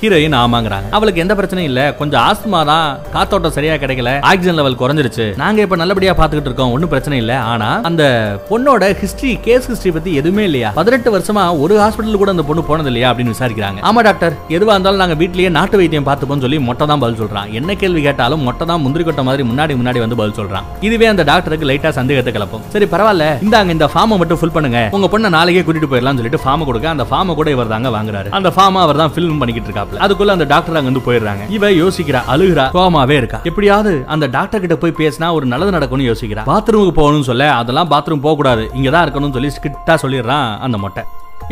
ஹீரோயின் 0.00 0.36
ஆமாங்கிறாங்க 0.40 0.88
அவளுக்கு 0.96 1.22
எந்த 1.22 1.34
பிரச்சனையும் 1.38 1.70
இல்ல. 1.70 1.82
கொஞ்சம் 1.98 2.22
ஆஸ்துமா 2.28 2.58
தான் 2.70 2.86
காத்தோட்டம் 3.14 3.54
சரியா 3.56 3.74
கிடைக்கல. 3.82 4.10
ஆக்சிஜன் 4.30 4.58
லெவல் 4.58 4.78
குறைஞ்சிருச்சு. 4.80 5.26
நாங்க 5.42 5.60
இப்ப 5.66 5.76
நல்லபடியா 5.82 6.12
பாத்துக்கிட்டு 6.18 6.50
இருக்கோம். 6.50 6.72
ஒண்ணும் 6.74 6.90
பிரச்சனை 6.92 7.18
இல்ல. 7.22 7.34
ஆனா 7.52 7.68
அந்த 7.88 8.04
பொண்ணோட 8.50 8.90
ஹிஸ்டரி 9.02 9.32
கேஸ் 9.46 9.68
ஹிஸ்டரி 9.70 9.92
பத்தி 9.96 10.10
எதுவுமே 10.20 10.44
இல்லையா? 10.48 10.70
பதினெட்டு 10.80 11.12
வருஷமா 11.14 11.44
ஒரு 11.62 11.74
ஹாஸ்பிட்டல் 11.82 12.20
கூட 12.22 12.32
அந்த 12.34 12.44
பொண்ணு 12.50 12.64
போனது 12.70 12.90
இல்லையா? 12.92 13.10
அப்படின்னு 13.12 13.34
விசாரிக்கிறாங்க. 13.34 13.80
ஆமா 13.90 14.02
டாக்டர் 14.08 14.34
எதுவா 14.56 14.74
இருந்தாலும் 14.76 15.02
நாங்க 15.04 15.16
வீட்லயே 15.22 15.50
நாட்டு 15.58 15.80
வைத்தியம் 15.82 16.08
பார்த்துப்போம் 16.10 16.44
சொல்லி 16.44 16.58
மொட்டை 16.68 16.86
தான் 16.92 17.02
பதில் 17.04 17.20
சொல்றான். 17.22 17.48
என்ன 17.60 17.76
கேள்வி 17.82 18.02
கேட்டாலும் 18.08 18.44
மொட்டை 18.48 18.66
தான் 18.72 18.82
முந்திரி 18.84 19.06
கொட்டை 19.08 19.24
மாதிரி 19.30 19.44
முன்னாடி 19.50 19.78
முன்னாடி 19.80 20.02
வந்து 20.04 20.20
பதில் 20.22 20.36
சொல்றான். 20.40 20.68
இதுவே 20.88 21.08
அந்த 21.14 21.26
டாக்டருக்கு 21.30 21.70
லைட்டா 21.72 21.92
சந்தேகத்தை 22.00 22.34
கிளப்பும். 22.36 22.64
சரி 22.76 22.88
பரவாயில்ல. 22.94 23.30
இந்தாங்க 23.46 23.76
இந்த 23.78 23.88
ஃபார்மை 23.94 24.18
மட்டும் 24.22 24.40
ஃபில் 24.42 24.54
பண்ணுங்க. 24.58 24.82
உங்க 24.98 25.10
பொண்ணை 25.14 25.30
நாளைக்கே 25.38 25.64
கூட்டிட்டு 25.66 25.92
போயிடலாம்னு 25.94 26.22
சொல்லிட்டு 26.22 26.44
ஃபார்மை 26.44 26.66
கொடுக்க 26.70 26.94
அந்த 26.94 27.06
ஃபார்மை 27.12 27.34
கூட 27.40 27.50
இவர் 27.56 27.74
தாங்க 27.76 27.90
வாங்குறாரு. 27.98 28.30
அந்த 28.40 28.52
ஃபார்ம் 28.56 28.82
அவர் 28.86 29.02
தான் 29.04 29.14
ஃபில் 29.16 29.32
பண்ணிக்கிட்டு 29.42 29.68
இருக்காப்ல 29.86 30.04
அதுக்குள்ள 30.06 30.34
அந்த 30.36 30.46
டாக்டர் 30.52 30.78
அங்க 30.78 30.90
இருந்து 30.90 31.06
போயிடுறாங்க. 31.08 31.44
இவ 31.56 31.70
யோசிக்கிறா 31.82 32.20
அழுகிறா 32.34 32.64
கோமாவே 32.76 33.16
இருக்கா. 33.20 33.40
எப்படியாவது 33.50 33.92
அந்த 34.14 34.26
டாக்டர் 34.36 34.64
கிட்ட 34.64 34.76
போய் 34.84 34.98
பேசினா 35.02 35.32
ஒரு 35.38 35.46
நல்லது 35.52 35.76
நடக்கும்னு 35.76 36.10
யோசிக்கிறா. 36.12 36.44
பாத்ரூமுக்கு 36.52 36.96
போகணும்னு 37.00 37.30
சொல்ல 37.30 37.52
அதெல்லாம் 37.60 37.90
பாத்ரூம் 37.90 38.24
போக 38.26 38.36
கூடாது 38.40 38.64
இங்கதான் 38.78 39.06
இருக்கணும்னு 39.06 39.36
சொல்லி 39.38 39.52
ஸ்ட்ரிக்ட்டா 39.58 39.96
சொல்லிடுறான் 40.04 40.48
அந்த 40.66 40.78
மொட்டை. 40.84 41.04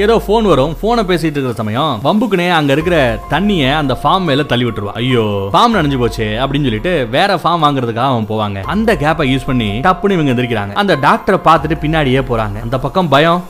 ஏதோ 0.05 0.15
ஃபோன் 0.27 0.47
வரும் 0.51 0.73
போனை 0.81 1.03
பேசிட்டு 1.09 1.37
இருக்கிற 1.37 1.53
சமயம் 1.59 2.01
வம்புக்குனே 2.05 2.47
அங்க 2.59 2.73
இருக்கிற 2.77 2.97
தண்ணிய 3.33 3.65
அந்த 3.81 3.95
ஃபார்ம் 4.03 4.27
மேல 4.29 4.43
தள்ளி 4.53 4.65
விட்டுருவா. 4.67 4.95
ஐயோ 5.01 5.25
ஃபார்ம் 5.53 5.77
நனைஞ்சு 5.77 5.99
போச்சு 5.99 6.27
அப்படின்னு 6.43 6.69
சொல்லிட்டு 6.69 6.93
வேற 7.17 7.37
ஃபார்ம் 7.43 7.65
வாங்குறதுக்காக 7.65 8.11
அவன் 8.15 8.31
போவாங்க. 8.33 8.61
அந்த 8.75 8.95
கேப்பை 9.03 9.27
யூஸ் 9.33 9.49
பண்ணி 9.51 9.69
டப்புன்னு 9.87 10.17
இவங்க 10.17 10.33
எந்திரிக்கிறாங்க. 10.35 10.73
அந்த 10.83 10.97
டாக்டரை 11.07 11.41
பார்த்துட்டு 11.49 11.79
பின்னாடியே 11.85 12.23
போறாங்க. 12.31 12.59
அந்த 12.67 12.79
பக்கம் 12.87 13.13
பயம் 13.15 13.43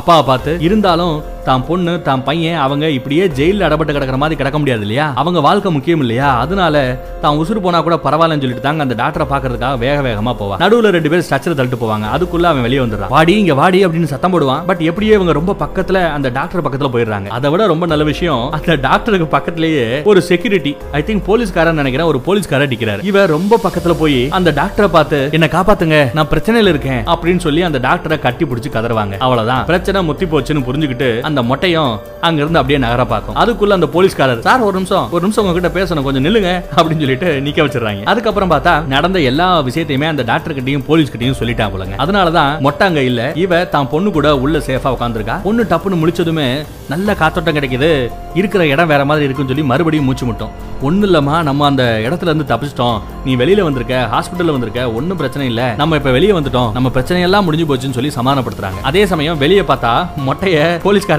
அப்பாவை 0.00 0.24
பார்த்து 0.30 0.52
இருந்தாலும் 0.68 1.14
தான் 1.48 1.64
பொண்ணு 1.68 1.92
தான் 2.08 2.22
பையன் 2.28 2.58
அவங்க 2.64 2.86
இப்படியே 2.98 3.24
ஜெயிலில் 3.38 3.66
அடப்பட்டு 3.68 3.94
கிடக்கிற 3.96 4.18
மாதிரி 4.22 4.38
கிடக்க 4.40 4.58
முடியாது 4.62 4.84
இல்லையா? 4.86 5.06
அவங்க 5.22 5.38
வாழ்க்கை 5.46 5.70
முக்கியம் 5.76 6.02
இல்லையா? 6.04 6.28
அதனால 6.44 6.76
தான் 7.24 7.38
உசுறு 7.40 7.60
போனா 7.64 7.80
கூட 7.86 7.96
பரவாயில்லன்னு 8.06 8.44
சொல்லிட்டு 8.44 8.66
தாங்க 8.66 8.84
அந்த 8.86 8.96
டாக்டரை 9.02 9.26
பாக்குறதுக்காக 9.32 9.78
வேக 9.84 9.98
வேகமா 10.08 10.32
போவா 10.40 10.56
நடுவுல 10.62 10.90
ரெண்டு 10.96 11.10
பேர் 11.12 11.24
ஸ்ட்ரக்சர் 11.26 11.56
தள்ளிட்டு 11.58 11.80
போவாங்க. 11.82 12.06
அதுக்குள்ள 12.16 12.46
அவன் 12.52 12.64
வெளியே 12.66 12.80
வந்துடுறான். 12.84 13.12
வாடி 13.16 13.34
இங்க 13.42 13.54
வாடி 13.60 13.80
அப்படின்னு 13.86 14.10
சத்தம் 14.12 14.34
போடுவான். 14.34 14.62
பட் 14.70 14.82
எப்படியே 14.90 15.14
இவங்க 15.18 15.32
ரொம்ப 15.40 15.54
பக்கத்துல 15.64 16.00
அந்த 16.16 16.28
டாக்டர் 16.38 16.64
பக்கத்துல 16.66 16.90
போயிடுறாங்க. 16.94 17.28
அதை 17.38 17.50
விட 17.54 17.66
ரொம்ப 17.72 17.86
நல்ல 17.92 18.04
விஷயம் 18.12 18.44
அந்த 18.58 18.76
டாக்டருக்கு 18.88 19.28
பக்கத்திலேயே 19.36 19.84
ஒரு 20.12 20.22
செக்யூரிட்டி 20.30 20.72
ஐ 21.00 21.02
திங்க் 21.08 21.24
போலீஸ்காரன் 21.30 21.80
நினைக்கிறேன் 21.82 22.10
ஒரு 22.12 22.20
போலீஸ்காரர் 22.28 22.68
அடிக்கிறார் 22.68 23.04
இவர் 23.10 23.34
ரொம்ப 23.36 23.60
பக்கத்துல 23.66 23.94
போய் 24.02 24.18
அந்த 24.38 24.52
டாக்டரை 24.60 24.90
பார்த்து 24.96 25.20
என்ன 25.38 25.48
காப்பாத்துங்க 25.56 25.98
நான் 26.18 26.30
பிரச்சனையில 26.34 26.72
இருக்கேன் 26.74 27.02
அப்படின்னு 27.14 27.44
சொல்லி 27.46 27.62
அந்த 27.68 27.78
டாக்டரை 27.88 28.18
கட்டி 28.26 28.44
பிடிச்சி 28.50 28.70
கதறுவாங்க. 28.76 29.14
அவ்வளவுதான். 29.26 29.64
பிரச்சனை 29.72 30.02
முத்தி 30.10 30.28
போச்சுன்னு 30.32 30.66
புரிஞ்சுக்கிட்டு 30.68 31.10
அந்த 31.28 31.35
அந்த 31.36 31.48
மொட்டையும் 31.48 31.94
அங்க 32.26 32.38
இருந்து 32.42 32.58
அப்படியே 32.58 32.78
நகர 32.84 33.02
பார்க்கும். 33.10 33.36
அதுக்குள்ள 33.42 33.74
அந்த 33.76 33.86
போலீஸ்காரர் 33.94 34.40
சார் 34.46 34.62
ஒரு 34.66 34.74
நிமிஷம் 34.78 35.10
ஒரு 35.16 35.22
நிமிஷம் 35.24 35.42
உங்ககிட்ட 35.44 35.70
பேசணும் 35.78 36.06
கொஞ்சம் 36.06 36.24
நில்லுங்க 36.26 36.50
அப்படின்னு 36.76 37.04
சொல்லிட்டு 37.04 37.28
நிக்க 37.46 37.58
வச்சிடறாங்க. 37.64 38.04
அதுக்கப்புறம் 38.12 38.50
பார்த்தா 38.52 38.86
நடந்த 38.94 39.20
எல்லா 39.30 39.48
விஷயத்தையுமே 39.68 40.06
அந்த 40.12 40.22
டாக்டர் 40.22 40.56
கிட்டையும் 40.58 40.86
போலீஸ் 40.88 41.12
கிட்டையும் 41.12 41.38
சொல்லிட்டாங்க 41.40 41.72
போலங்க. 41.74 41.96
அதனாலதான் 42.04 42.60
மொட்டை 42.66 42.86
அங்க 42.88 43.02
இல்ல 43.10 43.32
இவ 43.44 43.64
தான் 43.74 43.88
பொண்ணு 43.88 44.10
கூட 44.10 44.30
உள்ள 44.44 44.58
சேஃபா 44.68 44.92
உட்காந்துருக்கா 44.96 45.36
பொண்ணு 45.42 45.66
டப்புன்னு 45.72 46.00
முழிச்சதுமே 46.02 46.48
நல்ல 46.88 47.16
காத்தோட்டம் 47.20 47.58
கிடைக்குது 47.58 47.90
இருக்கிற 48.34 48.66
இடம் 48.66 48.90
வேற 48.94 49.04
மாதிரி 49.04 49.24
இருக்குன்னு 49.26 49.52
சொல்லி 49.52 49.66
மறுபடியும் 49.72 50.08
மூச்சு 50.08 50.24
முட்டும். 50.26 50.54
ஒண்ணு 50.82 51.04
இல்லம்மா 51.08 51.36
நம்ம 51.42 51.66
அந்த 51.66 51.84
இடத்துல 52.06 52.30
இருந்து 52.32 52.48
தப்பிச்சிட்டோம். 52.52 52.96
நீ 53.24 53.36
வெளியில 53.36 53.60
வந்திருக்க 53.60 54.08
ஹாஸ்பிட்டல்ல 54.14 54.54
வந்திருக்க 54.56 54.90
ஒன்னும் 54.92 55.16
பிரச்சனை 55.16 55.44
இல்ல. 55.48 55.62
நம்ம 55.76 55.96
இப்ப 55.96 56.10
வெளியே 56.10 56.32
வந்துட்டோம். 56.32 56.72
நம்ம 56.72 56.90
பிரச்சனை 56.90 57.22
எல்லாம் 57.22 57.44
முடிஞ்சு 57.44 57.66
போச்சுன்னு 57.68 57.98
சொல்லி 57.98 58.10
சமாதானப்படுத்துறாங்க. 58.18 58.80
அதே 58.82 59.06
சமயம் 59.12 59.38
வெளியே 59.38 59.60
பார்த்தா 59.60 59.92
மொட்டைய 60.26 60.58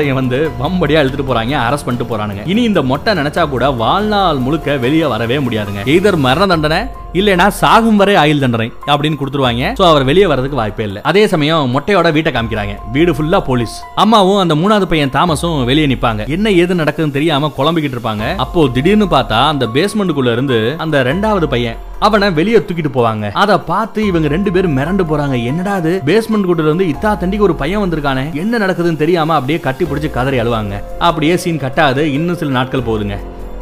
பையன் 0.07 0.21
வந்து 0.21 0.39
வம்படியா 0.61 0.99
இழுத்துட்டு 1.03 1.29
போறாங்க 1.29 1.53
அரெஸ்ட் 1.67 1.87
பண்ணிட்டு 1.87 2.09
போறானுங்க. 2.11 2.43
இனி 2.51 2.61
இந்த 2.69 2.81
மொட்டை 2.91 3.11
நினைச்சா 3.19 3.43
கூட 3.53 3.65
வாழ்நாள் 3.83 4.43
முழுக்க 4.45 4.77
வெளியே 4.85 5.07
வரவே 5.13 5.37
முடியாதுங்க. 5.45 5.81
எய்தர் 5.93 6.17
மரண 6.27 6.45
தண்டனை 6.51 6.79
இல்லனா 7.19 7.45
சாகும் 7.59 7.99
வரை 7.99 8.15
ஆயுள் 8.21 8.41
தண்டனை 8.43 8.67
அப்படின்னு 8.91 9.17
கொடுத்துருவாங்க. 9.19 9.69
சோ 9.79 9.83
அவர் 9.89 10.03
வெளியே 10.09 10.25
வரதுக்கு 10.31 10.59
வாய்ப்பே 10.59 10.85
இல்லை. 10.87 11.01
அதே 11.09 11.23
சமயம் 11.33 11.71
மொட்டையோட 11.75 12.07
வீட்டை 12.17 12.31
காமிக்கிறாங்க. 12.35 12.73
வீடு 12.95 13.11
ஃபுல்லா 13.17 13.39
போலீஸ் 13.49 13.75
அம்மாவும் 14.03 14.39
அந்த 14.43 14.55
மூணாவது 14.61 14.87
பையன் 14.91 15.13
தாமஸும் 15.15 15.63
வெளியே 15.69 15.87
நிப்பாங்க. 15.91 16.27
என்ன 16.35 16.51
ஏது 16.61 16.79
நடக்குதுன்னு 16.81 17.17
தெரியாம 17.17 17.51
குழம்பிக்கிட்டு 17.57 17.97
இருப்பாங்க. 17.97 18.25
அப்போ 18.45 18.67
திடீர்னு 18.77 19.07
பார்த்தா 19.15 19.39
அந்த 19.53 19.67
பேஸ்மெண்ட்டுக்குள்ள 19.75 20.31
இருந்து 20.37 20.57
அந்த 20.85 21.03
ரெண்டாவது 21.09 21.47
பையன் 21.53 21.77
அவனை 22.07 22.27
வெளியே 22.39 22.59
தூக்கிட்டு 22.65 22.91
போவாங்க. 22.97 23.31
அதை 23.43 23.57
பார்த்து 23.71 23.99
இவங்க 24.09 24.27
ரெண்டு 24.35 24.51
பேரும் 24.55 24.77
மிரண்டு 24.79 25.05
போறாங்க. 25.11 25.37
என்னடா 25.51 25.73
அது 25.81 25.93
பேஸ்மெண்ட் 26.09 26.49
கூட்டில 26.49 26.69
இருந்து 26.69 26.91
இத்தா 26.93 27.11
தண்டிக்கு 27.21 27.47
ஒரு 27.49 27.55
பையன் 27.61 27.83
வந்திருக்கானே. 27.83 28.25
என்ன 28.43 28.57
நடக்குதுன்னு 28.65 29.03
தெரியாம 29.03 29.35
அப்படியே 29.37 29.59
கட்டி 29.67 29.85
பிடிச்சி 29.85 30.11
கதறி 30.17 30.39
அழுவாங்க. 30.43 30.81
அப்படியே 31.09 31.37
சீன் 31.45 31.63
கட்டாது 31.65 32.03
இன்னும் 32.17 32.39
சில 32.41 32.51
நாட்கள் 32.59 32.87
போகுதுங்க. 32.89 33.17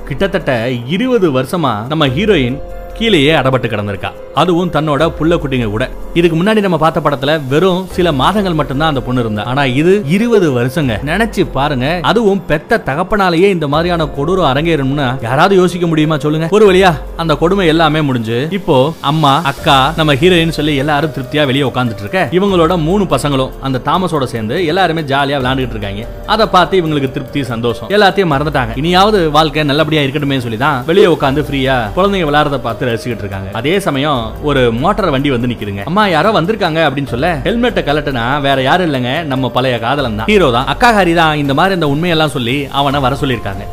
கிட்டத்தட்ட 0.09 0.51
இருபது 0.95 1.27
வருஷமா 1.37 1.71
நம்ம 1.91 2.07
ஹீரோயின் 2.17 2.57
கீழேயே 2.97 3.31
அடபட்டு 3.35 3.67
கிடந்திருக்கா. 3.67 4.11
அதுவும் 4.41 4.71
தன்னோட 4.75 5.03
புள்ள 5.17 5.33
குட்டிங்க 5.41 5.67
கூட. 5.75 5.85
இதுக்கு 6.19 6.35
முன்னாடி 6.39 6.59
நம்ம 6.65 6.77
பார்த்த 6.83 6.99
படத்துல 7.05 7.31
வெறும் 7.51 7.81
சில 7.95 8.11
மாதங்கள் 8.21 8.57
மட்டும்தான் 8.59 8.91
அந்த 8.91 9.01
பொண்ணு 9.05 9.21
இருந்தா. 9.23 9.43
ஆனா 9.51 9.63
இது 9.79 9.93
இருபது 10.15 10.47
வருஷங்க. 10.57 10.93
நினைச்சு 11.09 11.43
பாருங்க 11.57 11.87
அதுவும் 12.09 12.41
பெத்த 12.49 12.79
தகப்பனாலேயே 12.89 13.47
இந்த 13.55 13.67
மாதிரியான 13.73 14.07
கொடூரம் 14.17 14.49
அரங்கேறணும்னு 14.51 15.07
யாராவது 15.27 15.55
யோசிக்க 15.61 15.87
முடியுமா 15.91 16.17
சொல்லுங்க. 16.25 16.47
ஒரு 16.57 16.65
வழியா 16.69 16.91
அந்த 17.23 17.35
கொடுமை 17.41 17.65
எல்லாமே 17.73 18.01
முடிஞ்சு 18.09 18.37
இப்போ 18.59 18.77
அம்மா 19.11 19.33
அக்கா 19.51 19.77
நம்ம 19.99 20.15
ஹீரோயின் 20.21 20.55
சொல்லி 20.59 20.75
எல்லாரும் 20.83 21.13
திருப்தியா 21.17 21.45
வெளியே 21.51 21.65
உட்காந்துட்டு 21.71 22.05
இருக்க. 22.05 22.21
இவங்களோட 22.39 22.75
மூணு 22.87 23.03
பசங்களும் 23.15 23.53
அந்த 23.67 23.81
தாமஸோட 23.89 24.27
சேர்ந்து 24.33 24.57
எல்லாருமே 24.71 25.03
ஜாலியா 25.11 25.39
விளையாண்டுட்டு 25.41 25.77
இருக்காங்க. 25.77 26.05
அதை 26.35 26.47
பார்த்து 26.55 26.79
இவங்களுக்கு 26.81 27.11
திருப்தி 27.17 27.43
சந்தோஷம். 27.53 27.89
எல்லாத்தையும் 27.97 28.33
மறந்துட்டாங்க. 28.35 28.77
இனியாவது 28.83 29.21
வாழ்க்கை 29.37 29.65
நல்லபடியா 29.71 30.03
இருக்கட்டுமே 30.05 30.39
சொல்லி 30.47 30.61
தான் 30.65 30.79
வெளியே 30.91 31.09
உட்காந்து 31.15 31.47
ஃப்ரீயா 31.49 31.77
குழந்தைங்க 31.99 32.29
விளையாடுறத 32.31 32.59
பார்த்து 32.67 32.91
ரசிக்கிட்டு 32.91 33.25
இருக்காங்க. 33.25 33.51
அதே 33.61 33.75
சமயம் 33.87 34.23
ஒரு 34.49 34.61
மோட்டார் 34.83 35.13
வண்டி 35.15 35.29
வந்து 35.35 35.49
நிக்குதுங்க. 35.51 35.83
அம்மா 35.91 36.03
யாரோ 36.15 36.31
வந்திருக்காங்க 36.37 36.79
அப்படின்னு 36.87 37.13
சொல்ல 37.13 37.29
ஹெல்மெட்டை 37.47 37.83
கலட்டுனா 37.89 38.23
வேற 38.47 38.57
யாரும் 38.69 38.87
இல்லைங்க. 38.89 39.13
நம்ம 39.31 39.51
பழைய 39.57 39.77
காதலன் 39.85 40.19
தான். 40.21 40.29
ஹீரோ 40.31 40.49
தான். 40.57 40.67
அக்கா 40.73 40.89
ஹரி 40.97 41.13
தான். 41.21 41.35
இந்த 41.43 41.53
மாதிரி 41.59 41.77
இந்த 41.79 41.89
உண்மையெல்லாம் 41.93 42.35
சொல்லி 42.37 42.57
அவனை 42.81 42.99
வர 43.05 43.15
சொல்லியிருக்காங்க. 43.21 43.65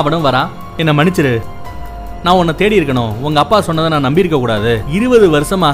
அவனும் 0.00 0.26
வரான் 0.28 0.50
என்ன 0.82 0.92
மன்னிச்சிரு. 0.98 1.34
நான் 2.24 2.38
உன்னை 2.40 2.54
தேடி 2.60 2.78
இருக்கணும். 2.80 3.12
உங்க 3.26 3.38
அப்பா 3.44 3.60
சொன்னதை 3.68 3.90
நான் 3.94 4.06
நம்பியிருக்க 4.08 4.38
கூடாது. 4.40 4.72
இருபது 4.98 5.28
வருஷமா 5.36 5.70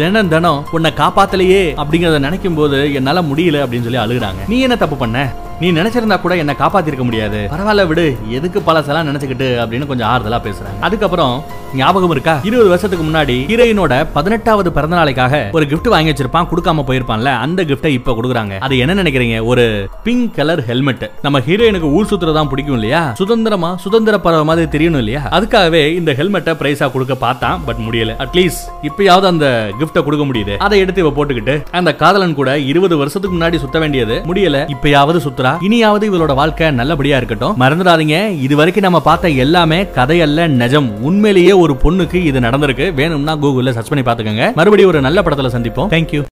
தினம் 0.00 0.28
தினம் 0.32 0.60
உன்னை 0.76 0.90
காப்பாத்தலையே 1.00 1.62
அப்படிங்கறத 1.82 2.18
நினைக்கும் 2.26 2.58
போது 2.58 2.78
என்னால 2.98 3.22
முடியல 3.30 3.62
அப்படின்னு 3.64 3.86
சொல்லி 3.86 4.04
அழுகுறாங்க. 4.04 4.42
நீ 4.52 4.58
என்ன 4.66 4.76
தப்பு 4.82 4.96
பண்ண? 4.96 5.18
நீ 5.60 5.72
நினைச்சிருந்தா 5.72 6.20
கூட 6.20 6.36
என்ன 6.36 6.54
காப்பாத்திருக்க 6.58 7.02
முடியாது. 7.02 7.48
பரவாயில்ல 7.52 7.86
விடு 7.86 8.18
எதுக்கு 8.28 8.62
பழசெல்லாம் 8.66 9.08
நினைச்சுக்கிட்டு 9.08 9.46
அப்படின்னு 9.62 9.86
கொஞ்சம் 9.86 10.08
ஆறுதலா 10.08 10.36
பேசுறாங்க. 10.36 10.80
அதுக்கப்புறம் 10.80 11.44
ஞாபகம் 11.74 12.10
இருக்கா? 12.10 12.40
இருபது 12.42 12.68
வருஷத்துக்கு 12.68 13.06
முன்னாடி 13.06 13.36
ஹீரோயினோட 13.50 14.06
பதினெட்டாவது 14.12 14.72
பிறந்த 14.72 14.96
நாளைக்காக 14.96 15.50
ஒரு 15.52 15.66
கிஃப்ட் 15.66 15.88
வாங்கி 15.88 16.12
வச்சிருப்பான் 16.12 16.48
கொடுக்காம 16.48 16.84
போயிருப்பான்ல 16.86 17.24
அந்த 17.24 17.64
கிஃப்டை 17.64 17.86
இப்ப 17.86 18.12
கொடுக்குறாங்க. 18.12 18.58
அது 18.58 18.78
என்ன 18.78 19.02
நினைக்கிறீங்க? 19.02 19.44
ஒரு 19.44 19.88
பிங்க் 20.04 20.34
கலர் 20.34 20.64
ஹெல்மெட் 20.64 21.10
நம்ம 21.22 21.40
ஹீரோயினுக்கு 21.40 21.92
ஊர் 21.92 22.06
சுத்துறதான் 22.10 22.48
பிடிக்கும் 22.48 22.74
இல்லையா? 22.74 23.12
சுதந்திரமா 23.14 23.76
சுதந்திர 23.76 24.18
பறவை 24.18 24.44
மாதிரி 24.44 24.66
தெரியணும் 24.78 24.96
இல்லையா? 24.96 25.20
அதுக்காகவே 25.30 25.94
இந்த 25.94 26.14
ஹெல்மெட்டை 26.14 26.54
பிரைஸா 26.54 26.92
கொடுக்க 26.92 27.14
பார்த்தான் 27.14 27.60
பட் 27.66 27.76
முடியல. 27.90 28.14
அட்லீஸ்ட் 28.18 28.64
இப்பயாவது 28.82 29.24
அந்த 29.24 29.70
கிஃப்ட்டை 29.80 30.02
கொடுக்க 30.02 30.26
முடியுது. 30.26 30.56
அதை 30.56 30.78
எடுத்து 30.78 31.04
இவ 31.06 31.24
போட்டுக்கிட்டு 31.24 31.64
அந்த 31.70 31.94
காதலன் 31.94 32.34
கூட 32.34 32.58
இருபது 32.58 32.96
வருஷத்துக்கு 32.96 33.38
முன்னாடி 33.38 33.56
சுத்த 33.56 33.78
வேண்டியது 33.78 34.22
முடியல 34.26 34.76
இப்பயாவது 34.82 35.20
சுத்துற. 35.28 35.46
இனியாவது 35.60 36.04
இவளோட 36.10 36.34
வாழ்க்கை 36.34 36.70
நல்லபடியா 36.70 37.16
இருக்கட்டும். 37.16 37.56
மறந்துடாதீங்க. 37.60 38.40
இது 38.40 38.56
வரைக்கும் 38.56 38.86
நம்ம 38.86 39.00
பார்த்த 39.00 39.28
எல்லாமே 39.28 39.82
கதையல்ல 39.82 40.46
நிஜம். 40.62 40.88
உண்மையிலேயே 41.02 41.52
ஒரு 41.52 41.76
பொண்ணுக்கு 41.82 42.14
இது 42.14 42.40
நடந்திருக்கு. 42.40 42.94
வேணும்னா 42.94 43.36
கூகுள்ல 43.36 43.70
சர்ச் 43.70 43.92
பண்ணி 43.92 44.04
பாத்துக்கோங்க 44.04 44.54
மறுபடியும் 44.54 44.90
ஒரு 44.90 45.00
நல்ல 45.00 45.22
படத்துல 45.22 45.54
சந்திப்போம். 45.56 45.92
தேங்க்யூ 45.94 46.22